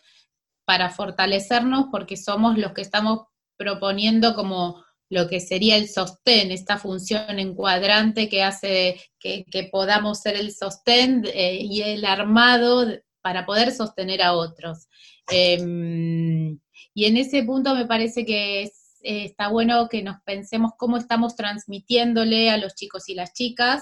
para 0.65 0.89
fortalecernos 0.89 1.87
porque 1.91 2.17
somos 2.17 2.57
los 2.57 2.73
que 2.73 2.81
estamos 2.81 3.27
proponiendo 3.57 4.35
como 4.35 4.83
lo 5.09 5.27
que 5.27 5.39
sería 5.39 5.77
el 5.77 5.87
sostén, 5.87 6.51
esta 6.51 6.77
función 6.77 7.39
encuadrante 7.39 8.27
que 8.27 8.43
hace 8.43 8.99
que, 9.19 9.45
podamos 9.71 10.19
ser 10.19 10.35
el 10.35 10.51
sostén 10.51 11.25
eh, 11.33 11.57
y 11.61 11.81
el 11.81 12.05
armado 12.05 12.85
para 13.25 13.43
poder 13.43 13.71
sostener 13.71 14.21
a 14.21 14.33
otros. 14.33 14.87
Em, 15.31 16.59
y 16.93 17.05
en 17.05 17.17
ese 17.17 17.41
punto 17.41 17.73
me 17.73 17.87
parece 17.87 18.23
que 18.23 18.69
está 19.01 19.47
bueno 19.47 19.89
que 19.89 20.03
nos 20.03 20.21
pensemos 20.21 20.73
cómo 20.77 20.97
estamos 20.97 21.35
transmitiéndole 21.35 22.51
a 22.51 22.57
los 22.57 22.75
chicos 22.75 23.09
y 23.09 23.15
las 23.15 23.33
chicas, 23.33 23.81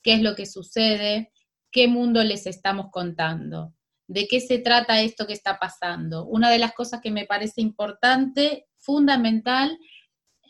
qué 0.00 0.14
es 0.14 0.22
lo 0.22 0.36
que 0.36 0.46
sucede, 0.46 1.32
qué 1.72 1.88
mundo 1.88 2.22
les 2.22 2.46
estamos 2.46 2.92
contando, 2.92 3.74
de 4.06 4.28
qué 4.28 4.38
se 4.40 4.58
trata 4.58 5.00
esto 5.00 5.26
que 5.26 5.32
está 5.32 5.58
pasando. 5.58 6.24
Una 6.26 6.48
de 6.48 6.60
las 6.60 6.72
cosas 6.72 7.00
que 7.00 7.10
me 7.10 7.26
parece 7.26 7.62
importante, 7.62 8.68
fundamental, 8.78 9.76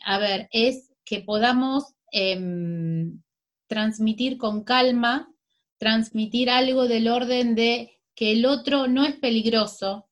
a 0.05 0.19
ver, 0.19 0.49
es 0.51 0.93
que 1.03 1.21
podamos 1.21 1.95
em, 2.11 3.23
transmitir 3.65 4.37
con 4.37 4.63
calma, 4.63 5.33
transmitir 5.79 6.51
algo 6.51 6.87
del 6.87 7.07
orden 7.07 7.55
de 7.55 7.94
que 8.15 8.31
el 8.31 8.45
otro 8.45 8.87
no 8.87 9.05
es 9.05 9.15
peligroso, 9.17 10.09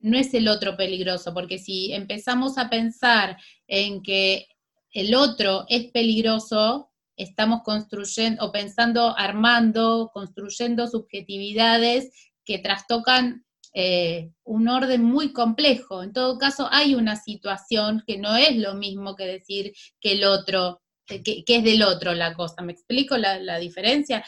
no 0.00 0.18
es 0.18 0.32
el 0.34 0.48
otro 0.48 0.76
peligroso, 0.76 1.34
porque 1.34 1.58
si 1.58 1.92
empezamos 1.92 2.58
a 2.58 2.70
pensar 2.70 3.36
en 3.66 4.02
que 4.02 4.48
el 4.92 5.14
otro 5.14 5.66
es 5.68 5.90
peligroso, 5.90 6.90
estamos 7.16 7.62
construyendo 7.62 8.44
o 8.44 8.52
pensando, 8.52 9.16
armando, 9.16 10.10
construyendo 10.12 10.86
subjetividades 10.86 12.10
que 12.44 12.58
trastocan 12.58 13.44
eh, 13.74 14.30
un 14.44 14.68
orden 14.68 15.02
muy 15.02 15.32
complejo. 15.32 16.02
En 16.02 16.12
todo 16.12 16.38
caso, 16.38 16.68
hay 16.70 16.94
una 16.94 17.16
situación 17.16 18.02
que 18.06 18.16
no 18.16 18.36
es 18.36 18.56
lo 18.56 18.74
mismo 18.74 19.16
que 19.16 19.26
decir 19.26 19.74
que 20.00 20.12
el 20.12 20.24
otro, 20.24 20.82
que, 21.06 21.44
es 21.46 21.64
del 21.64 21.82
otro 21.82 22.14
la 22.14 22.32
cosa. 22.34 22.62
¿Me 22.62 22.72
explico 22.72 23.18
la, 23.18 23.38
la 23.38 23.58
diferencia? 23.58 24.24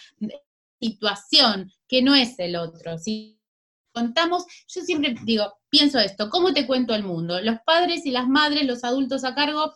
Situación 0.81 1.73
que 1.89 2.03
no 2.03 2.15
es 2.15 2.39
el 2.39 2.57
otro. 2.57 2.99
Si 2.99 3.39
contamos, 3.93 4.45
yo 4.69 4.83
siempre 4.83 5.17
digo, 5.25 5.53
pienso 5.69 5.99
esto, 5.99 6.31
¿cómo 6.31 6.53
te 6.53 6.67
cuento 6.67 6.95
el 6.95 7.03
mundo? 7.03 7.41
Los 7.41 7.59
padres 7.67 8.07
y 8.07 8.11
las 8.11 8.29
madres, 8.29 8.65
los 8.65 8.85
adultos 8.85 9.25
a 9.25 9.35
cargo, 9.35 9.73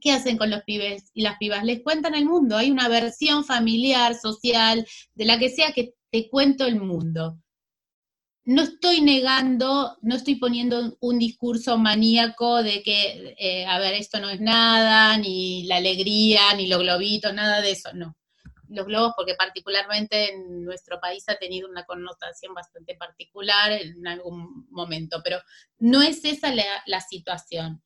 ¿qué 0.00 0.12
hacen 0.12 0.36
con 0.36 0.50
los 0.50 0.62
pibes 0.64 1.10
y 1.14 1.22
las 1.22 1.38
pibas? 1.38 1.64
Les 1.64 1.82
cuentan 1.82 2.14
el 2.14 2.26
mundo, 2.26 2.56
hay 2.56 2.70
una 2.70 2.88
versión 2.88 3.44
familiar, 3.44 4.14
social, 4.14 4.86
de 5.14 5.24
la 5.24 5.38
que 5.38 5.48
sea 5.48 5.72
que 5.72 5.94
te 6.10 6.28
cuento 6.28 6.66
el 6.66 6.80
mundo. 6.80 7.38
No 8.46 8.62
estoy 8.62 9.00
negando, 9.00 9.96
no 10.02 10.16
estoy 10.16 10.34
poniendo 10.34 10.98
un 11.00 11.18
discurso 11.18 11.78
maníaco 11.78 12.62
de 12.62 12.82
que, 12.82 13.34
eh, 13.38 13.64
a 13.64 13.78
ver, 13.78 13.94
esto 13.94 14.20
no 14.20 14.28
es 14.28 14.40
nada, 14.40 15.16
ni 15.16 15.64
la 15.64 15.76
alegría, 15.76 16.52
ni 16.54 16.66
los 16.66 16.80
globitos, 16.80 17.32
nada 17.32 17.62
de 17.62 17.70
eso, 17.70 17.94
no 17.94 18.14
los 18.74 18.86
globos, 18.86 19.12
porque 19.16 19.34
particularmente 19.34 20.32
en 20.32 20.64
nuestro 20.64 21.00
país 21.00 21.24
ha 21.28 21.36
tenido 21.36 21.68
una 21.68 21.84
connotación 21.84 22.54
bastante 22.54 22.94
particular 22.96 23.72
en 23.72 24.06
algún 24.06 24.66
momento, 24.70 25.20
pero 25.22 25.38
no 25.78 26.02
es 26.02 26.24
esa 26.24 26.54
la, 26.54 27.00
situación. 27.00 27.82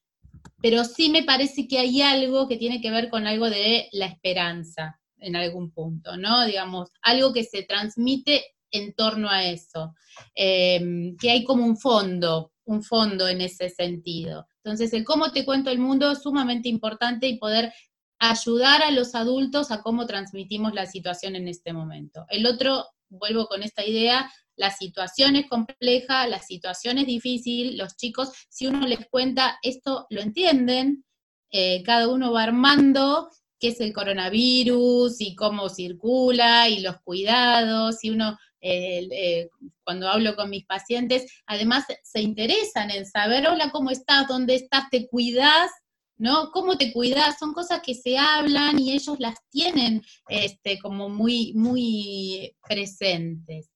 Pero 0.61 0.85
sí 0.85 1.11
me 1.11 1.23
parece 1.23 1.69
que 1.69 1.79
hay 1.79 2.03
algo 2.03 2.49
que 2.49 2.57
tiene 2.57 2.81
que 2.81 2.91
ver 2.91 3.11
con 3.11 3.27
algo 3.27 3.49
de 3.49 3.89
la 3.93 4.07
esperanza 4.07 5.01
en 5.19 5.37
algún 5.37 5.73
punto, 5.73 6.17
¿no? 6.17 6.45
Digamos, 6.47 6.91
algo 7.03 7.33
que 7.33 7.45
se 7.45 7.63
transmite 7.63 8.45
en 8.71 8.95
torno 8.95 9.29
a 9.31 9.45
eso, 9.45 9.95
em, 10.35 11.17
que 11.17 11.31
hay 11.31 11.45
como 11.45 11.65
un 11.65 11.77
fondo, 11.77 12.53
un 12.65 12.83
fondo 12.83 13.29
en 13.29 13.41
ese 13.41 13.71
sentido. 13.71 14.47
Entonces, 14.63 14.93
el 14.93 15.05
cómo 15.05 15.33
te 15.33 15.45
cuento 15.45 15.71
el 15.71 15.79
mundo 15.79 16.11
es 16.13 16.23
sumamente 16.23 16.69
importante 16.69 17.27
y 17.27 17.39
poder 17.39 17.73
ayudar 18.19 18.83
a 18.83 18.91
los 18.91 19.15
adultos 19.15 19.71
a 19.71 19.83
cómo 19.83 20.07
transmitimos 20.07 20.75
la 20.75 20.87
situación 20.87 21.37
en 21.37 21.49
este 21.49 21.73
momento. 21.73 22.27
El 22.29 22.47
otro, 22.47 22.87
vuelvo 23.09 23.47
con 23.47 23.63
esta 23.63 23.85
idea, 23.85 24.31
la 24.57 24.71
situación 24.73 25.37
es 25.37 25.47
compleja, 25.47 26.27
la 26.27 26.43
situación 26.43 26.99
es 26.99 27.07
difícil, 27.07 27.79
los 27.79 27.97
chicos, 27.97 28.31
si 28.49 28.67
uno 28.67 28.87
les 28.87 29.07
cuenta 29.09 29.59
esto, 29.63 30.07
lo 30.11 30.21
entienden, 30.21 31.05
eh, 31.51 31.83
cada 31.85 32.09
uno 32.09 32.33
va 32.33 32.43
armando 32.43 33.31
qué 33.61 33.69
es 33.69 33.81
el 33.81 33.93
coronavirus 33.93 35.21
y 35.21 35.35
cómo 35.35 35.69
circula 35.69 36.69
y 36.69 36.81
los 36.81 37.01
cuidados, 37.03 38.03
y 38.03 38.11
uno, 38.11 38.37
eh, 38.61 39.09
eh, 39.11 39.49
cuando 39.85 40.09
hablo 40.09 40.35
con 40.35 40.51
mis 40.51 40.65
pacientes, 40.67 41.43
además 41.47 41.85
se 42.03 42.21
interesan 42.21 42.91
en 42.91 43.07
saber, 43.07 43.49
hola, 43.49 43.71
¿cómo 43.71 43.91
estás? 43.91 44.27
¿Dónde 44.27 44.57
estás? 44.57 44.91
¿Te 44.91 45.09
cuidas? 45.09 45.71
¿No? 46.19 46.51
¿Cómo 46.51 46.77
te 46.77 46.93
cuidas? 46.93 47.39
Son 47.39 47.55
cosas 47.55 47.81
que 47.81 47.95
se 47.95 48.19
hablan 48.19 48.79
y 48.79 48.93
ellos 48.93 49.19
las 49.19 49.37
tienen 49.49 50.03
este, 50.29 50.79
como 50.79 51.09
muy, 51.09 51.53
muy 51.55 52.55
presentes. 52.69 53.71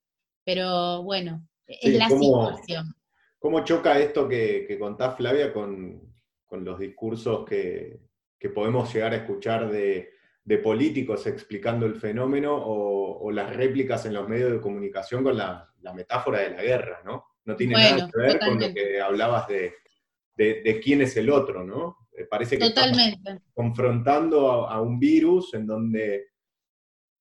Pero 0.44 1.02
bueno, 1.02 1.46
es 1.66 1.94
la 1.94 2.08
situación. 2.08 2.94
¿Cómo 3.38 3.64
choca 3.64 3.98
esto 3.98 4.28
que, 4.28 4.66
que 4.66 4.78
contás, 4.78 5.16
Flavia, 5.16 5.52
con, 5.52 6.12
los 6.50 6.78
discursos 6.78 7.48
que, 7.48 8.00
podemos 8.54 8.92
llegar 8.92 9.12
a 9.12 9.16
escuchar 9.16 9.70
de, 9.70 10.10
políticos 10.62 11.26
explicando 11.26 11.86
el 11.86 11.96
fenómeno 11.96 12.54
o, 12.54 13.30
las 13.30 13.54
réplicas 13.56 14.04
en 14.04 14.14
los 14.14 14.28
medios 14.28 14.52
de 14.52 14.60
comunicación 14.60 15.24
con 15.24 15.36
la, 15.36 15.72
metáfora 15.94 16.40
de 16.40 16.50
la 16.50 16.62
guerra, 16.62 17.02
¿no? 17.04 17.24
No 17.44 17.56
tiene 17.56 17.74
nada 17.74 18.08
que 18.08 18.18
ver 18.20 18.38
con 18.38 18.60
lo 18.60 18.72
que 18.72 19.00
hablabas 19.00 19.48
de, 19.48 19.74
de, 20.36 20.80
quién 20.82 21.02
es 21.02 21.16
el 21.16 21.30
otro, 21.30 21.64
¿no? 21.64 22.01
Eh, 22.14 22.26
parece 22.26 22.58
que 22.58 22.68
Totalmente. 22.68 23.40
confrontando 23.54 24.68
a, 24.68 24.80
un 24.82 24.98
virus 24.98 25.54
en 25.54 25.66
donde, 25.66 26.26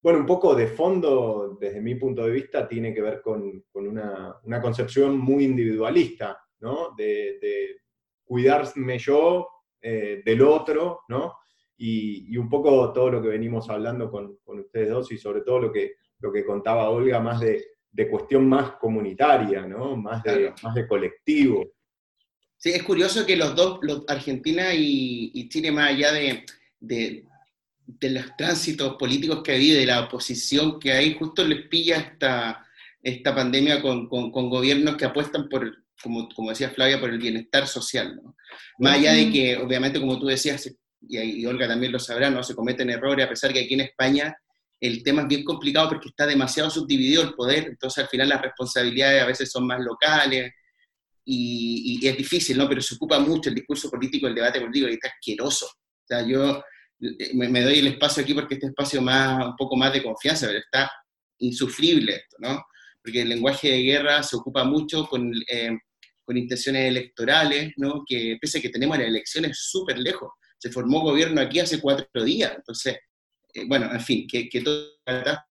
bueno, 0.01 0.19
un 0.19 0.25
poco 0.25 0.53
de 0.53 0.67
fondo, 0.67 1.57
desde 1.59 1.81
mi 1.81 1.95
punto 1.95 2.25
de 2.25 2.31
vista, 2.31 2.67
tiene 2.67 2.93
que 2.93 3.01
ver 3.01 3.21
con, 3.21 3.63
una, 3.73 4.41
concepción 4.61 5.17
muy 5.17 5.45
individualista, 5.45 6.37
¿no? 6.59 6.93
De, 6.95 7.77
cuidarme 8.23 8.97
yo 8.97 9.47
eh, 9.81 10.21
del 10.25 10.41
otro, 10.41 11.01
¿no? 11.09 11.35
Y, 11.77 12.37
un 12.37 12.49
poco 12.49 12.93
todo 12.93 13.11
lo 13.11 13.21
que 13.21 13.29
venimos 13.29 13.69
hablando 13.69 14.09
con, 14.09 14.37
ustedes 14.45 14.89
dos 14.89 15.11
y 15.11 15.17
sobre 15.17 15.41
todo 15.41 15.59
lo 15.59 15.71
que, 15.71 15.95
lo 16.19 16.31
que 16.31 16.45
contaba 16.45 16.89
Olga, 16.89 17.19
más 17.19 17.39
de, 17.39 17.65
cuestión 18.09 18.47
más 18.47 18.73
comunitaria, 18.73 19.65
¿no? 19.65 19.95
Más 19.95 20.23
de, 20.23 20.53
más 20.63 20.75
de 20.75 20.87
colectivo. 20.87 21.65
Sí, 22.61 22.69
es 22.69 22.83
curioso 22.83 23.25
que 23.25 23.35
los 23.35 23.55
dos, 23.55 23.79
los, 23.81 24.03
Argentina 24.07 24.71
y, 24.71 25.49
Chile, 25.49 25.71
más 25.71 25.89
allá 25.89 26.11
de, 26.11 26.45
de, 26.79 27.25
los 28.01 28.37
tránsitos 28.37 28.97
políticos 28.97 29.41
que 29.43 29.53
hay, 29.53 29.71
de 29.71 29.87
la 29.87 30.01
oposición 30.01 30.79
que 30.79 30.91
hay, 30.91 31.15
justo 31.15 31.43
les 31.43 31.67
pilla 31.67 31.97
esta, 31.97 32.63
esta 33.01 33.33
pandemia 33.33 33.81
con, 33.81 34.07
con, 34.07 34.31
gobiernos 34.31 34.95
que 34.95 35.05
apuestan 35.05 35.49
por, 35.49 35.75
como, 36.03 36.29
como, 36.29 36.51
decía 36.51 36.69
Flavia, 36.69 36.99
por 36.99 37.09
el 37.09 37.17
bienestar 37.17 37.67
social. 37.67 38.19
¿no? 38.23 38.35
Más 38.77 38.99
allá 38.99 39.13
de 39.13 39.31
que, 39.31 39.57
obviamente, 39.57 39.99
como 39.99 40.19
tú 40.19 40.27
decías, 40.27 40.71
y, 41.09 41.43
Olga 41.47 41.67
también 41.67 41.91
lo 41.91 41.97
sabrá, 41.97 42.29
no 42.29 42.43
se 42.43 42.53
cometen 42.53 42.91
errores, 42.91 43.25
a 43.25 43.29
pesar 43.29 43.51
que 43.51 43.61
aquí 43.61 43.73
en 43.73 43.81
España 43.81 44.37
el 44.79 45.01
tema 45.01 45.23
es 45.23 45.27
bien 45.27 45.43
complicado 45.43 45.89
porque 45.89 46.09
está 46.09 46.27
demasiado 46.27 46.69
subdividido 46.69 47.23
el 47.23 47.33
poder, 47.33 47.65
entonces 47.65 48.03
al 48.03 48.09
final 48.09 48.29
las 48.29 48.41
responsabilidades 48.43 49.23
a 49.23 49.25
veces 49.25 49.51
son 49.51 49.65
más 49.65 49.79
locales, 49.79 50.53
y, 51.25 52.05
es 52.05 52.17
difícil, 52.17 52.57
¿no? 52.57 52.67
Pero 52.67 52.81
se 52.81 52.95
ocupa 52.95 53.19
mucho 53.19 53.49
el 53.49 53.55
discurso 53.55 53.89
político, 53.89 54.27
el 54.27 54.35
debate 54.35 54.59
político, 54.59 54.87
y 54.89 54.93
está 54.93 55.09
asqueroso. 55.09 55.65
O 55.67 56.07
sea, 56.07 56.25
yo 56.25 56.63
eh, 57.01 57.31
me, 57.33 57.61
doy 57.61 57.79
el 57.79 57.87
espacio 57.87 58.23
aquí 58.23 58.33
porque 58.33 58.55
este 58.55 58.67
espacio 58.67 59.01
más, 59.01 59.45
un 59.45 59.55
poco 59.55 59.75
más 59.75 59.93
de 59.93 60.03
confianza, 60.03 60.47
pero 60.47 60.59
está 60.59 60.91
insufrible 61.39 62.13
esto, 62.13 62.37
¿no? 62.39 62.63
Porque 63.03 63.21
el 63.21 63.29
lenguaje 63.29 63.71
de 63.71 63.81
guerra 63.83 64.23
se 64.23 64.35
ocupa 64.35 64.63
mucho 64.63 65.07
con, 65.07 65.31
eh, 65.47 65.77
con 66.23 66.37
intenciones 66.37 66.87
electorales, 66.87 67.73
¿no? 67.77 68.03
Que 68.05 68.37
pese 68.39 68.59
a 68.59 68.61
que 68.61 68.69
tenemos 68.69 68.97
las 68.97 69.07
elecciones 69.07 69.57
súper 69.59 69.97
lejos, 69.97 70.31
se 70.57 70.71
formó 70.71 71.01
gobierno 71.01 71.41
aquí 71.41 71.59
hace 71.59 71.81
cuatro 71.81 72.23
días, 72.23 72.53
entonces, 72.55 72.97
eh, 73.53 73.65
bueno, 73.67 73.91
en 73.91 73.99
fin, 74.01 74.27
que, 74.27 74.47
que 74.47 74.61
todo, 74.61 74.87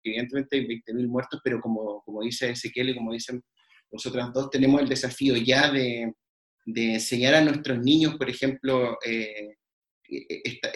evidentemente 0.03 0.57
hay 0.57 0.67
20.000 0.67 1.07
muertos, 1.07 1.39
pero 1.43 1.61
como, 1.61 2.01
como 2.03 2.21
dice 2.21 2.49
Ezequiel 2.49 2.89
y 2.89 2.95
como 2.95 3.13
dicen 3.13 3.41
nosotras 3.91 4.33
dos 4.33 4.49
tenemos 4.49 4.81
el 4.81 4.89
desafío 4.89 5.35
ya 5.37 5.71
de, 5.71 6.13
enseñar 6.65 7.35
a 7.35 7.41
nuestros 7.41 7.79
niños, 7.79 8.15
por 8.15 8.29
ejemplo, 8.29 8.97
eh, 9.05 9.55
esta, 10.09 10.69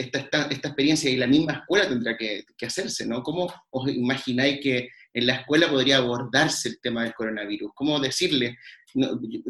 esta, 0.48 0.68
experiencia 0.68 1.10
y 1.10 1.16
la 1.16 1.28
misma 1.28 1.54
escuela 1.54 1.88
tendrá 1.88 2.18
que, 2.18 2.44
hacerse, 2.66 3.06
¿no? 3.06 3.24
¿Cómo 3.24 3.52
os 3.70 3.90
imagináis 3.90 4.60
que 4.62 4.90
en 5.14 5.28
la 5.28 5.36
escuela 5.36 5.70
podría 5.70 5.98
abordarse 5.98 6.70
el 6.70 6.80
tema 6.82 7.04
del 7.04 7.14
coronavirus? 7.14 7.72
¿Cómo 7.74 8.00
decirle? 8.00 8.58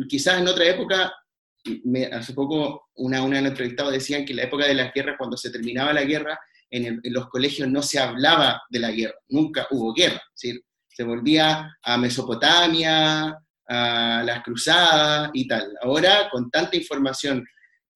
quizás 0.08 0.40
en 0.40 0.48
otra 0.48 0.66
época, 0.66 1.12
hace 2.12 2.34
poco 2.34 2.90
una, 2.96 3.24
una 3.24 3.40
entrevistado 3.40 3.90
decían 3.90 4.24
que 4.24 4.34
en 4.34 4.38
la 4.38 4.44
época 4.44 4.68
de 4.68 4.76
las 4.76 4.94
guerras, 4.94 5.16
cuando 5.18 5.38
se 5.38 5.50
terminaba 5.50 5.94
la 5.94 6.04
guerra, 6.04 6.40
en, 6.70 7.02
los 7.06 7.28
colegios 7.30 7.68
no 7.70 7.82
se 7.82 8.00
hablaba 8.00 8.62
de 8.70 8.80
la 8.80 8.92
guerra, 8.92 9.16
nunca 9.30 9.68
hubo 9.72 9.94
guerra, 9.94 10.22
se 10.34 11.04
volvía 11.04 11.76
a 11.82 11.98
Mesopotamia, 11.98 13.36
a 13.72 14.22
las 14.26 14.44
cruzadas 14.44 15.32
y 15.34 15.48
tal. 15.48 15.74
Ahora, 15.82 16.28
con 16.30 16.52
tanta 16.52 16.76
información, 16.76 17.46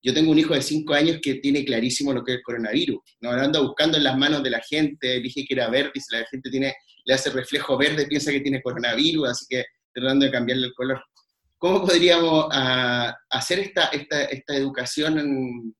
yo 0.02 0.14
tengo 0.14 0.32
un 0.32 0.40
hijo 0.40 0.54
de 0.54 0.62
5 0.62 0.94
años 0.94 1.20
que 1.22 1.36
tiene 1.36 1.66
clarísimo 1.66 2.14
lo 2.14 2.24
que 2.24 2.32
es 2.32 2.38
el 2.38 2.44
coronavirus. 2.44 3.00
¿no? 3.22 3.32
anda 3.32 3.60
buscando 3.60 3.98
en 3.98 4.06
las 4.06 4.18
manos 4.18 4.42
de 4.42 4.52
la 4.52 4.62
gente, 4.62 5.20
dije 5.20 5.44
que 5.46 5.54
era 5.54 5.70
verde, 5.70 5.92
y 5.96 6.00
si 6.00 6.16
la 6.16 6.26
gente 6.28 6.50
tiene, 6.50 6.74
le 7.04 7.14
hace 7.14 7.30
reflejo 7.30 7.78
verde, 7.78 8.08
piensa 8.08 8.32
que 8.32 8.40
tiene 8.40 8.62
coronavirus, 8.62 9.30
así 9.30 9.46
que 9.50 9.66
tratando 9.94 10.26
de 10.26 10.32
cambiarle 10.32 10.68
el 10.68 10.74
color. 10.74 11.04
¿Cómo 11.58 11.82
podríamos 11.82 12.48
ah, 12.52 13.14
hacer 13.32 13.60
esta, 13.60 13.86
esta, 13.88 14.26
esta 14.26 14.56
educación, 14.56 15.76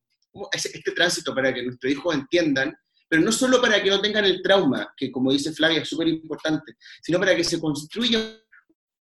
este 0.52 0.92
tránsito 0.92 1.34
para 1.34 1.54
que 1.54 1.62
nuestros 1.62 1.90
hijos 1.90 2.14
entiendan 2.14 2.74
pero 3.08 3.22
no 3.22 3.30
solo 3.30 3.60
para 3.60 3.80
que 3.82 3.90
no 3.90 4.00
tengan 4.00 4.24
el 4.24 4.42
trauma, 4.42 4.92
que 4.96 5.12
como 5.12 5.32
dice 5.32 5.52
Flavia 5.52 5.82
es 5.82 5.88
súper 5.88 6.08
importante, 6.08 6.74
sino 7.00 7.18
para 7.18 7.36
que 7.36 7.44
se 7.44 7.60
construya 7.60 8.18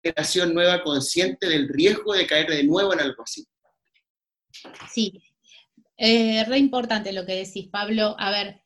generación 0.08 0.54
nueva 0.54 0.84
consciente 0.84 1.48
del 1.48 1.68
riesgo 1.68 2.14
de 2.14 2.28
caer 2.28 2.50
de 2.50 2.64
nuevo 2.64 2.94
en 2.94 3.02
algo 3.02 3.24
así. 3.24 3.46
Sí, 4.92 5.22
eh, 5.98 6.44
re 6.46 6.58
importante 6.58 7.12
lo 7.12 7.26
que 7.26 7.36
decís, 7.36 7.68
Pablo. 7.70 8.16
A 8.20 8.32
ver, 8.32 8.64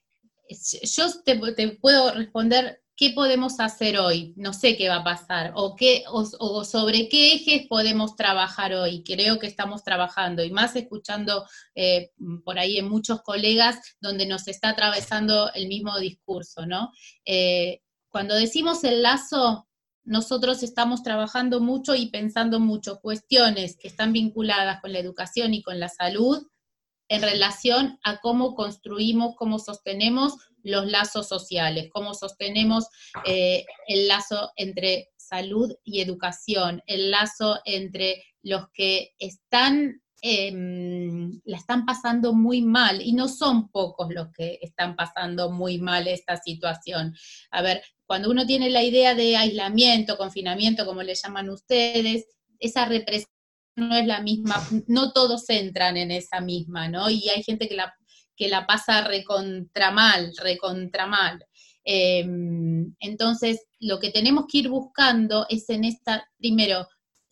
yo 0.84 1.06
te, 1.24 1.70
puedo 1.78 2.14
responder 2.14 2.82
qué 2.96 3.12
podemos 3.12 3.60
hacer 3.60 3.98
hoy, 3.98 4.34
no 4.36 4.54
sé 4.54 4.78
qué 4.78 4.90
va 4.90 4.98
a 4.98 5.04
pasar, 5.04 5.54
o, 5.56 5.76
qué, 5.76 6.04
o, 6.08 6.64
sobre 6.64 7.10
qué 7.10 7.34
ejes 7.34 7.68
podemos 7.68 8.16
trabajar 8.16 8.74
hoy. 8.74 9.04
Creo 9.04 9.40
que 9.40 9.48
estamos 9.48 9.84
trabajando, 9.84 10.44
y 10.44 10.52
más 10.52 10.76
escuchando 10.76 11.46
eh, 11.74 12.12
por 12.44 12.60
ahí 12.60 12.78
en 12.78 12.90
muchos 12.90 13.22
colegas 13.22 13.80
donde 14.02 14.26
nos 14.26 14.48
está 14.48 14.70
atravesando 14.70 15.52
el 15.54 15.68
mismo 15.68 15.98
discurso, 16.00 16.66
¿no? 16.66 16.92
Eh, 17.26 17.82
cuando 18.10 18.36
decimos 18.36 18.84
el 18.84 19.02
lazo, 19.02 19.68
nosotros 20.04 20.64
estamos 20.64 21.04
trabajando 21.04 21.60
mucho 21.60 21.96
y 21.96 22.08
pensando 22.10 22.60
mucho 22.60 23.00
cuestiones 23.00 23.78
que 23.78 23.88
están 23.88 24.14
vinculadas 24.14 24.82
con 24.82 24.94
la 24.94 25.00
educación 25.00 25.54
y 25.54 25.62
con 25.62 25.80
la 25.80 25.90
salud 25.90 26.48
en 27.08 27.22
relación 27.22 28.00
a 28.04 28.22
cómo 28.22 28.56
construimos, 28.56 29.36
cómo 29.36 29.60
sostenemos 29.60 30.36
los 30.64 30.86
lazos 30.86 31.28
sociales, 31.28 31.90
cómo 31.92 32.14
sostenemos 32.14 32.88
eh, 33.26 33.66
el 33.88 34.08
lazo 34.08 34.52
entre 34.56 35.10
salud 35.18 35.74
y 35.84 36.02
educación, 36.02 36.82
el 36.88 37.12
lazo 37.12 37.60
entre 37.66 38.24
los 38.44 38.70
que 38.74 39.14
están, 39.20 40.02
em, 40.22 41.42
la 41.46 41.58
están 41.58 41.86
pasando 41.86 42.34
muy 42.34 42.62
mal, 42.62 43.02
y 43.02 43.14
no 43.14 43.28
son 43.28 43.70
pocos 43.70 44.14
los 44.14 44.32
que 44.32 44.60
están 44.62 44.96
pasando 44.96 45.52
muy 45.52 45.80
mal 45.80 46.08
esta 46.08 46.38
situación. 46.38 47.16
A 47.52 47.62
ver, 47.62 47.84
cuando 48.06 48.30
uno 48.30 48.46
tiene 48.46 48.70
la 48.70 48.84
idea 48.84 49.16
de 49.16 49.38
aislamiento, 49.38 50.18
confinamiento, 50.18 50.86
como 50.86 51.02
le 51.02 51.16
llaman 51.16 51.50
ustedes, 51.50 52.28
esa 52.60 52.86
represión 52.86 53.32
no 53.76 53.96
es 53.96 54.06
la 54.06 54.22
misma, 54.22 54.56
no 54.88 55.12
todos 55.12 55.50
entran 55.50 55.98
en 55.98 56.12
esa 56.12 56.42
misma, 56.42 56.88
¿no? 56.88 57.10
Y 57.10 57.30
hay 57.30 57.42
gente 57.44 57.68
que 57.68 57.76
la, 57.76 57.94
que 58.36 58.48
la 58.50 58.68
pasa 58.68 59.02
recontra 59.02 59.92
mal, 59.92 60.34
recontra 60.38 61.06
mal. 61.08 61.46
Em, 61.84 62.96
entonces, 63.00 63.66
lo 63.80 64.00
que 64.00 64.12
tenemos 64.12 64.46
que 64.48 64.60
ir 64.60 64.70
buscando 64.70 65.46
es 65.50 65.70
en 65.70 65.84
esta, 65.86 66.28
primero, 66.38 66.88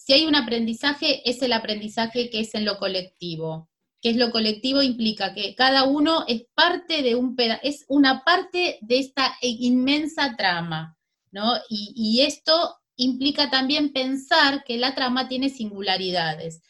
si 0.10 0.14
hay 0.14 0.26
un 0.26 0.36
aprendizaje, 0.36 1.30
es 1.30 1.39
el 1.43 1.53
aprendizaje 1.53 2.32
que 2.32 2.39
es 2.39 2.55
en 2.55 2.66
lo 2.66 2.80
colectivo. 2.80 3.70
que 4.01 4.10
es 4.10 4.16
lo 4.16 4.32
colectivo? 4.32 4.82
Implica 4.82 5.36
que 5.36 5.53
cada 5.53 5.84
uno 5.84 6.26
es 6.28 6.45
parte 6.55 7.03
de 7.03 7.14
un 7.14 7.36
es 7.62 7.86
una 7.89 8.24
parte 8.24 8.80
de 8.82 8.97
esta 8.97 9.36
inmensa 9.41 10.36
trama, 10.36 10.97
¿no? 11.30 11.53
Y, 11.70 11.93
y 11.95 12.22
esto 12.22 12.80
implica 12.95 13.51
también 13.51 13.93
pensar 13.93 14.64
que 14.64 14.78
la 14.78 14.95
trama 14.95 15.28
tiene 15.28 15.49
singularidades. 15.49 16.64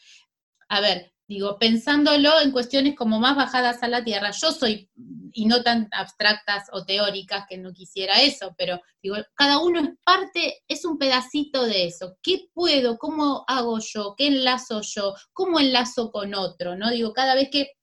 A 0.68 0.82
ver, 0.82 1.09
digo, 1.30 1.60
pensándolo 1.60 2.40
en 2.40 2.50
cuestiones 2.50 2.96
como 2.96 3.20
más 3.20 3.36
bajadas 3.36 3.84
a 3.84 3.88
la 3.88 4.02
tierra, 4.02 4.32
yo 4.32 4.50
soy, 4.50 4.90
y 5.32 5.46
no 5.46 5.62
tan 5.62 5.88
abstractas 5.92 6.64
o 6.72 6.84
teóricas 6.84 7.46
que 7.48 7.56
no 7.56 7.72
quisiera 7.72 8.20
eso, 8.20 8.52
pero 8.58 8.80
digo, 9.00 9.14
cada 9.36 9.60
uno 9.60 9.78
es 9.78 9.90
parte, 10.04 10.64
es 10.66 10.84
un 10.84 10.98
pedacito 10.98 11.66
de 11.66 11.84
eso. 11.84 12.16
¿Qué 12.20 12.48
puedo? 12.52 12.98
¿Cómo 12.98 13.44
hago 13.46 13.78
yo? 13.78 14.16
¿Qué 14.18 14.26
enlazo 14.26 14.80
yo? 14.80 15.14
¿Cómo 15.32 15.60
enlazo 15.60 16.10
con 16.10 16.34
otro? 16.34 16.74
¿No? 16.74 16.90
Digo, 16.90 17.12
cada 17.12 17.36
vez 17.36 17.48
que 17.48 17.74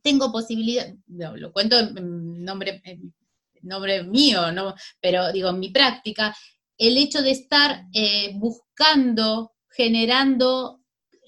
tengo 0.00 0.30
posibilidad, 0.30 0.94
lo 1.08 1.52
cuento 1.52 1.76
en 1.76 2.44
nombre, 2.44 2.80
nombre 3.62 4.04
mío, 4.04 4.52
¿no? 4.52 4.72
pero 5.00 5.32
digo, 5.32 5.48
en 5.48 5.58
mi 5.58 5.70
práctica, 5.70 6.32
el 6.78 6.96
hecho 6.96 7.22
de 7.22 7.32
estar 7.32 7.86
eh, 7.92 8.30
buscando, 8.36 9.52
generando 9.68 10.83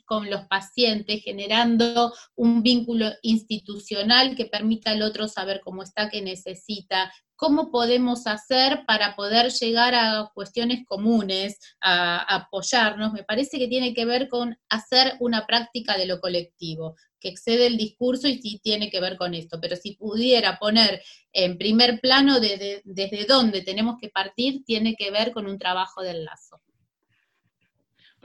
con 0.06 0.30
los 0.30 0.46
pacientes, 0.46 1.22
generando 1.22 2.14
un 2.34 2.62
vínculo 2.62 3.10
institucional 3.22 4.34
que 4.36 4.46
permita 4.46 4.92
al 4.92 5.02
otro 5.02 5.28
saber 5.28 5.60
cómo 5.62 5.82
está, 5.82 6.08
qué 6.08 6.22
necesita, 6.22 7.12
cómo 7.36 7.70
podemos 7.70 8.26
hacer 8.26 8.84
para 8.86 9.14
poder 9.14 9.52
llegar 9.52 9.94
a 9.94 10.30
cuestiones 10.34 10.84
comunes, 10.86 11.58
a, 11.80 12.22
apoyarnos, 12.34 13.12
me 13.12 13.24
parece 13.24 13.58
que 13.58 13.68
tiene 13.68 13.94
que 13.94 14.06
ver 14.06 14.28
con 14.28 14.58
hacer 14.68 15.16
una 15.20 15.46
práctica 15.46 15.96
de 15.98 16.06
lo 16.06 16.20
colectivo, 16.20 16.96
que 17.20 17.28
excede 17.28 17.66
el 17.66 17.76
discurso 17.76 18.26
y 18.28 18.40
sí 18.40 18.60
tiene 18.62 18.90
que 18.90 19.00
ver 19.00 19.16
con 19.16 19.34
esto, 19.34 19.60
pero 19.60 19.76
si 19.76 19.96
pudiera 19.96 20.58
poner 20.58 21.02
en 21.32 21.58
primer 21.58 22.00
plano 22.00 22.40
desde 22.40 23.26
dónde 23.28 23.62
tenemos 23.62 23.96
que 24.00 24.08
partir, 24.08 24.64
tiene 24.64 24.96
que 24.96 25.10
ver 25.10 25.32
con 25.32 25.46
un 25.46 25.58
trabajo 25.58 26.02
del 26.02 26.24
lazo. 26.24 26.60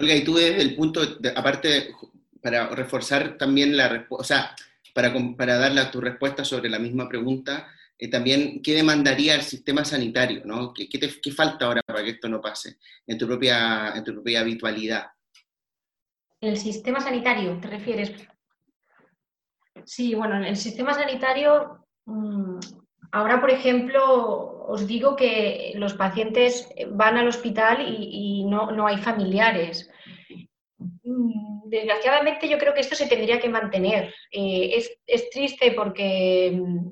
Olga, 0.02 0.16
y 0.16 0.24
tú 0.24 0.36
desde 0.36 0.62
el 0.62 0.76
punto, 0.76 1.02
aparte, 1.36 1.94
para 2.42 2.68
reforzar 2.70 3.38
también 3.38 3.78
la 3.78 3.88
respuesta, 3.88 4.22
o 4.22 4.24
sea, 4.24 4.56
para, 4.94 5.14
para 5.38 5.58
darle 5.58 5.86
tu 5.86 6.02
respuesta 6.02 6.44
sobre 6.44 6.70
la 6.70 6.80
misma 6.80 7.08
pregunta, 7.08 7.68
eh, 8.02 8.10
también, 8.10 8.64
¿qué 8.64 8.74
demandaría 8.74 9.36
el 9.36 9.44
sistema 9.44 9.86
sanitario? 9.86 10.42
¿no? 10.44 10.74
¿Qué, 10.74 10.90
qué, 10.90 11.32
falta 11.32 11.66
ahora 11.66 11.84
para 11.86 12.04
que 12.04 12.10
esto 12.10 12.28
no 12.28 12.42
pase 12.42 12.78
en 13.06 13.16
tu 13.16 13.28
propia, 13.28 13.94
en 13.96 14.04
tu 14.04 14.14
propia 14.14 14.42
habitualidad? 14.42 15.06
¿El 16.40 16.58
sistema 16.58 17.00
sanitario 17.00 17.60
te 17.62 17.68
refieres? 17.68 18.12
Sí, 19.86 20.16
bueno, 20.16 20.36
en 20.38 20.46
el 20.46 20.58
sistema 20.58 20.96
sanitario, 20.96 21.86
mm, 22.06 22.58
ahora, 23.12 23.40
por 23.40 23.52
ejemplo, 23.52 24.66
os 24.68 24.88
digo 24.88 25.16
que 25.16 25.74
los 25.76 25.94
pacientes 25.94 26.68
van 26.90 27.18
al 27.18 27.28
hospital 27.28 27.86
y, 27.88 28.44
no, 28.46 28.72
no, 28.72 28.88
hay 28.88 28.98
familiares. 28.98 29.91
Desgraciadamente 31.72 32.50
yo 32.50 32.58
creo 32.58 32.74
que 32.74 32.82
esto 32.82 32.96
se 32.96 33.08
tendría 33.08 33.40
que 33.40 33.48
mantener. 33.48 34.14
Eh, 34.30 34.90
es, 35.08 35.30
triste 35.30 35.72
porque 35.72 36.52
mm, 36.54 36.92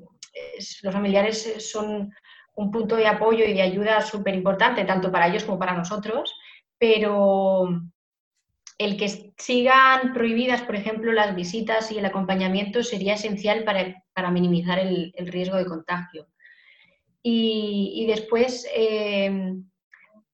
los 0.82 0.94
familiares 0.94 1.70
son 1.70 2.10
un 2.54 2.70
punto 2.70 2.96
de 2.96 3.06
apoyo 3.06 3.44
y 3.44 3.52
de 3.52 3.60
ayuda 3.60 4.00
súper 4.00 4.34
importante, 4.34 4.86
tanto 4.86 5.12
para 5.12 5.28
ellos 5.28 5.44
como 5.44 5.58
para 5.58 5.74
nosotros, 5.74 6.34
pero 6.78 7.68
el 8.78 8.96
que 8.96 9.34
sigan 9.36 10.14
prohibidas, 10.14 10.62
por 10.62 10.76
ejemplo, 10.76 11.12
las 11.12 11.34
visitas 11.34 11.92
y 11.92 11.98
el 11.98 12.06
acompañamiento 12.06 12.82
sería 12.82 13.14
esencial 13.14 13.64
para, 13.64 14.30
minimizar 14.30 14.78
el, 14.78 15.12
riesgo 15.26 15.58
de 15.58 15.66
contagio. 15.66 16.26
Y, 17.22 17.92
y 17.96 18.06
después, 18.06 18.66
eh, 18.74 19.52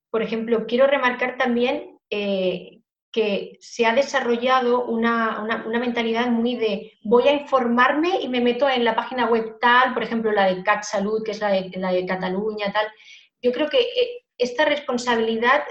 por 0.09 0.23
ejemplo, 0.23 0.67
quiero 0.69 0.87
remarcar 0.87 1.37
también 1.37 1.99
eh, 2.11 2.76
que 3.17 3.57
se 3.61 3.87
ha 3.87 3.95
desarrollado 3.95 4.85
una, 4.85 5.41
una, 5.41 5.79
mentalidad 5.79 6.27
muy 6.29 6.55
de 6.55 6.93
voy 7.03 7.27
a 7.29 7.33
informarme 7.33 8.21
y 8.21 8.29
me 8.29 8.43
meto 8.43 8.69
en 8.69 8.85
la 8.85 8.95
página 8.95 9.25
web 9.25 9.57
tal, 9.59 9.95
por 9.95 10.03
ejemplo, 10.03 10.33
la 10.33 10.45
de 10.45 10.62
CAT 10.62 10.83
Salud, 10.83 11.23
que 11.25 11.31
es 11.31 11.41
la 11.41 11.49
de, 11.49 11.71
la 11.77 11.93
de 11.93 12.05
Cataluña, 12.05 12.71
tal. 12.75 12.87
Yo 13.41 13.53
creo 13.53 13.71
que 13.71 13.81
eh, 13.81 14.27
esta 14.37 14.67
responsabilidad 14.67 15.62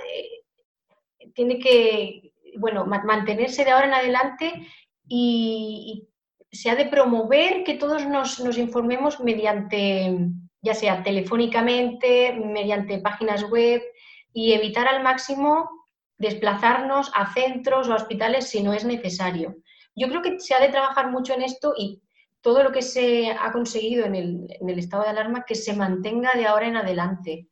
tiene 1.36 1.60
que, 1.60 2.34
bueno, 2.58 2.84
mantenerse 2.88 3.64
de 3.64 3.70
ahora 3.70 3.90
en 3.90 3.94
adelante 3.94 4.68
y, 5.08 6.10
se 6.52 6.70
ha 6.70 6.76
de 6.76 6.86
promover 6.86 7.66
que 7.66 7.74
todos 7.74 8.08
nos, 8.08 8.40
informemos 8.58 9.20
mediante, 9.20 10.18
ya 10.62 10.74
sea 10.74 11.04
telefónicamente, 11.04 12.32
mediante 12.32 13.00
páginas 13.00 13.44
web 13.52 13.84
y 14.34 14.54
evitar 14.54 14.88
al 14.88 15.04
máximo 15.04 15.70
desplazarnos 16.18 17.12
a 17.14 17.34
centros 17.34 17.88
o 17.88 17.94
a 17.94 17.96
hospitales 17.96 18.48
si 18.50 18.64
no 18.64 18.74
es 18.74 18.86
necesario. 18.86 19.58
Yo 19.96 20.08
creo 20.08 20.22
que 20.22 20.40
se 20.40 20.54
ha 20.54 20.60
de 20.60 20.70
trabajar 20.70 21.12
mucho 21.12 21.34
en 21.34 21.44
esto 21.44 21.74
y 21.78 22.02
todo 22.42 22.64
lo 22.64 22.72
que 22.72 22.82
se 22.82 23.32
ha 23.32 23.52
conseguido 23.52 24.06
en 24.06 24.16
el, 24.16 24.80
estado 24.80 25.04
de 25.04 25.10
alarma 25.10 25.46
que 25.46 25.56
se 25.56 25.74
mantenga 25.74 26.34
de 26.36 26.46
ahora 26.46 26.68
en 26.68 26.78
adelante. 26.78 27.48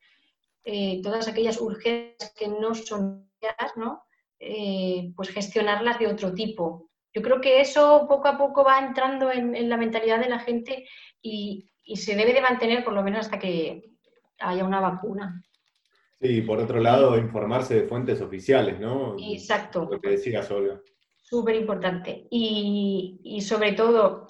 Eh, 0.64 1.02
todas 1.02 1.28
aquellas 1.28 1.60
urgencias 1.60 2.34
que 2.36 2.48
no 2.48 2.76
son 2.76 3.30
¿no? 3.76 4.04
Eh, 4.40 5.12
pues 5.16 5.30
gestionarlas 5.30 6.00
de 6.00 6.08
otro 6.08 6.34
tipo. 6.34 6.90
Yo 7.14 7.22
creo 7.22 7.40
que 7.42 7.62
eso 7.62 8.06
poco 8.08 8.28
a 8.28 8.38
poco 8.38 8.64
va 8.64 8.80
entrando 8.80 9.32
en, 9.32 9.70
la 9.70 9.78
mentalidad 9.78 10.20
de 10.20 10.30
la 10.30 10.40
gente 10.40 10.88
y, 11.22 11.70
se 11.96 12.16
debe 12.16 12.34
de 12.34 12.42
mantener 12.42 12.84
por 12.84 12.94
lo 12.94 13.04
menos 13.04 13.26
hasta 13.26 13.40
que 13.40 13.84
haya 14.40 14.64
una 14.64 14.80
vacuna. 14.80 15.44
Sí, 16.24 16.42
por 16.42 16.60
otro 16.60 16.80
lado, 16.80 17.18
informarse 17.18 17.76
de 17.76 17.88
fuentes 17.88 18.22
oficiales, 18.22 18.80
¿no? 18.80 19.16
Exacto. 19.20 19.88
Lo 19.92 20.00
que 20.00 20.12
decías, 20.12 20.50
Olga. 20.50 20.82
Súper 21.18 21.56
importante. 21.56 22.28
Y, 22.32 23.20
y, 23.24 23.42
sobre 23.42 23.74
todo, 23.74 24.26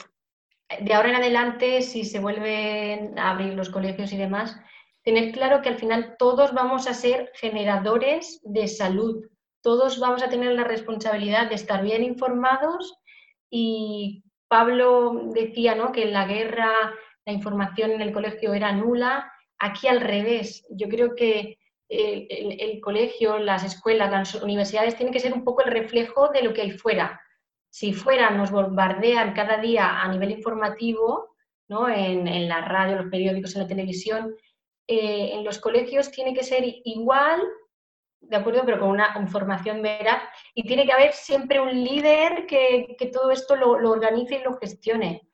de 0.82 0.94
ahora 0.94 1.10
en 1.10 1.16
adelante, 1.16 1.82
si 1.84 2.04
se 2.04 2.20
vuelven 2.20 3.18
a 3.20 3.32
abrir 3.32 3.54
los 3.54 3.70
colegios 3.70 4.12
y 4.12 4.18
demás, 4.18 4.60
tener 5.04 5.32
claro 5.32 5.62
que 5.62 5.70
al 5.70 5.78
final 5.78 6.16
todos 6.18 6.54
vamos 6.54 6.88
a 6.88 6.94
ser 6.94 7.32
generadores 7.36 8.41
de 8.44 8.68
salud 8.68 9.24
todos 9.64 9.98
vamos 9.98 10.22
a 10.22 10.30
tener 10.30 10.52
la 10.52 10.66
responsabilidad 10.66 11.48
de 11.50 11.56
estar 11.56 11.82
bien 11.82 12.04
informados 12.04 13.00
y 13.50 14.26
Pablo 14.50 15.30
decía 15.34 15.74
¿no? 15.74 15.94
que 15.94 16.04
en 16.04 16.14
la 16.14 16.28
guerra 16.28 16.70
la 17.26 17.34
información 17.34 17.91
en 17.91 18.02
el 18.02 18.12
colegio 18.12 18.54
era 18.54 18.74
nula, 18.74 19.32
aquí 19.58 19.88
al 19.88 20.02
revés. 20.02 20.68
Yo 20.70 20.89
creo 20.89 21.16
que 21.16 21.58
el, 21.89 22.79
colegio, 22.81 23.38
las 23.38 23.63
escuelas, 23.63 24.11
las 24.11 24.36
universidades 24.36 24.95
tienen 24.95 25.13
que 25.13 25.19
ser 25.19 25.34
un 25.34 25.43
poco 25.43 25.63
el 25.63 25.71
reflejo 25.71 26.29
de 26.29 26.41
lo 26.41 26.53
que 26.53 26.61
hay 26.61 26.71
fuera. 26.71 27.21
Si 27.69 27.93
fuera 27.93 28.29
nos 28.31 28.51
bombardean 28.51 29.34
cada 29.34 29.57
día 29.57 30.01
a 30.01 30.07
nivel 30.07 30.31
informativo, 30.31 31.36
¿no? 31.67 31.89
en, 31.89 32.47
la 32.47 32.61
radio, 32.61 32.97
los 32.97 33.11
periódicos, 33.11 33.55
en 33.55 33.63
la 33.63 33.67
televisión, 33.67 34.36
eh, 34.88 35.31
en 35.34 35.43
los 35.43 35.59
colegios 35.59 36.11
tiene 36.11 36.34
que 36.34 36.43
ser 36.43 36.63
igual, 36.84 37.41
¿de 38.19 38.36
acuerdo? 38.36 38.63
Pero 38.65 38.79
con 38.79 38.89
una 38.89 39.27
formación 39.27 39.81
veraz 39.81 40.23
y 40.53 40.63
tiene 40.63 40.86
que 40.86 40.91
haber 40.91 41.13
siempre 41.13 41.59
un 41.59 41.84
líder 41.84 42.45
que, 42.47 42.97
todo 43.11 43.31
esto 43.31 43.55
lo, 43.55 43.71
organice 43.71 44.36
y 44.36 44.43
lo 44.43 44.57
gestione. 44.57 45.27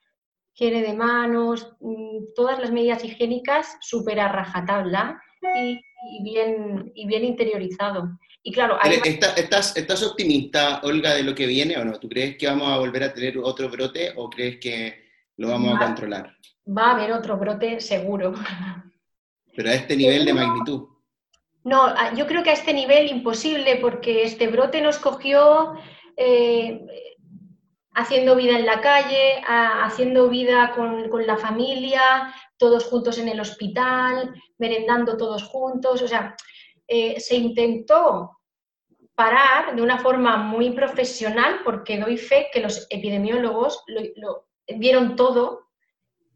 Quiere 0.55 0.81
de 0.81 0.93
manos, 0.93 1.75
mm, 1.79 2.33
todas 2.35 2.59
las 2.59 2.71
medidas 2.71 3.03
higiénicas 3.03 3.77
súper 3.81 4.19
a 4.19 4.27
rajatabla 4.27 5.21
y, 5.41 6.23
bien, 6.23 6.91
y 6.95 7.07
bien 7.07 7.23
interiorizado. 7.23 8.17
Y 8.41 8.51
claro, 8.51 8.77
¿Estás, 8.83 9.75
¿Estás 9.75 10.03
optimista, 10.03 10.79
Olga, 10.83 11.13
de 11.13 11.23
lo 11.23 11.35
que 11.35 11.45
viene 11.45 11.77
o 11.77 11.83
no? 11.83 11.99
¿Tú 11.99 12.07
crees 12.07 12.37
que 12.37 12.47
vamos 12.47 12.69
a 12.69 12.77
volver 12.77 13.03
a 13.03 13.13
tener 13.13 13.37
otro 13.37 13.69
brote 13.69 14.13
o 14.15 14.29
crees 14.29 14.59
que 14.59 15.09
lo 15.37 15.49
vamos 15.49 15.75
a 15.75 15.85
controlar? 15.85 16.35
Va 16.65 16.91
a 16.91 16.95
haber 16.95 17.11
otro 17.11 17.37
brote 17.37 17.81
seguro. 17.81 18.33
Pero 19.55 19.69
a 19.69 19.73
este 19.73 19.97
nivel 19.97 20.25
de 20.25 20.33
magnitud. 20.33 20.87
No, 21.63 21.93
yo 22.15 22.25
creo 22.25 22.43
que 22.43 22.51
a 22.51 22.53
este 22.53 22.73
nivel 22.73 23.09
imposible 23.09 23.75
porque 23.81 24.23
este 24.23 24.47
brote 24.47 24.81
nos 24.81 24.97
cogió 24.97 25.73
eh, 26.15 26.81
haciendo 27.99 28.35
vida 28.35 28.57
en 28.57 28.65
la 28.65 28.81
calle, 28.81 29.41
haciendo 29.45 30.29
vida 30.29 30.71
con, 30.73 31.09
la 31.27 31.37
familia, 31.37 32.33
todos 32.57 32.85
juntos 32.85 33.17
en 33.17 33.27
el 33.27 33.39
hospital, 33.39 34.33
merendando 34.57 35.17
todos 35.17 35.43
juntos. 35.43 36.01
O 36.01 36.07
sea, 36.07 36.35
eh, 36.87 37.19
se 37.19 37.35
intentó 37.35 38.39
parar 39.15 39.75
de 39.75 39.81
una 39.81 39.99
forma 39.99 40.37
muy 40.37 40.71
profesional, 40.71 41.59
porque 41.65 41.99
doy 41.99 42.17
fe 42.17 42.47
que 42.53 42.61
los 42.61 42.87
epidemiólogos 42.89 43.83
lo, 43.87 44.47
vieron 44.77 45.17
todo, 45.17 45.67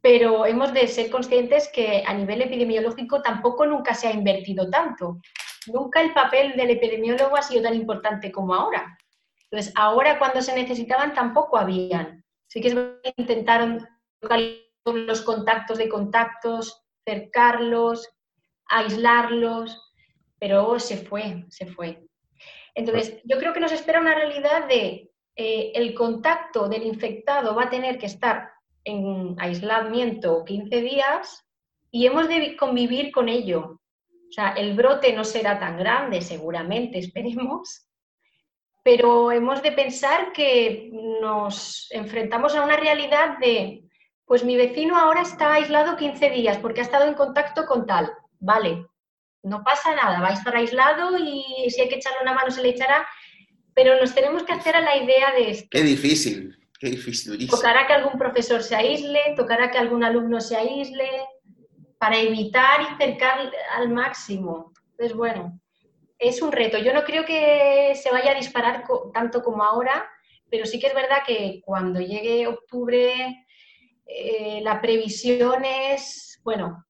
pero 0.01 0.45
hemos 0.45 0.74
de 0.74 0.88
ser 0.88 1.09
conscientes 1.09 1.70
que 1.74 2.03
a 2.05 2.14
nivel 2.14 2.41
epidemiológico 2.41 3.22
tampoco 3.22 3.66
nunca 3.66 3.93
se 3.93 4.07
ha 4.07 4.11
invertido 4.11 4.70
tanto. 4.70 5.22
Nunca 5.68 6.01
el 6.01 6.14
papel 6.14 6.57
del 6.57 6.72
epidemiólogo 6.72 7.38
ha 7.38 7.41
sido 7.41 7.64
tan 7.64 7.74
importante 7.74 8.34
como 8.34 8.53
ahora. 8.53 8.97
Entonces, 9.54 9.74
ahora 9.76 10.18
cuando 10.18 10.41
se 10.41 10.56
necesitaban 10.56 11.14
tampoco 11.14 11.60
habían. 11.60 12.26
Sí 12.47 12.60
que 12.60 12.99
intentaron 13.18 13.88
los 14.84 15.22
contactos 15.22 15.78
de 15.78 15.89
contactos, 15.89 16.84
cercarlos, 17.06 18.10
aislarlos, 18.66 19.93
pero 20.39 20.80
se 20.80 20.97
fue, 20.97 21.45
se 21.49 21.68
fue. 21.68 22.04
Entonces, 22.74 23.22
yo 23.26 23.38
creo 23.38 23.54
que 23.54 23.60
nos 23.60 23.72
espera 23.72 24.01
una 24.01 24.16
realidad 24.16 24.68
de 24.68 25.12
eh, 25.36 25.72
el 25.76 25.93
contacto 25.93 26.68
del 26.68 26.82
infectado 26.88 27.54
va 27.54 27.66
a 27.66 27.70
tener 27.70 27.99
que 27.99 28.08
estar 28.08 28.49
en 28.84 29.36
aislamiento 29.38 30.43
15 30.45 30.82
días 30.82 31.45
y 31.91 32.08
hemos 32.08 32.28
de 32.28 32.58
convivir 32.58 33.12
con 33.12 33.30
ello. 33.30 33.80
O 34.10 34.32
sea, 34.32 34.54
el 34.54 34.74
brote 34.74 35.14
no 35.14 35.24
será 35.24 35.60
tan 35.60 35.78
grande, 35.78 36.22
seguramente, 36.22 36.97
esperemos, 36.97 37.83
pero 38.84 39.32
hemos 39.32 39.64
de 39.64 39.72
pensar 39.72 40.34
que 40.34 40.90
nos 41.22 41.88
enfrentamos 41.92 42.56
a 42.56 42.64
una 42.64 42.76
realidad 42.76 43.38
de, 43.40 43.84
pues 44.26 44.44
mi 44.44 44.58
vecino 44.58 44.98
ahora 44.98 45.22
está 45.22 45.54
aislado 45.54 45.96
15 45.96 46.30
días 46.30 46.58
porque 46.58 46.82
ha 46.82 46.84
estado 46.84 47.08
en 47.08 47.14
contacto 47.14 47.66
con 47.66 47.86
tal. 47.86 48.12
Vale, 48.40 48.86
no 49.42 49.64
pasa 49.64 49.96
nada, 49.96 50.20
va 50.20 50.30
a 50.30 50.34
estar 50.34 50.56
aislado 50.56 51.18
y 51.18 51.70
si 51.70 51.82
hay 51.82 51.90
que 51.90 51.96
echarle 51.96 52.20
una 52.22 52.34
mano 52.34 52.52
se 52.52 52.62
le 52.62 52.70
echará, 52.70 53.08
pero 53.74 54.00
nos 54.00 54.14
tenemos 54.14 54.44
que 54.44 54.54
hacer 54.54 54.76
a 54.76 54.82
la 54.82 54.98
idea 54.98 55.32
de 55.32 55.52
esto. 55.52 55.68
Qué 55.72 55.82
difícil, 55.82 56.58
qué 56.80 56.90
difícil. 56.90 57.50
Tocará 57.50 57.88
que 57.88 57.94
algún 57.94 58.20
profesor 58.20 58.62
se 58.62 58.76
aísle, 58.76 59.20
tocará 59.38 59.72
que 59.72 59.78
algún 59.78 60.04
alumno 60.04 60.42
se 60.42 60.58
aísle, 60.58 61.10
para 61.98 62.18
evitar 62.18 62.82
y 62.82 62.98
cercar 62.98 63.50
al 63.78 63.88
máximo. 63.88 64.74
Entonces, 64.92 65.16
bueno, 65.16 65.58
es 66.18 66.41
un 66.41 66.51
reto. 66.51 66.78
Yo 66.78 66.93
no 66.93 67.03
creo 67.03 67.26
que 67.26 67.93
se 67.95 68.11
vaya 68.11 68.32
a 68.32 68.36
disparar 68.36 68.84
tanto 69.14 69.41
como 69.41 69.64
ahora, 69.64 70.09
pero 70.49 70.66
sí 70.66 70.80
que 70.80 70.88
es 70.88 70.93
verdad 70.93 71.24
que 71.26 71.61
cuando 71.66 71.99
llegue 71.99 72.47
octubre, 72.47 73.45
eh, 74.05 74.59
la 74.61 74.82
previsión 74.82 75.66
es, 75.66 76.39
bueno, 76.43 76.86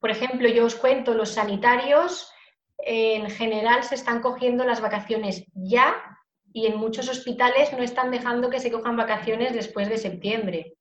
por 0.00 0.10
ejemplo, 0.10 0.48
yo 0.48 0.64
os 0.64 0.74
cuento, 0.74 1.14
los 1.14 1.30
sanitarios 1.30 2.32
en 2.78 3.30
general 3.30 3.84
se 3.84 3.94
están 3.94 4.20
cogiendo 4.20 4.64
las 4.64 4.80
vacaciones 4.80 5.44
ya 5.54 5.94
y 6.52 6.66
en 6.66 6.76
muchos 6.76 7.08
hospitales 7.08 7.72
no 7.72 7.82
están 7.82 8.10
dejando 8.10 8.50
que 8.50 8.60
se 8.60 8.70
cojan 8.70 8.96
vacaciones 8.96 9.54
después 9.54 9.88
de 9.88 9.98
septiembre. 9.98 10.74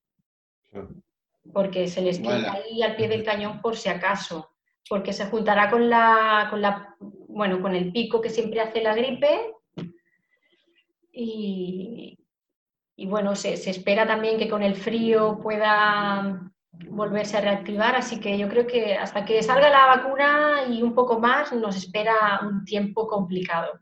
Porque 1.54 1.88
se 1.88 2.02
les 2.02 2.20
queda 2.20 2.54
ahí 2.54 2.82
al 2.82 2.96
pie 2.96 3.08
del 3.08 3.24
cañón 3.24 3.62
por 3.62 3.78
si 3.78 3.90
acaso. 3.90 4.51
Porque 4.90 5.14
se 5.14 5.26
juntará 5.28 5.70
con 5.70 5.90
la, 5.90 6.48
con 6.50 6.62
la, 6.62 6.96
bueno, 7.00 7.62
con 7.62 7.76
el 7.76 7.92
pico 7.92 8.22
que 8.22 8.30
siempre 8.30 8.62
hace 8.62 8.82
la 8.82 8.96
gripe. 8.96 9.54
Y, 11.14 12.18
bueno, 13.08 13.36
se 13.36 13.54
espera 13.54 14.06
también 14.06 14.38
que 14.38 14.50
con 14.50 14.64
el 14.64 14.76
frío 14.76 15.40
pueda 15.42 16.52
volverse 16.90 17.38
a 17.38 17.42
reactivar, 17.42 17.96
así 17.96 18.20
que 18.20 18.38
yo 18.38 18.48
creo 18.48 18.66
que 18.66 18.96
hasta 18.96 19.26
que 19.26 19.42
salga 19.44 19.70
la 19.70 19.88
vacuna 19.88 20.64
y 20.70 20.82
un 20.82 20.94
poco 20.94 21.20
más 21.20 21.52
nos 21.54 21.76
espera 21.76 22.42
un 22.44 22.64
tiempo 22.66 23.08
complicado. 23.08 23.80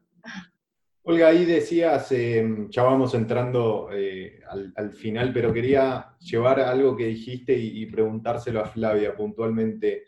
Olga, 1.04 1.30
ahí 1.30 1.46
decías, 1.46 2.12
eh, 2.12 2.68
ya 2.70 2.84
vamos 2.84 3.14
entrando 3.16 3.90
eh, 3.92 4.42
al, 4.76 4.92
final, 4.92 5.34
pero 5.34 5.54
quería 5.54 6.16
llevar 6.20 6.60
algo 6.60 6.96
que 6.96 7.06
dijiste 7.08 7.58
y, 7.58 7.86
preguntárselo 7.88 8.60
a 8.60 8.66
Flavia 8.66 9.16
puntualmente. 9.16 10.04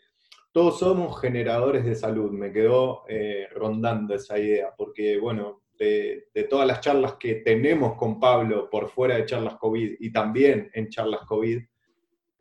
Todos 0.52 0.78
somos 0.78 1.20
generadores 1.20 1.84
de 1.84 1.94
salud, 1.94 2.30
me 2.30 2.52
quedó 2.52 3.04
eh, 3.08 3.48
rondando 3.54 4.14
esa 4.14 4.38
idea, 4.38 4.72
porque 4.76 5.18
bueno, 5.18 5.62
de, 5.78 6.28
de, 6.32 6.44
todas 6.44 6.66
las 6.66 6.80
charlas 6.80 7.14
que 7.18 7.36
tenemos 7.36 7.94
con 7.94 8.20
Pablo 8.20 8.68
por 8.70 8.90
fuera 8.90 9.16
de 9.16 9.24
charlas 9.24 9.56
COVID 9.56 9.96
y 9.98 10.12
también 10.12 10.70
en 10.74 10.88
charlas 10.90 11.22
COVID, 11.26 11.62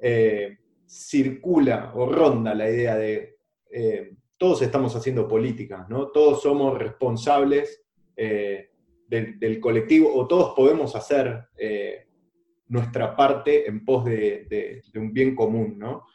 eh, 0.04 0.58
circula 0.88 1.92
o 1.94 2.08
ronda 2.08 2.56
la 2.56 2.68
idea 2.68 2.98
de 2.98 3.38
eh, 3.72 4.16
todos 4.36 4.64
estamos 4.64 4.96
haciendo 4.96 5.28
política, 5.28 5.86
¿no? 5.88 6.08
Todos 6.08 6.42
somos 6.42 6.78
responsables 6.78 7.84
eh, 8.18 8.72
del, 9.08 9.60
colectivo 9.60 10.12
o 10.14 10.28
todos 10.28 10.54
podemos 10.56 10.96
hacer 10.96 11.46
nuestra 12.68 13.16
parte 13.16 13.70
en 13.70 13.86
pos 13.86 14.06
de, 14.06 14.82
un 14.96 15.14
bien 15.14 15.36
común, 15.36 15.78
¿no? 15.78 16.06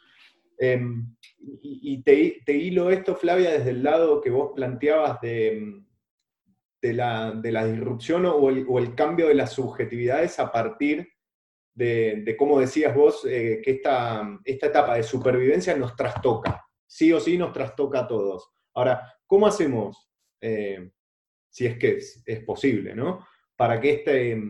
Em, 0.59 1.15
y, 1.39 2.03
te, 2.03 2.53
hilo 2.53 2.91
esto, 2.91 3.15
Flavia, 3.15 3.53
desde 3.53 3.71
el 3.71 3.83
lado 3.83 4.21
que 4.21 4.31
vos 4.31 4.53
planteabas 4.55 5.21
de, 5.21 5.83
la, 6.83 7.33
disrupción 7.43 8.27
o 8.27 8.49
el, 8.49 8.65
o 8.69 8.79
el, 8.79 8.95
cambio 8.95 9.29
de 9.29 9.35
las 9.35 9.53
subjetividades 9.53 10.39
a 10.39 10.51
partir 10.51 11.09
de, 11.75 12.35
cómo 12.39 12.59
decías 12.59 12.95
vos, 12.95 13.25
eh, 13.27 13.61
que 13.63 13.73
esta, 13.73 14.41
esta 14.45 14.67
etapa 14.67 14.95
de 14.97 15.03
supervivencia 15.03 15.77
nos 15.77 15.95
trastoca, 15.95 16.65
sí 16.87 17.13
o 17.13 17.21
sí 17.21 17.37
nos 17.37 17.53
trastoca 17.53 18.01
a 18.01 18.09
todos. 18.09 18.51
Ahora, 18.75 19.15
¿cómo 19.27 19.47
hacemos, 19.47 20.11
eh, 20.41 20.91
si 21.51 21.67
es 21.67 21.79
que 21.79 21.99
es, 21.99 22.45
posible, 22.45 22.95
¿no? 22.95 23.27
para 23.57 23.81
que 23.81 23.91
este, 23.91 24.43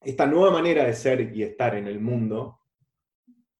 esta 0.00 0.26
nueva 0.26 0.50
manera 0.50 0.84
de 0.84 0.94
ser 0.94 1.34
y 1.34 1.42
estar 1.42 1.74
en 1.74 1.86
el 1.86 2.00
mundo 2.00 2.60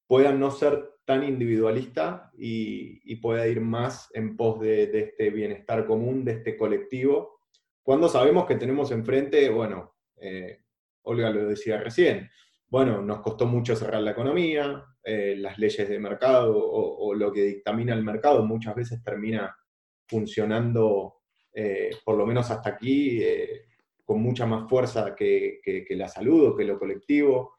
pueda 0.06 0.32
no 0.32 0.50
ser 0.50 0.97
tan 1.08 1.24
individualista 1.24 2.30
y, 2.36 3.16
pueda 3.16 3.48
ir 3.48 3.62
más 3.62 4.10
en 4.12 4.36
pos 4.36 4.60
de, 4.60 4.90
este 4.92 5.30
bienestar 5.30 5.86
común, 5.86 6.22
de 6.22 6.32
este 6.32 6.54
colectivo, 6.54 7.40
cuando 7.82 8.10
sabemos 8.10 8.44
que 8.44 8.56
tenemos 8.56 8.90
enfrente, 8.90 9.48
bueno, 9.48 9.94
eh, 10.20 10.64
Olga 11.04 11.30
lo 11.30 11.48
decía 11.48 11.78
recién, 11.78 12.28
bueno, 12.68 13.00
nos 13.00 13.22
costó 13.22 13.46
mucho 13.46 13.74
cerrar 13.74 14.02
la 14.02 14.10
economía, 14.10 14.84
eh, 15.02 15.34
las 15.38 15.58
leyes 15.58 15.88
de 15.88 15.98
mercado 15.98 16.54
o, 16.54 17.14
lo 17.14 17.32
que 17.32 17.42
dictamina 17.42 17.94
el 17.94 18.04
mercado 18.04 18.44
muchas 18.44 18.74
veces 18.74 19.02
termina 19.02 19.56
funcionando, 20.06 21.22
eh, 21.54 21.88
por 22.04 22.18
lo 22.18 22.26
menos 22.26 22.50
hasta 22.50 22.68
aquí, 22.68 23.24
con 24.04 24.20
mucha 24.20 24.44
más 24.44 24.68
fuerza 24.68 25.14
que, 25.16 25.86
la 25.88 26.08
salud 26.08 26.48
o 26.48 26.54
que 26.54 26.64
lo 26.64 26.78
colectivo. 26.78 27.54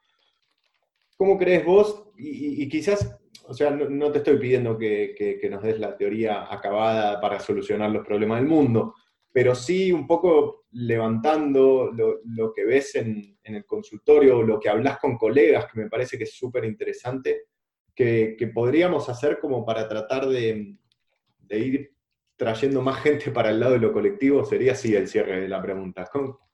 ¿Cómo 1.18 1.36
crees 1.36 1.66
vos? 1.66 2.12
Y, 2.16 2.70
quizás, 2.70 3.20
o 3.50 3.54
sea, 3.54 3.72
no, 3.72 4.12
te 4.12 4.20
estoy 4.20 4.38
pidiendo 4.38 4.78
que, 4.78 5.16
que, 5.42 5.50
nos 5.50 5.64
des 5.64 5.80
la 5.80 5.98
teoría 5.98 6.54
acabada 6.54 7.20
para 7.20 7.40
solucionar 7.40 7.90
los 7.90 8.06
problemas 8.06 8.40
del 8.40 8.48
mundo, 8.48 8.94
pero 9.32 9.56
sí 9.56 9.92
un 9.92 10.06
poco 10.06 10.66
levantando 10.72 11.92
lo, 11.92 12.54
que 12.54 12.64
ves 12.64 12.94
en, 12.94 13.40
el 13.44 13.66
consultorio, 13.66 14.44
lo 14.44 14.60
que 14.60 14.70
hablas 14.70 15.00
con 15.00 15.18
colegas, 15.18 15.66
que 15.66 15.80
me 15.80 15.90
parece 15.90 16.16
que 16.16 16.26
es 16.26 16.34
súper 16.34 16.64
interesante, 16.66 17.46
que, 17.96 18.52
podríamos 18.54 19.10
hacer 19.10 19.40
como 19.40 19.66
para 19.66 19.90
tratar 19.90 20.28
de, 20.28 20.76
ir 21.50 21.92
trayendo 22.36 22.84
más 22.84 23.02
gente 23.02 23.32
para 23.32 23.50
el 23.50 23.60
lado 23.60 23.74
de 23.74 23.80
lo 23.80 23.92
colectivo, 23.92 24.46
sería 24.46 24.74
así 24.74 24.96
el 24.96 25.08
cierre 25.08 25.42
de 25.42 25.48
la 25.48 25.60
pregunta. 25.60 26.08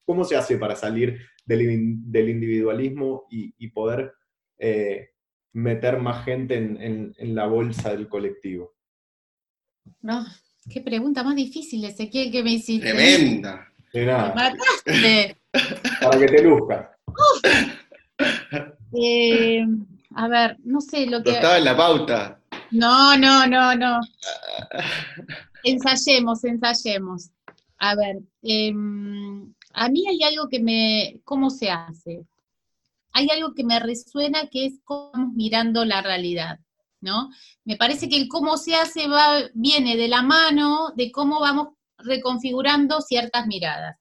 ¿Cómo, 0.05 0.23
se 0.23 0.37
hace 0.37 0.57
para 0.57 0.77
salir 0.77 1.19
del, 1.45 1.61
individualismo 2.29 3.27
y, 3.29 3.67
poder 3.71 4.13
eh, 4.57 5.09
meter 5.55 6.01
más 6.01 6.25
gente 6.25 6.57
en, 6.57 7.15
la 7.33 7.47
bolsa 7.47 7.91
del 7.91 8.09
colectivo? 8.09 8.75
No, 10.01 10.25
qué 10.69 10.81
pregunta 10.81 11.23
más 11.23 11.35
difícil, 11.35 11.85
Ezequiel, 11.85 12.31
que 12.31 12.43
me 12.43 12.51
hiciste. 12.51 12.91
Tremenda. 12.91 13.71
De 13.93 14.05
nada. 14.05 14.35
mataste. 14.35 15.37
Para 16.01 16.19
que 16.19 16.25
te 16.25 16.43
luzcas. 16.43 16.87
Eh, 19.01 19.65
a 20.15 20.27
ver, 20.27 20.57
no 20.63 20.81
sé 20.81 21.05
lo 21.05 21.23
que. 21.23 21.31
No 21.31 21.35
estaba 21.37 21.57
en 21.57 21.65
la 21.65 21.77
pauta. 21.77 22.39
No, 22.71 23.17
no, 23.17 23.47
no, 23.47 23.75
no. 23.75 23.99
ensayemos, 25.63 26.43
ensayemos. 26.43 27.29
A 27.77 27.95
ver, 27.95 28.17
em, 28.41 29.53
a 29.73 29.87
mí 29.87 30.05
hay 30.07 30.21
algo 30.23 30.49
que 30.49 30.59
me. 30.59 31.21
¿Cómo 31.23 31.49
se 31.49 31.71
hace? 31.71 32.25
Hay 33.15 33.29
algo 33.29 33.53
que 33.53 33.63
me 33.63 33.79
resuena 33.79 34.47
que 34.47 34.65
es 34.65 34.73
cómo 34.83 35.31
mirando 35.33 35.85
la 35.85 36.01
realidad. 36.01 36.59
¿No? 36.99 37.29
Me 37.63 37.77
parece 37.77 38.09
que 38.09 38.17
el 38.17 38.27
cómo 38.27 38.57
se 38.57 38.75
hace 38.75 39.07
va, 39.07 39.43
viene 39.53 39.95
de 39.95 40.07
la 40.07 40.21
mano 40.21 40.91
de 40.95 41.11
cómo 41.11 41.39
vamos 41.39 41.69
reconfigurando 41.97 42.99
ciertas 43.01 43.47
miradas. 43.47 43.97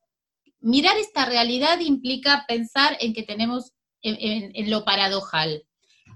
Mirar 0.61 0.97
esta 0.97 1.27
realidad 1.27 1.81
implica 1.81 2.45
pensar 2.49 2.97
en 3.01 3.13
que 3.13 3.23
tenemos 3.23 3.73
en, 4.03 4.71
lo 4.71 4.85
paradojal. 4.85 5.65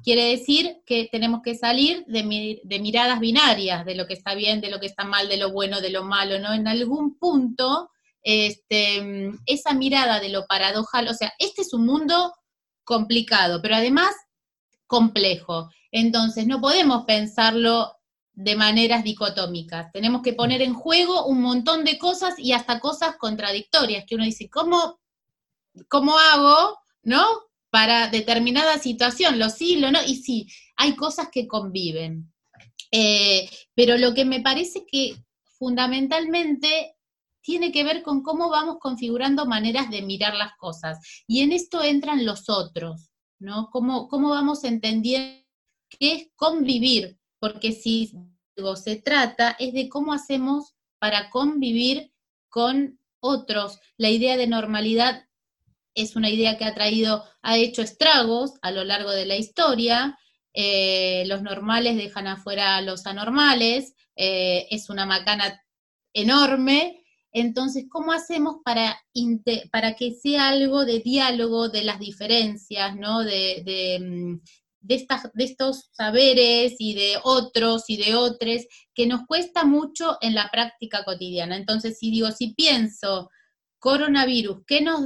Quiere 0.02 0.30
decir 0.30 0.78
que 0.86 1.08
tenemos 1.12 1.42
que 1.42 1.54
salir 1.54 2.04
de, 2.06 2.60
de, 2.64 2.80
miradas 2.80 3.20
binarias, 3.20 3.84
de 3.84 3.94
lo 3.94 4.06
que 4.06 4.14
está 4.14 4.34
bien, 4.34 4.60
de 4.60 4.70
lo 4.70 4.80
que 4.80 4.86
está 4.86 5.04
mal, 5.04 5.28
de 5.28 5.36
lo 5.36 5.52
bueno, 5.52 5.80
de 5.80 5.90
lo 5.90 6.04
malo, 6.04 6.38
¿no? 6.38 6.54
En 6.54 6.66
algún 6.66 7.18
punto, 7.18 7.90
este, 8.22 9.32
esa 9.46 9.74
mirada 9.74 10.20
de 10.20 10.30
lo 10.30 10.46
paradojal, 10.46 11.08
o 11.08 11.14
sea, 11.14 11.32
este 11.38 11.62
es 11.62 11.72
un 11.72 11.84
mundo 11.84 12.32
complicado, 12.88 13.60
pero 13.60 13.76
además 13.76 14.14
complejo. 14.86 15.68
Entonces, 15.92 16.46
no 16.46 16.58
podemos 16.58 17.04
pensarlo 17.04 17.92
de 18.32 18.56
maneras 18.56 19.04
dicotómicas. 19.04 19.92
Tenemos 19.92 20.22
que 20.22 20.32
poner 20.32 20.62
en 20.62 20.72
juego 20.72 21.26
un 21.26 21.42
montón 21.42 21.84
de 21.84 21.98
cosas 21.98 22.38
y 22.38 22.52
hasta 22.52 22.80
cosas 22.80 23.16
contradictorias, 23.18 24.06
que 24.06 24.14
uno 24.14 24.24
dice, 24.24 24.48
¿cómo, 24.48 24.98
cómo 25.88 26.18
hago, 26.18 26.78
no? 27.02 27.26
Para 27.68 28.08
determinada 28.08 28.78
situación, 28.78 29.38
lo 29.38 29.50
sí, 29.50 29.76
lo 29.76 29.90
no, 29.90 29.98
y 30.06 30.16
sí, 30.16 30.46
hay 30.74 30.96
cosas 30.96 31.28
que 31.30 31.46
conviven. 31.46 32.32
Eh, 32.90 33.50
pero 33.74 33.98
lo 33.98 34.14
que 34.14 34.24
me 34.24 34.40
parece 34.40 34.86
que 34.90 35.14
fundamentalmente 35.58 36.96
tiene 37.40 37.72
que 37.72 37.84
ver 37.84 38.02
con 38.02 38.22
cómo 38.22 38.50
vamos 38.50 38.78
configurando 38.80 39.46
maneras 39.46 39.90
de 39.90 40.02
mirar 40.02 40.34
las 40.34 40.56
cosas. 40.56 40.98
Y 41.26 41.40
en 41.40 41.52
esto 41.52 41.82
entran 41.82 42.24
los 42.26 42.48
otros, 42.48 43.10
¿no? 43.38 43.68
Cómo, 43.70 44.08
cómo 44.08 44.30
vamos 44.30 44.64
entendiendo 44.64 45.44
qué 45.88 46.12
es 46.12 46.28
convivir 46.36 47.18
porque 47.38 47.72
si 47.72 48.12
algo 48.56 48.76
se 48.76 48.96
trata 48.96 49.56
es 49.58 49.72
de 49.72 49.88
cómo 49.88 50.12
hacemos 50.12 50.74
para 50.98 51.30
convivir 51.30 52.12
con 52.48 52.98
otros. 53.20 53.78
La 53.96 54.10
idea 54.10 54.36
de 54.36 54.46
normalidad 54.46 55.26
es 55.94 56.16
una 56.16 56.30
idea 56.30 56.56
que 56.56 56.64
ha 56.64 56.74
traído, 56.74 57.24
ha 57.42 57.56
hecho 57.56 57.82
estragos 57.82 58.54
a 58.62 58.70
lo 58.70 58.84
largo 58.84 59.10
de 59.10 59.26
la 59.26 59.36
historia. 59.36 60.18
Eh, 60.54 61.24
los 61.26 61.42
normales 61.42 61.96
dejan 61.96 62.26
afuera 62.26 62.76
a 62.76 62.82
los 62.82 63.06
anormales, 63.06 63.94
eh, 64.16 64.66
es 64.70 64.90
una 64.90 65.06
macana 65.06 65.62
enorme. 66.12 67.04
Entonces, 67.32 67.86
¿cómo 67.88 68.12
hacemos 68.12 68.56
para, 68.64 69.00
para 69.70 69.94
que 69.94 70.12
sea 70.12 70.48
algo 70.48 70.84
de 70.84 71.00
diálogo 71.00 71.68
de 71.68 71.82
las 71.82 71.98
diferencias, 71.98 72.96
¿no? 72.96 73.22
de, 73.22 73.98
mm, 74.00 74.40
de, 74.80 75.06
de 75.34 75.44
estos 75.44 75.90
saberes 75.92 76.76
y 76.78 76.94
de 76.94 77.16
otros 77.22 77.84
y 77.88 77.96
de 77.96 78.14
otros 78.14 78.66
que 78.94 79.06
nos 79.06 79.26
cuesta 79.26 79.64
mucho 79.64 80.16
en 80.20 80.34
la 80.34 80.48
práctica 80.50 81.04
cotidiana. 81.04 81.56
Entonces, 81.56 81.98
si 81.98 82.10
digo, 82.10 82.30
si 82.30 82.54
pienso 82.54 83.30
coronavirus, 83.78 84.64
¿qué 84.66 84.80
nos, 84.80 85.02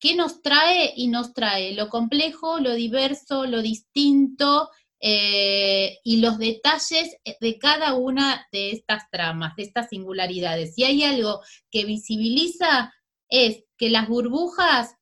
qué 0.00 0.16
nos 0.16 0.42
trae? 0.42 0.92
Y 0.96 1.08
nos 1.08 1.34
trae 1.34 1.74
lo 1.74 1.88
complejo, 1.88 2.58
lo 2.58 2.74
diverso, 2.74 3.46
lo 3.46 3.62
distinto 3.62 4.70
eh, 5.00 5.98
y 6.04 6.18
los 6.18 6.38
detalles 6.38 7.16
de 7.40 7.58
cada 7.58 7.94
una 7.94 8.46
de 8.50 8.70
estas 8.70 9.10
tramas, 9.10 9.54
de 9.56 9.64
estas 9.64 9.88
singularidades. 9.88 10.74
Si 10.74 10.84
hay 10.84 11.02
algo 11.02 11.40
que 11.70 11.84
visibiliza 11.84 12.92
es 13.28 13.64
que 13.76 13.90
las 13.90 14.08
burbujas 14.08 14.94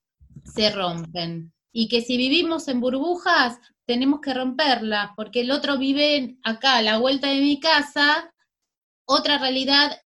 se 0.45 0.71
rompen 0.71 1.53
y 1.73 1.89
que 1.89 2.03
si 2.03 2.17
vivimos 2.17 2.69
en 2.69 2.81
burbujas 2.81 3.59
tenemos 3.87 4.21
que 4.21 4.33
romperla, 4.35 5.13
porque 5.17 5.43
el 5.43 5.51
otro 5.51 5.77
vive 5.77 6.39
acá, 6.43 6.77
a 6.77 6.83
la 6.83 6.99
vuelta 6.99 7.29
de 7.29 7.41
mi 7.41 7.61
casa, 7.61 8.33
otra 9.05 9.39
realidad, 9.39 10.01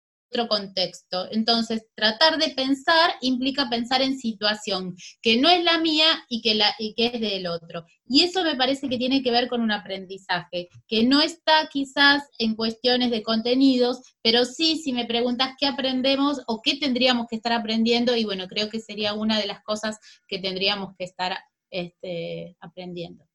contexto. 0.48 1.28
Entonces, 1.32 1.86
tratar 1.96 2.38
de 2.38 2.50
pensar 2.50 3.16
implica 3.22 3.70
pensar 3.70 4.02
en 4.02 4.18
situación, 4.18 4.96
que 5.22 5.38
no 5.38 5.50
es 5.50 5.64
la 5.64 5.80
mía 5.80 6.06
y 6.30 6.42
que, 6.42 6.56
la, 6.56 6.76
y 6.78 6.94
que 6.94 7.08
es 7.08 7.22
del 7.22 7.48
otro. 7.48 7.86
Y 8.08 8.24
eso 8.24 8.44
me 8.44 8.56
parece 8.56 8.88
que 8.88 8.98
tiene 8.98 9.24
que 9.24 9.32
ver 9.32 9.48
con 9.48 9.62
un 9.62 9.72
aprendizaje, 9.72 10.70
que 10.88 11.04
no 11.04 11.22
está 11.22 11.68
quizás 11.72 12.24
en 12.38 12.56
cuestiones 12.56 13.12
de 13.12 13.24
contenidos, 13.24 14.02
pero 14.22 14.46
sí, 14.46 14.78
si 14.78 14.94
me 14.94 15.06
preguntas 15.06 15.56
qué 15.60 15.66
aprendemos 15.66 16.42
o 16.48 16.62
qué 16.62 16.78
tendríamos 16.78 17.28
que 17.28 17.38
estar 17.38 17.54
aprendiendo, 17.54 18.16
y 18.16 18.26
bueno, 18.26 18.48
creo 18.48 18.70
que 18.70 18.80
sería 18.80 19.14
una 19.14 19.40
de 19.40 19.48
las 19.48 19.64
cosas 19.64 19.98
que 20.28 20.40
tendríamos 20.40 20.96
que 20.98 21.06
estar 21.06 21.38
este, 21.72 22.56
aprendiendo. 22.60 23.26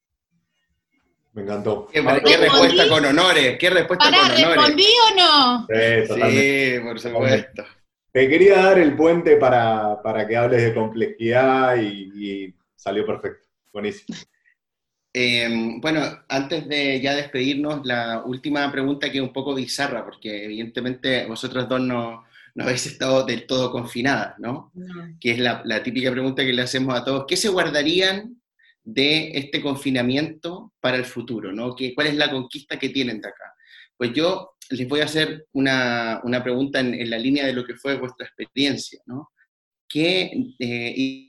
Me 1.33 1.43
encantó. 1.43 1.87
¿Qué, 1.91 2.01
respuesta 2.01 2.89
con 2.89 3.05
honores? 3.05 3.57
¿Qué 3.57 3.69
respuesta 3.69 4.05
con 4.05 4.19
honores? 4.19 4.47
¿Respondí 4.47 4.85
o 4.85 5.15
no? 5.15 5.67
Sí, 5.67 6.79
por 6.83 6.99
supuesto. 6.99 7.65
Te 8.11 8.27
quería 8.27 8.57
dar 8.57 8.79
el 8.79 8.95
puente 8.95 9.37
para, 9.37 10.27
que 10.27 10.35
hables 10.35 10.63
de 10.63 10.73
complejidad 10.73 11.77
y, 11.77 12.53
salió 12.75 13.05
perfecto. 13.05 13.47
Buenísimo. 13.71 14.17
Em, 15.13 15.79
bueno, 15.79 16.01
antes 16.27 16.67
de 16.67 16.99
ya 16.99 17.15
despedirnos, 17.15 17.85
la 17.85 18.23
última 18.25 18.69
pregunta 18.71 19.09
que 19.09 19.19
es 19.19 19.23
un 19.23 19.31
poco 19.31 19.55
bizarra, 19.55 20.03
porque 20.03 20.45
evidentemente 20.45 21.25
vosotros 21.25 21.69
dos 21.69 21.79
no, 21.79 22.25
no 22.55 22.63
habéis 22.63 22.85
estado 22.87 23.23
del 23.25 23.45
todo 23.45 23.71
confinadas, 23.71 24.37
¿no? 24.39 24.73
Que 25.19 25.31
es 25.31 25.39
la, 25.39 25.61
la 25.63 25.81
típica 25.83 26.11
pregunta 26.11 26.43
que 26.43 26.53
le 26.53 26.63
hacemos 26.63 26.97
a 26.97 27.05
todos. 27.05 27.25
¿Qué 27.27 27.37
se 27.37 27.49
guardarían 27.49 28.40
de 28.83 29.31
este 29.37 29.61
confinamiento 29.61 30.73
para 30.79 30.97
el 30.97 31.05
futuro, 31.05 31.51
¿no? 31.51 31.75
¿Cuál 31.95 32.07
es 32.07 32.15
la 32.15 32.31
conquista 32.31 32.79
que 32.79 32.89
tienen 32.89 33.21
de 33.21 33.29
acá? 33.29 33.53
Pues 33.95 34.13
yo 34.13 34.55
les 34.71 34.87
voy 34.87 35.01
a 35.01 35.05
hacer 35.05 35.45
una, 35.51 36.21
pregunta 36.43 36.79
en, 36.79 37.09
la 37.09 37.19
línea 37.19 37.45
de 37.45 37.53
lo 37.53 37.63
que 37.63 37.75
fue 37.75 37.97
vuestra 37.97 38.25
experiencia, 38.25 39.01
¿no? 39.05 39.31
¿Qué, 39.87 40.31
eh, 40.57 41.27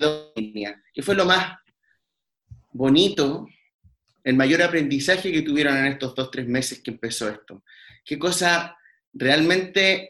¿Qué 0.95 1.03
fue 1.03 1.15
lo 1.15 1.25
más 1.25 1.57
bonito, 2.73 3.47
el 4.25 4.37
mayor 4.37 4.63
aprendizaje 4.63 5.33
que 5.33 5.43
tuvieron 5.43 5.77
en 5.77 5.87
estos 5.87 6.15
dos, 6.15 6.31
tres 6.31 6.47
meses 6.47 6.81
que 6.81 6.93
empezó 6.93 7.29
esto? 7.29 7.65
¿Qué 8.05 8.19
cosa 8.19 8.77
realmente, 9.13 10.09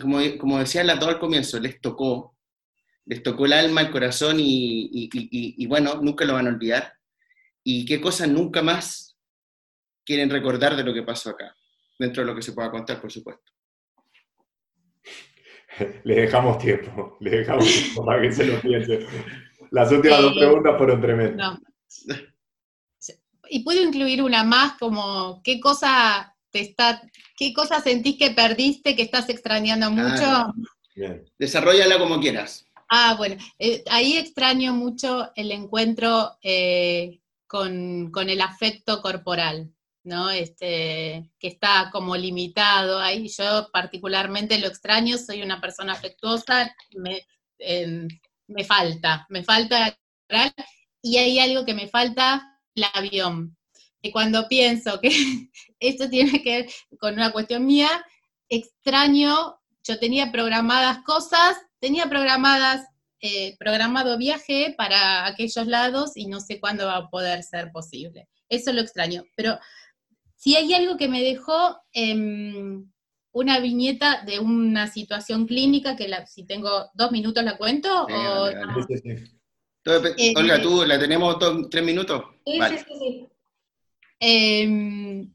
como, 0.00 0.18
como 0.38 0.58
decía 0.58 0.98
todo 0.98 1.10
al 1.10 1.20
comienzo, 1.20 1.58
les 1.60 1.80
tocó 1.80 2.37
les 3.08 3.22
tocó 3.22 3.46
el 3.46 3.54
alma, 3.54 3.80
el 3.80 3.90
corazón 3.90 4.36
y, 4.38 5.66
bueno, 5.66 5.94
nunca 6.02 6.26
lo 6.26 6.34
van 6.34 6.46
a 6.46 6.50
olvidar. 6.50 6.92
¿Y 7.64 7.86
qué 7.86 8.00
cosas 8.00 8.28
nunca 8.28 8.62
más 8.62 9.18
quieren 10.04 10.28
recordar 10.28 10.76
de 10.76 10.84
lo 10.84 10.92
que 10.92 11.02
pasó 11.02 11.30
acá? 11.30 11.56
Dentro 11.98 12.22
de 12.22 12.28
lo 12.28 12.36
que 12.36 12.42
se 12.42 12.52
pueda 12.52 12.70
contar, 12.70 13.00
por 13.00 13.10
supuesto. 13.10 13.50
Le 16.04 16.20
dejamos 16.20 16.58
tiempo, 16.58 17.16
le 17.20 17.30
dejamos 17.30 17.64
tiempo 17.64 18.04
para 18.04 18.20
que 18.20 18.32
se 18.32 18.44
lo 18.46 18.60
piense. 18.60 19.06
Las 19.70 19.90
últimas 19.90 20.22
dos 20.22 20.34
preguntas 20.34 20.76
fueron 20.76 21.00
tremendas. 21.00 21.58
Y 23.50 23.64
puedo 23.64 23.82
incluir 23.82 24.22
una 24.22 24.44
más, 24.44 24.74
como 24.78 25.40
qué 25.42 25.58
cosa 25.60 26.36
te 26.50 26.60
está, 26.60 27.00
qué 27.36 27.54
cosa 27.54 27.80
sentís 27.80 28.18
que 28.18 28.32
perdiste, 28.32 28.94
que 28.94 29.02
estás 29.02 29.30
extrañando 29.30 29.90
mucho. 29.90 30.52
Desarrollala 31.38 31.98
como 31.98 32.20
quieras. 32.20 32.67
Ah, 32.90 33.14
bueno, 33.18 33.36
eh, 33.58 33.84
ahí 33.90 34.16
extraño 34.16 34.72
mucho 34.72 35.30
el 35.36 35.52
encuentro 35.52 36.38
eh, 36.42 37.20
con, 37.46 38.10
el 38.14 38.40
afecto 38.40 39.02
corporal, 39.02 39.70
¿no? 40.04 40.30
Este, 40.30 41.30
que 41.38 41.48
está 41.48 41.90
como 41.92 42.16
limitado 42.16 42.98
ahí. 42.98 43.28
Yo 43.28 43.68
particularmente 43.72 44.58
lo 44.58 44.68
extraño, 44.68 45.18
soy 45.18 45.42
una 45.42 45.60
persona 45.60 45.92
afectuosa, 45.92 46.74
me, 46.96 47.26
em, 47.58 48.08
me 48.46 48.64
falta, 48.64 49.26
me 49.28 49.44
falta 49.44 49.98
y 51.02 51.16
hay 51.18 51.38
algo 51.38 51.64
que 51.64 51.74
me 51.74 51.88
falta, 51.88 52.58
el 52.74 52.84
avión. 52.94 53.56
Y 54.02 54.12
cuando 54.12 54.48
pienso 54.48 55.00
que 55.00 55.10
esto 55.80 56.08
tiene 56.08 56.42
que 56.42 56.62
ver 56.62 56.70
con 56.98 57.14
una 57.14 57.32
cuestión 57.32 57.66
mía, 57.66 57.90
extraño, 58.48 59.60
yo 59.84 59.98
tenía 59.98 60.32
programadas 60.32 61.02
cosas 61.04 61.56
tenía 61.80 62.08
programadas 62.08 62.86
eh, 63.20 63.56
programado 63.58 64.16
viaje 64.16 64.76
para 64.78 65.26
aquellos 65.26 65.66
lados 65.66 66.16
y 66.16 66.28
no 66.28 66.38
sé 66.38 66.60
cuándo 66.60 66.86
va 66.86 66.98
a 66.98 67.10
poder 67.10 67.42
ser 67.42 67.72
posible. 67.72 68.28
Eso 68.48 68.72
lo 68.72 68.80
extraño. 68.80 69.24
Pero 69.34 69.58
si 70.36 70.54
hay 70.54 70.72
algo 70.72 70.96
que 70.96 71.08
me 71.08 71.20
dejó 71.22 71.80
em, 71.92 72.88
una 73.32 73.58
viñeta 73.58 74.22
de 74.24 74.38
una 74.38 74.86
situación 74.86 75.48
clínica, 75.48 75.96
que 75.96 76.08
si 76.26 76.44
tengo 76.44 76.90
dos 76.94 77.10
minutos 77.10 77.42
la 77.42 77.56
cuento. 77.56 78.06
Eh, 78.08 78.54
Olga, 80.36 80.62
tú 80.62 80.84
la 80.84 80.98
tenemos 80.98 81.38
tres 81.70 81.84
minutos. 81.84 82.22
Sí, 82.46 82.60
sí, 82.68 83.28
sí. 84.20 85.34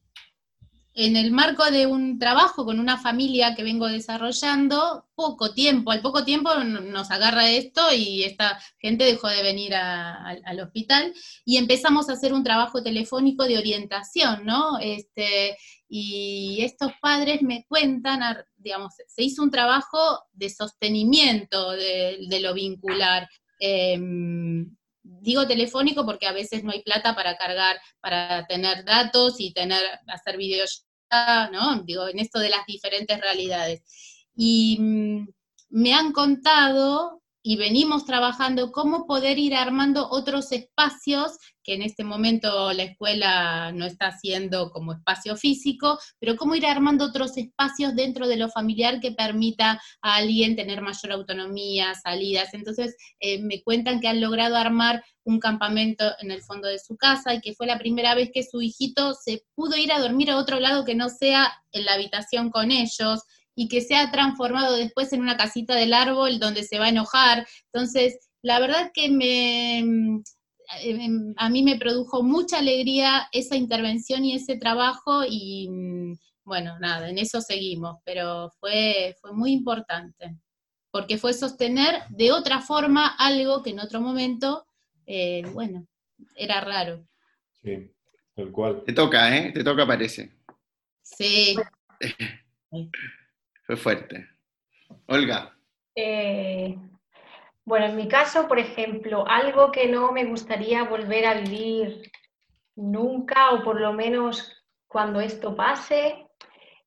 En 0.95 1.15
el 1.15 1.31
marco 1.31 1.65
de 1.71 1.87
un 1.87 2.19
trabajo 2.19 2.65
con 2.65 2.79
una 2.79 2.99
familia 2.99 3.55
que 3.55 3.63
vengo 3.63 3.87
desarrollando, 3.87 5.07
poco 5.15 5.51
tiempo, 5.51 5.89
al 5.89 6.01
poco 6.01 6.23
tiempo 6.23 6.53
nos 6.55 7.09
agarra 7.09 7.49
esto 7.49 7.81
y 7.91 8.23
esta 8.23 8.59
gente 8.77 9.03
dejó 9.03 9.27
de 9.27 9.41
venir 9.41 9.73
al 9.73 10.59
hospital 10.59 11.11
y 11.45 11.57
empezamos 11.57 12.09
a 12.09 12.13
hacer 12.13 12.31
un 12.31 12.43
trabajo 12.43 12.83
telefónico 12.83 13.45
de 13.45 13.57
orientación, 13.57 14.45
¿no? 14.45 14.77
Este, 14.79 15.57
y 15.89 16.59
estos 16.61 16.91
padres 17.01 17.41
me 17.41 17.65
cuentan, 17.67 18.21
digamos, 18.57 18.93
se 19.07 19.23
hizo 19.23 19.41
un 19.41 19.49
trabajo 19.51 20.23
de 20.31 20.49
sostenimiento 20.51 21.71
de, 21.71 22.39
lo 22.39 22.53
vincular. 22.53 23.27
Em, 23.59 24.75
digo 25.24 25.47
telefónico 25.47 26.05
porque 26.05 26.28
a 26.28 26.34
veces 26.34 26.63
no 26.63 26.71
hay 26.71 26.84
plata 26.84 27.15
para 27.15 27.38
cargar, 27.38 27.80
para 28.01 28.45
tener 28.45 28.84
datos 28.84 29.39
y 29.39 29.53
tener, 29.53 29.82
hacer 30.07 30.38
videos, 30.38 30.86
¿no? 31.51 31.82
Digo, 31.84 32.07
en 32.07 32.19
esto 32.19 32.39
de 32.39 32.49
las 32.49 32.65
diferentes 32.65 33.19
realidades. 33.19 33.82
Y 34.36 34.78
mm, 34.80 35.28
me 35.69 35.93
han 35.93 36.11
contado 36.11 37.21
y 37.41 37.57
venimos 37.57 38.05
trabajando 38.05 38.71
cómo 38.71 39.05
poder 39.05 39.39
ir 39.39 39.55
armando 39.55 40.07
otros 40.09 40.51
espacios 40.51 41.38
que 41.64 41.74
en 41.74 41.82
este 41.82 42.03
momento 42.03 42.74
la 42.74 42.84
escuela 42.84 43.72
no 43.72 43.86
está 43.86 44.07
haciendo 44.07 44.72
como 44.72 44.93
espacio 44.93 45.36
físico, 45.36 45.97
pero 46.20 46.36
cómo 46.36 46.55
ir 46.55 46.66
armando 46.66 47.05
otros 47.05 47.38
espacios 47.38 47.95
dentro 47.95 48.28
de 48.28 48.38
lo 48.38 48.49
familiar 48.49 48.99
que 48.99 49.11
permita 49.11 49.82
a 50.01 50.16
alguien 50.16 50.55
tener 50.55 50.82
mayor 50.82 51.11
autonomía, 51.14 51.93
salidas. 51.95 52.53
Entonces 52.53 52.95
eh, 53.20 53.41
me 53.41 53.61
cuentan 53.61 53.99
que 53.99 54.07
han 54.07 54.22
logrado 54.22 54.55
armar 54.55 55.03
un 55.26 55.39
campamento 55.39 56.11
en 56.20 56.32
el 56.32 56.41
fondo 56.41 56.68
de 56.68 56.80
su 56.80 56.97
casa 56.97 57.34
y 57.34 57.41
que 57.41 57.53
fue 57.53 57.68
la 57.68 57.80
primera 57.80 58.16
vez 58.16 58.30
que 58.34 58.43
su 58.43 58.61
hijito 58.61 59.14
se 59.14 59.43
pudo 59.55 59.78
ir 59.78 59.91
a 59.91 59.99
dormir 59.99 60.32
a 60.32 60.38
otro 60.38 60.59
lado 60.59 60.84
que 60.84 60.95
no 60.95 61.09
sea 61.09 61.51
en 61.72 61.86
la 61.86 61.93
habitación 61.93 62.49
con 62.49 62.72
ellos 62.72 63.22
y 63.55 63.68
que 63.68 63.82
se 63.82 63.95
ha 63.95 64.11
transformado 64.11 64.76
después 64.76 65.14
en 65.14 65.22
una 65.22 65.38
casita 65.38 65.76
del 65.76 65.93
árbol 65.93 66.39
donde 66.39 66.64
se 66.64 66.80
va 66.80 66.86
a 66.86 66.89
enojar. 66.89 67.47
Entonces, 67.72 68.18
la 68.41 68.59
verdad 68.59 68.91
que 68.93 69.09
me, 69.09 70.24
a 71.38 71.49
mí 71.49 71.64
me 71.64 71.78
produjo 71.78 72.24
mucha 72.24 72.59
alegría 72.59 73.28
esa 73.32 73.55
intervención 73.55 74.26
y 74.26 74.36
ese 74.36 74.57
trabajo 74.57 75.24
y 75.28 75.70
mm, 75.70 76.14
bueno, 76.45 76.78
nada, 76.80 77.09
en 77.09 77.18
eso 77.18 77.41
seguimos, 77.41 77.97
pero 78.03 78.51
fue, 78.59 79.16
fue 79.22 79.34
muy 79.34 79.51
importante, 79.51 80.36
porque 80.91 81.18
fue 81.18 81.34
sostener 81.34 82.03
de 82.09 82.32
otra 82.32 82.61
forma 82.61 83.16
algo 83.18 83.64
que 83.64 83.70
en 83.70 83.80
otro 83.80 84.01
momento, 84.01 84.66
eh, 85.05 85.43
bueno, 85.53 85.88
era 86.36 86.61
raro. 86.61 87.07
Sí, 87.61 87.91
tal 88.36 88.51
cual. 88.51 88.84
Te 88.86 88.93
toca, 88.93 89.36
¿eh? 89.38 89.51
Te 89.51 89.64
toca, 89.64 89.88
parece. 89.88 90.32
Sí. 91.01 91.55
Fue 93.66 93.78
fuerte. 93.78 94.28
Olga. 95.07 95.55
Eh, 95.95 96.78
bueno, 97.66 97.86
en 97.86 97.95
mi 97.95 98.07
caso, 98.07 98.47
por 98.47 98.59
ejemplo, 98.59 99.26
algo 99.28 99.72
que 99.72 99.88
no 99.88 100.11
me 100.11 100.26
gustaría 100.26 100.84
volver 100.84 101.26
a 101.26 101.36
vivir 101.36 102.11
nunca, 102.76 103.51
o 103.51 103.64
por 103.64 103.80
lo 103.80 103.93
menos 103.93 104.64
cuando 104.88 105.22
esto 105.22 105.55
pase, 105.55 106.28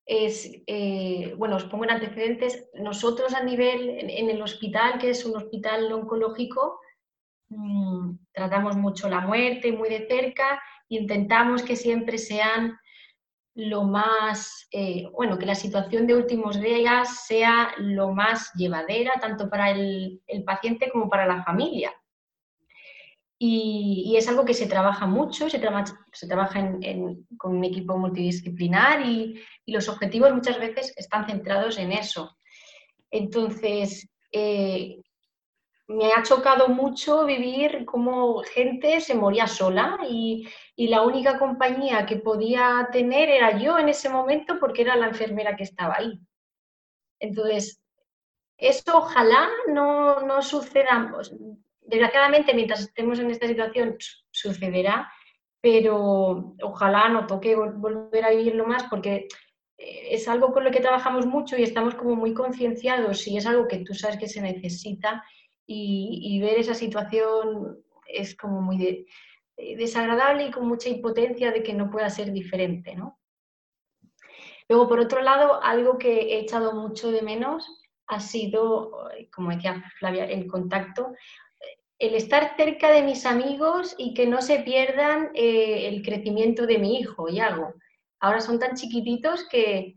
es, 0.04 0.62
eh, 0.66 1.34
bueno, 1.36 1.56
os 1.56 1.64
pongo 1.64 1.84
en 1.84 1.90
antecedentes, 1.90 2.68
nosotros 2.74 3.34
a 3.34 3.42
nivel, 3.42 3.88
en, 3.88 4.30
el 4.30 4.40
hospital, 4.42 4.98
que 4.98 5.10
es 5.10 5.24
un 5.24 5.36
hospital 5.36 5.90
oncológico, 5.92 6.78
mm, 7.48 8.12
tratamos 8.32 8.76
mucho 8.76 9.08
la 9.08 9.20
muerte 9.20 9.72
muy 9.72 9.88
de 9.88 10.06
cerca, 10.06 10.62
intentamos 10.88 11.62
que 11.62 11.74
siempre 11.74 12.18
sean 12.18 12.78
lo 13.56 13.84
más, 13.84 14.68
eh, 14.70 15.08
bueno, 15.12 15.38
que 15.38 15.46
la 15.46 15.54
situación 15.54 16.06
de 16.06 16.14
últimos 16.14 16.60
días 16.60 17.24
sea 17.26 17.72
lo 17.78 18.12
más 18.12 18.52
llevadera, 18.52 19.14
tanto 19.18 19.48
para 19.48 19.70
el, 19.70 20.20
paciente 20.44 20.90
como 20.90 21.08
para 21.08 21.26
la 21.26 21.42
familia. 21.42 21.90
Y, 23.38 24.14
es 24.16 24.28
algo 24.28 24.44
que 24.44 24.52
se 24.52 24.66
trabaja 24.66 25.06
mucho, 25.06 25.48
se, 25.48 25.58
trabaja 25.58 26.70
con 27.38 27.56
un 27.56 27.64
equipo 27.64 27.96
multidisciplinar 27.96 29.06
y, 29.06 29.40
los 29.66 29.88
objetivos 29.88 30.34
muchas 30.34 30.60
veces 30.60 30.92
están 30.96 31.26
centrados 31.26 31.78
en 31.78 31.92
eso. 31.92 32.36
Entonces, 33.10 34.06
eh, 34.32 35.00
me 35.88 36.12
ha 36.12 36.22
chocado 36.22 36.68
mucho 36.68 37.24
vivir 37.24 37.86
como 37.86 38.42
gente 38.42 39.00
se 39.00 39.14
moría 39.14 39.46
sola 39.46 39.98
y, 40.10 40.46
la 40.76 41.02
única 41.02 41.38
compañía 41.38 42.04
que 42.04 42.16
podía 42.16 42.88
tener 42.92 43.30
era 43.30 43.58
yo 43.58 43.78
en 43.78 43.88
ese 43.88 44.10
momento 44.10 44.58
porque 44.60 44.82
era 44.82 44.96
la 44.96 45.08
enfermera 45.08 45.56
que 45.56 45.64
estaba 45.64 45.96
ahí. 45.96 46.20
Entonces, 47.18 47.80
eso 48.58 48.98
ojalá 48.98 49.48
no, 49.68 50.20
no 50.20 50.42
suceda. 50.42 51.10
Pues, 51.12 51.34
desgraciadamente, 51.80 52.54
mientras 52.54 52.80
estemos 52.80 53.18
en 53.18 53.30
esta 53.30 53.46
situación, 53.46 53.96
sucederá, 54.30 55.10
pero 55.60 56.54
ojalá 56.62 57.08
no 57.08 57.26
toque 57.26 57.56
volver 57.56 58.24
a 58.24 58.30
vivirlo 58.30 58.66
más 58.66 58.84
porque 58.84 59.28
eh, 59.78 60.08
es 60.10 60.28
algo 60.28 60.52
con 60.52 60.64
lo 60.64 60.70
que 60.70 60.80
trabajamos 60.80 61.26
mucho 61.26 61.56
y 61.56 61.62
estamos 61.62 61.94
como 61.94 62.14
muy 62.14 62.34
concienciados 62.34 63.26
y 63.26 63.36
es 63.36 63.46
algo 63.46 63.66
que 63.66 63.78
tú 63.78 63.94
sabes 63.94 64.18
que 64.18 64.28
se 64.28 64.40
necesita 64.40 65.24
y, 65.66 66.38
ver 66.40 66.58
esa 66.58 66.74
situación 66.74 67.78
es 68.06 68.36
como 68.36 68.60
muy 68.60 68.86
eh, 68.86 69.06
desagradable 69.56 70.46
y 70.46 70.50
con 70.50 70.66
mucha 70.66 70.88
impotencia 70.88 71.50
de 71.50 71.62
que 71.62 71.72
no 71.72 71.90
pueda 71.90 72.10
ser 72.10 72.32
diferente, 72.32 72.94
¿no? 72.94 73.18
Luego, 74.68 74.88
por 74.88 75.00
otro 75.00 75.22
lado, 75.22 75.62
algo 75.62 75.96
que 75.98 76.34
he 76.34 76.40
echado 76.40 76.72
mucho 76.72 77.10
de 77.10 77.22
menos 77.22 77.66
ha 78.08 78.20
sido, 78.20 79.08
como 79.32 79.50
decía 79.50 79.82
Flavia, 79.98 80.24
el 80.24 80.46
contacto, 80.46 81.12
el 81.98 82.14
estar 82.14 82.56
cerca 82.56 82.90
de 82.90 83.02
mis 83.02 83.24
amigos 83.26 83.94
y 83.96 84.12
que 84.14 84.26
no 84.26 84.42
se 84.42 84.60
pierdan 84.60 85.30
eh, 85.34 85.88
el 85.88 86.02
crecimiento 86.02 86.66
de 86.66 86.78
mi 86.78 86.98
hijo, 86.98 87.28
Yago. 87.28 87.74
Ahora 88.20 88.40
son 88.40 88.58
tan 88.58 88.76
chiquititos 88.76 89.48
que 89.48 89.96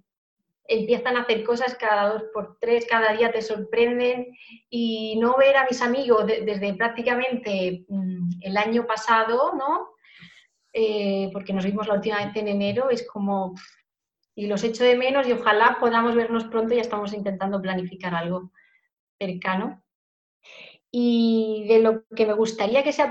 empiezan 0.69 1.17
a 1.17 1.21
hacer 1.21 1.43
cosas 1.43 1.75
cada 1.75 2.13
dos 2.13 2.23
por 2.31 2.57
tres, 2.59 2.85
cada 2.87 3.11
día 3.13 3.31
te 3.31 3.41
sorprenden 3.41 4.27
y 4.69 5.17
no 5.19 5.35
ver 5.35 5.57
a 5.57 5.65
mis 5.65 5.81
amigos 5.81 6.27
desde 6.27 6.75
prácticamente 6.75 7.85
mm, 7.87 8.29
el 8.41 8.55
año 8.55 8.85
pasado, 8.85 9.53
¿no? 9.55 9.95
Eh, 10.71 11.31
porque 11.33 11.53
nos 11.53 11.65
vimos 11.65 11.87
la 11.87 11.95
última 11.95 12.23
vez 12.23 12.35
en 12.35 12.47
enero, 12.47 12.91
es 12.91 13.05
como, 13.07 13.55
y 14.35 14.45
los 14.45 14.63
echo 14.63 14.83
de 14.83 14.95
menos 14.95 15.27
y 15.27 15.31
ojalá 15.31 15.77
podamos 15.79 16.13
vernos 16.13 16.45
pronto, 16.45 16.75
ya 16.75 16.81
estamos 16.81 17.13
intentando 17.13 17.59
planificar 17.59 18.13
algo 18.13 18.51
cercano. 19.19 19.83
Y 20.91 21.65
de 21.67 21.79
lo 21.79 22.05
que 22.15 22.27
me 22.27 22.33
gustaría 22.33 22.83
que 22.83 22.93
se 22.93 23.03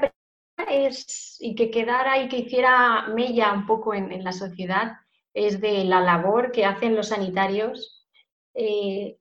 es, 0.68 1.36
y 1.40 1.56
que 1.56 1.70
quedara 1.72 2.22
y 2.22 2.28
que 2.28 2.38
hiciera 2.38 3.08
mella 3.08 3.52
un 3.52 3.66
poco 3.66 3.94
en 3.94 4.22
la 4.22 4.32
sociedad, 4.32 4.98
es 5.34 5.60
de 5.60 5.84
la 5.84 6.00
labor 6.00 6.52
que 6.52 6.64
hacen 6.64 6.96
los 6.96 7.08
sanitarios. 7.08 8.06
Eh, 8.54 9.18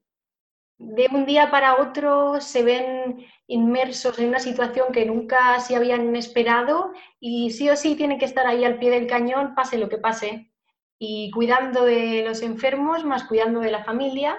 de 0.79 1.07
un 1.11 1.25
día 1.25 1.49
para 1.49 1.81
otro 1.81 2.39
se 2.39 2.63
ven 2.63 3.25
inmersos 3.47 4.19
en 4.19 4.29
una 4.29 4.39
situación 4.39 4.91
que 4.91 5.05
nunca 5.05 5.59
se 5.59 5.75
habían 5.75 6.15
esperado 6.15 6.93
y 7.19 7.51
sí 7.51 7.69
o 7.69 7.75
sí 7.75 7.95
tienen 7.95 8.19
que 8.19 8.25
estar 8.25 8.45
ahí 8.45 8.63
al 8.63 8.77
pie 8.77 8.91
del 8.91 9.07
cañón, 9.07 9.55
pase 9.55 9.77
lo 9.77 9.89
que 9.89 9.97
pase, 9.97 10.51
y 10.99 11.31
cuidando 11.31 11.85
de 11.85 12.23
los 12.25 12.41
enfermos, 12.41 13.05
más 13.05 13.23
cuidando 13.23 13.59
de 13.59 13.71
la 13.71 13.83
familia, 13.83 14.37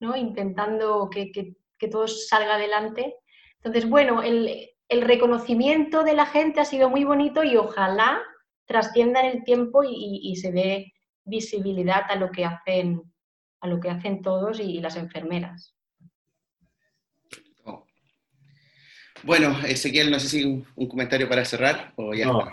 ¿no? 0.00 0.16
intentando 0.16 1.08
que, 1.10 1.56
todo 1.90 2.08
salga 2.08 2.54
adelante. 2.54 3.16
Entonces, 3.56 3.88
bueno, 3.88 4.22
el, 4.22 4.70
reconocimiento 4.90 6.02
de 6.02 6.14
la 6.14 6.26
gente 6.26 6.60
ha 6.60 6.64
sido 6.64 6.88
muy 6.88 7.04
bonito 7.04 7.44
y 7.44 7.56
ojalá 7.56 8.22
trascienda 8.68 9.20
en 9.20 9.38
el 9.38 9.44
tiempo 9.44 9.82
y, 9.82 10.36
se 10.36 10.52
dé 10.52 10.92
visibilidad 11.24 12.02
a 12.08 12.16
lo 12.16 12.30
que 12.30 12.44
hacen, 12.44 13.02
a 13.60 13.66
lo 13.66 13.80
que 13.80 13.88
hacen 13.88 14.22
todos 14.22 14.60
y, 14.60 14.80
las 14.80 14.96
enfermeras. 14.96 15.74
Oh. 17.64 17.84
Bueno, 19.24 19.58
Ezequiel, 19.66 20.10
no 20.10 20.20
sé 20.20 20.28
si 20.28 20.44
un, 20.44 20.86
comentario 20.86 21.28
para 21.28 21.44
cerrar 21.44 21.94
o 21.96 22.14
ya. 22.14 22.26
No. 22.26 22.48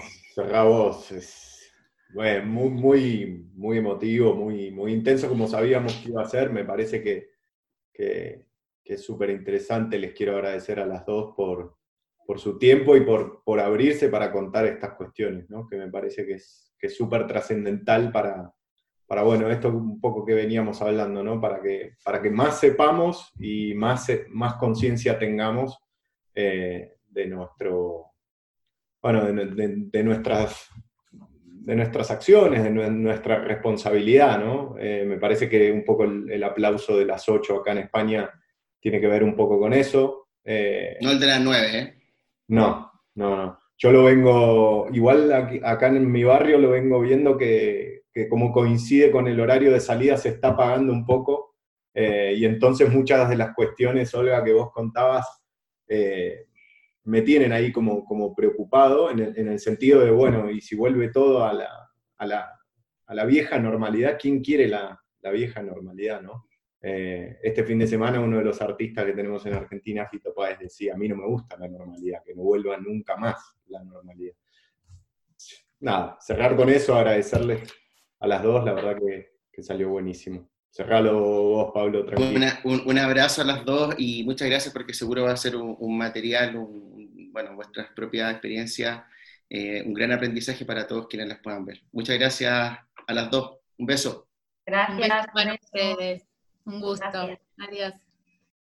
Es, 1.11 1.73
bueno, 2.13 2.45
muy, 2.45 2.69
muy, 2.69 3.45
muy 3.53 3.77
emotivo, 3.77 4.33
muy, 4.33 4.71
muy 4.71 4.93
intenso 4.93 5.27
como 5.27 5.47
sabíamos 5.47 5.93
que 5.95 6.09
iba 6.09 6.23
a 6.23 6.29
ser. 6.29 6.49
Me 6.49 6.63
parece 6.63 7.03
que, 7.03 8.45
es 8.85 9.03
súper 9.03 9.31
interesante. 9.31 9.99
Les 9.99 10.13
quiero 10.13 10.35
agradecer 10.35 10.79
a 10.79 10.85
las 10.85 11.05
dos 11.05 11.33
por, 11.35 11.77
por 12.25 12.39
su 12.39 12.57
tiempo 12.57 12.95
y 12.95 13.01
por, 13.01 13.43
por, 13.43 13.59
abrirse 13.59 14.09
para 14.09 14.31
contar 14.31 14.65
estas 14.65 14.93
cuestiones, 14.93 15.49
¿no? 15.49 15.67
que 15.67 15.77
me 15.77 15.89
parece 15.89 16.25
que 16.25 16.33
es 16.33 16.97
súper 16.97 17.27
trascendental 17.27 18.11
para, 18.11 18.51
para, 19.07 19.23
bueno, 19.23 19.49
esto 19.49 19.69
un 19.69 19.99
poco 19.99 20.25
que 20.25 20.33
veníamos 20.33 20.81
hablando, 20.81 21.23
¿no? 21.23 21.39
para, 21.39 21.61
que, 21.61 21.93
para 22.03 22.21
que 22.21 22.29
más 22.29 22.59
sepamos 22.59 23.31
y 23.39 23.73
más, 23.75 24.07
más 24.29 24.55
conciencia 24.55 25.19
tengamos 25.19 25.79
eh, 26.33 26.95
de 27.07 27.27
nuestro, 27.27 28.11
bueno, 29.01 29.25
de, 29.25 30.03
nuestras 30.03 30.69
de 31.11 31.75
nuestras 31.75 32.11
acciones, 32.11 32.63
de 32.63 32.69
nuestra 32.69 33.39
responsabilidad, 33.39 34.39
¿no? 34.39 34.75
Eh, 34.77 35.03
me 35.03 35.17
parece 35.17 35.49
que 35.49 35.71
un 35.71 35.83
poco 35.83 36.03
el, 36.03 36.43
aplauso 36.43 36.95
de 36.95 37.05
las 37.05 37.27
ocho 37.27 37.55
acá 37.55 37.71
en 37.71 37.79
España 37.79 38.29
tiene 38.79 39.01
que 39.01 39.07
ver 39.07 39.23
un 39.23 39.35
poco 39.35 39.59
con 39.59 39.73
eso. 39.73 40.27
Eh, 40.43 40.97
no 41.01 41.09
el 41.09 41.19
de 41.19 41.25
las 41.25 41.41
nueve, 41.41 41.79
¿eh? 41.79 41.93
No, 42.47 42.91
no, 43.15 43.35
no. 43.35 43.59
Yo 43.77 43.91
lo 43.91 44.05
vengo, 44.05 44.87
igual 44.93 45.31
acá 45.63 45.87
en 45.87 46.09
mi 46.09 46.23
barrio 46.23 46.57
lo 46.57 46.69
vengo 46.71 47.01
viendo 47.01 47.37
que, 47.37 48.03
como 48.29 48.53
coincide 48.53 49.11
con 49.11 49.27
el 49.27 49.39
horario 49.39 49.71
de 49.71 49.81
salida 49.81 50.15
se 50.15 50.29
está 50.29 50.55
pagando 50.55 50.93
un 50.93 51.05
poco, 51.05 51.55
eh, 51.93 52.33
y 52.37 52.45
entonces 52.45 52.89
muchas 52.89 53.29
de 53.29 53.35
las 53.35 53.53
cuestiones, 53.53 54.13
Olga, 54.13 54.43
que 54.43 54.53
vos 54.53 54.71
contabas, 54.71 55.25
me 57.05 57.21
tienen 57.21 57.53
ahí 57.53 57.71
como, 57.71 58.03
como 58.05 58.33
preocupado 58.33 59.11
en 59.11 59.19
el, 59.19 59.59
sentido 59.59 60.01
de, 60.01 60.09
bueno, 60.09 60.49
y 60.49 60.61
si 60.61 60.75
vuelve 60.75 61.09
todo 61.09 61.45
a 61.45 61.53
la, 61.53 61.69
a 62.17 62.25
la, 62.25 62.59
a 63.05 63.13
la 63.13 63.25
vieja 63.25 63.59
normalidad, 63.59 64.17
¿quién 64.19 64.41
quiere 64.41 64.67
la, 64.67 64.99
la 65.21 65.31
vieja 65.31 65.61
normalidad, 65.61 66.21
no? 66.21 66.45
Eh, 66.87 67.39
este 67.41 67.63
fin 67.63 67.79
de 67.79 67.87
semana 67.87 68.19
uno 68.19 68.37
de 68.37 68.43
los 68.43 68.61
artistas 68.61 69.05
que 69.05 69.13
tenemos 69.13 69.43
en 69.47 69.55
Argentina, 69.55 70.05
Fito 70.05 70.31
Páez, 70.35 70.59
decía, 70.59 70.93
a 70.93 70.97
mí 70.97 71.07
no 71.07 71.15
me 71.15 71.25
gusta 71.25 71.57
la 71.57 71.67
normalidad, 71.67 72.21
que 72.23 72.35
no 72.35 72.43
vuelva 72.43 72.77
nunca 72.77 73.17
más 73.17 73.55
la 73.69 73.83
normalidad. 73.83 74.35
Nada, 75.79 76.19
cerrar 76.21 76.55
con 76.55 76.69
eso, 76.69 76.93
agradecerles 76.93 77.73
a 78.19 78.27
las 78.27 78.43
dos, 78.43 78.63
la 78.63 78.73
verdad 78.73 78.97
que, 78.99 79.31
que 79.51 79.63
salió 79.63 79.89
buenísimo. 79.89 80.47
Cerralo 80.69 81.19
vos, 81.19 81.71
Pablo, 81.73 82.05
tranquilo. 82.05 82.45
un, 82.85 82.99
abrazo 82.99 83.41
a 83.41 83.45
las 83.45 83.65
dos 83.65 83.95
y 83.97 84.23
muchas 84.23 84.47
gracias 84.47 84.71
porque 84.71 84.93
seguro 84.93 85.23
va 85.23 85.31
a 85.31 85.37
ser 85.37 85.55
un, 85.55 85.97
material, 85.97 86.53
bueno, 87.31 87.55
vuestras 87.55 87.87
propias 87.95 88.29
experiencias, 88.29 89.01
eh, 89.49 89.81
un 89.83 89.93
gran 89.95 90.11
aprendizaje 90.11 90.65
para 90.65 90.85
todos 90.85 91.07
quienes 91.07 91.29
las 91.29 91.39
puedan 91.39 91.65
ver. 91.65 91.81
Muchas 91.91 92.19
gracias 92.19 92.77
a 93.07 93.13
las 93.13 93.31
dos. 93.31 93.57
Un 93.75 93.87
beso. 93.87 94.27
Gracias. 94.67 94.97
Un 94.99 95.33
para 95.33 95.53
ustedes. 95.55 96.34
Un 96.65 96.79
gusto. 96.81 97.05
Adiós. 97.57 98.04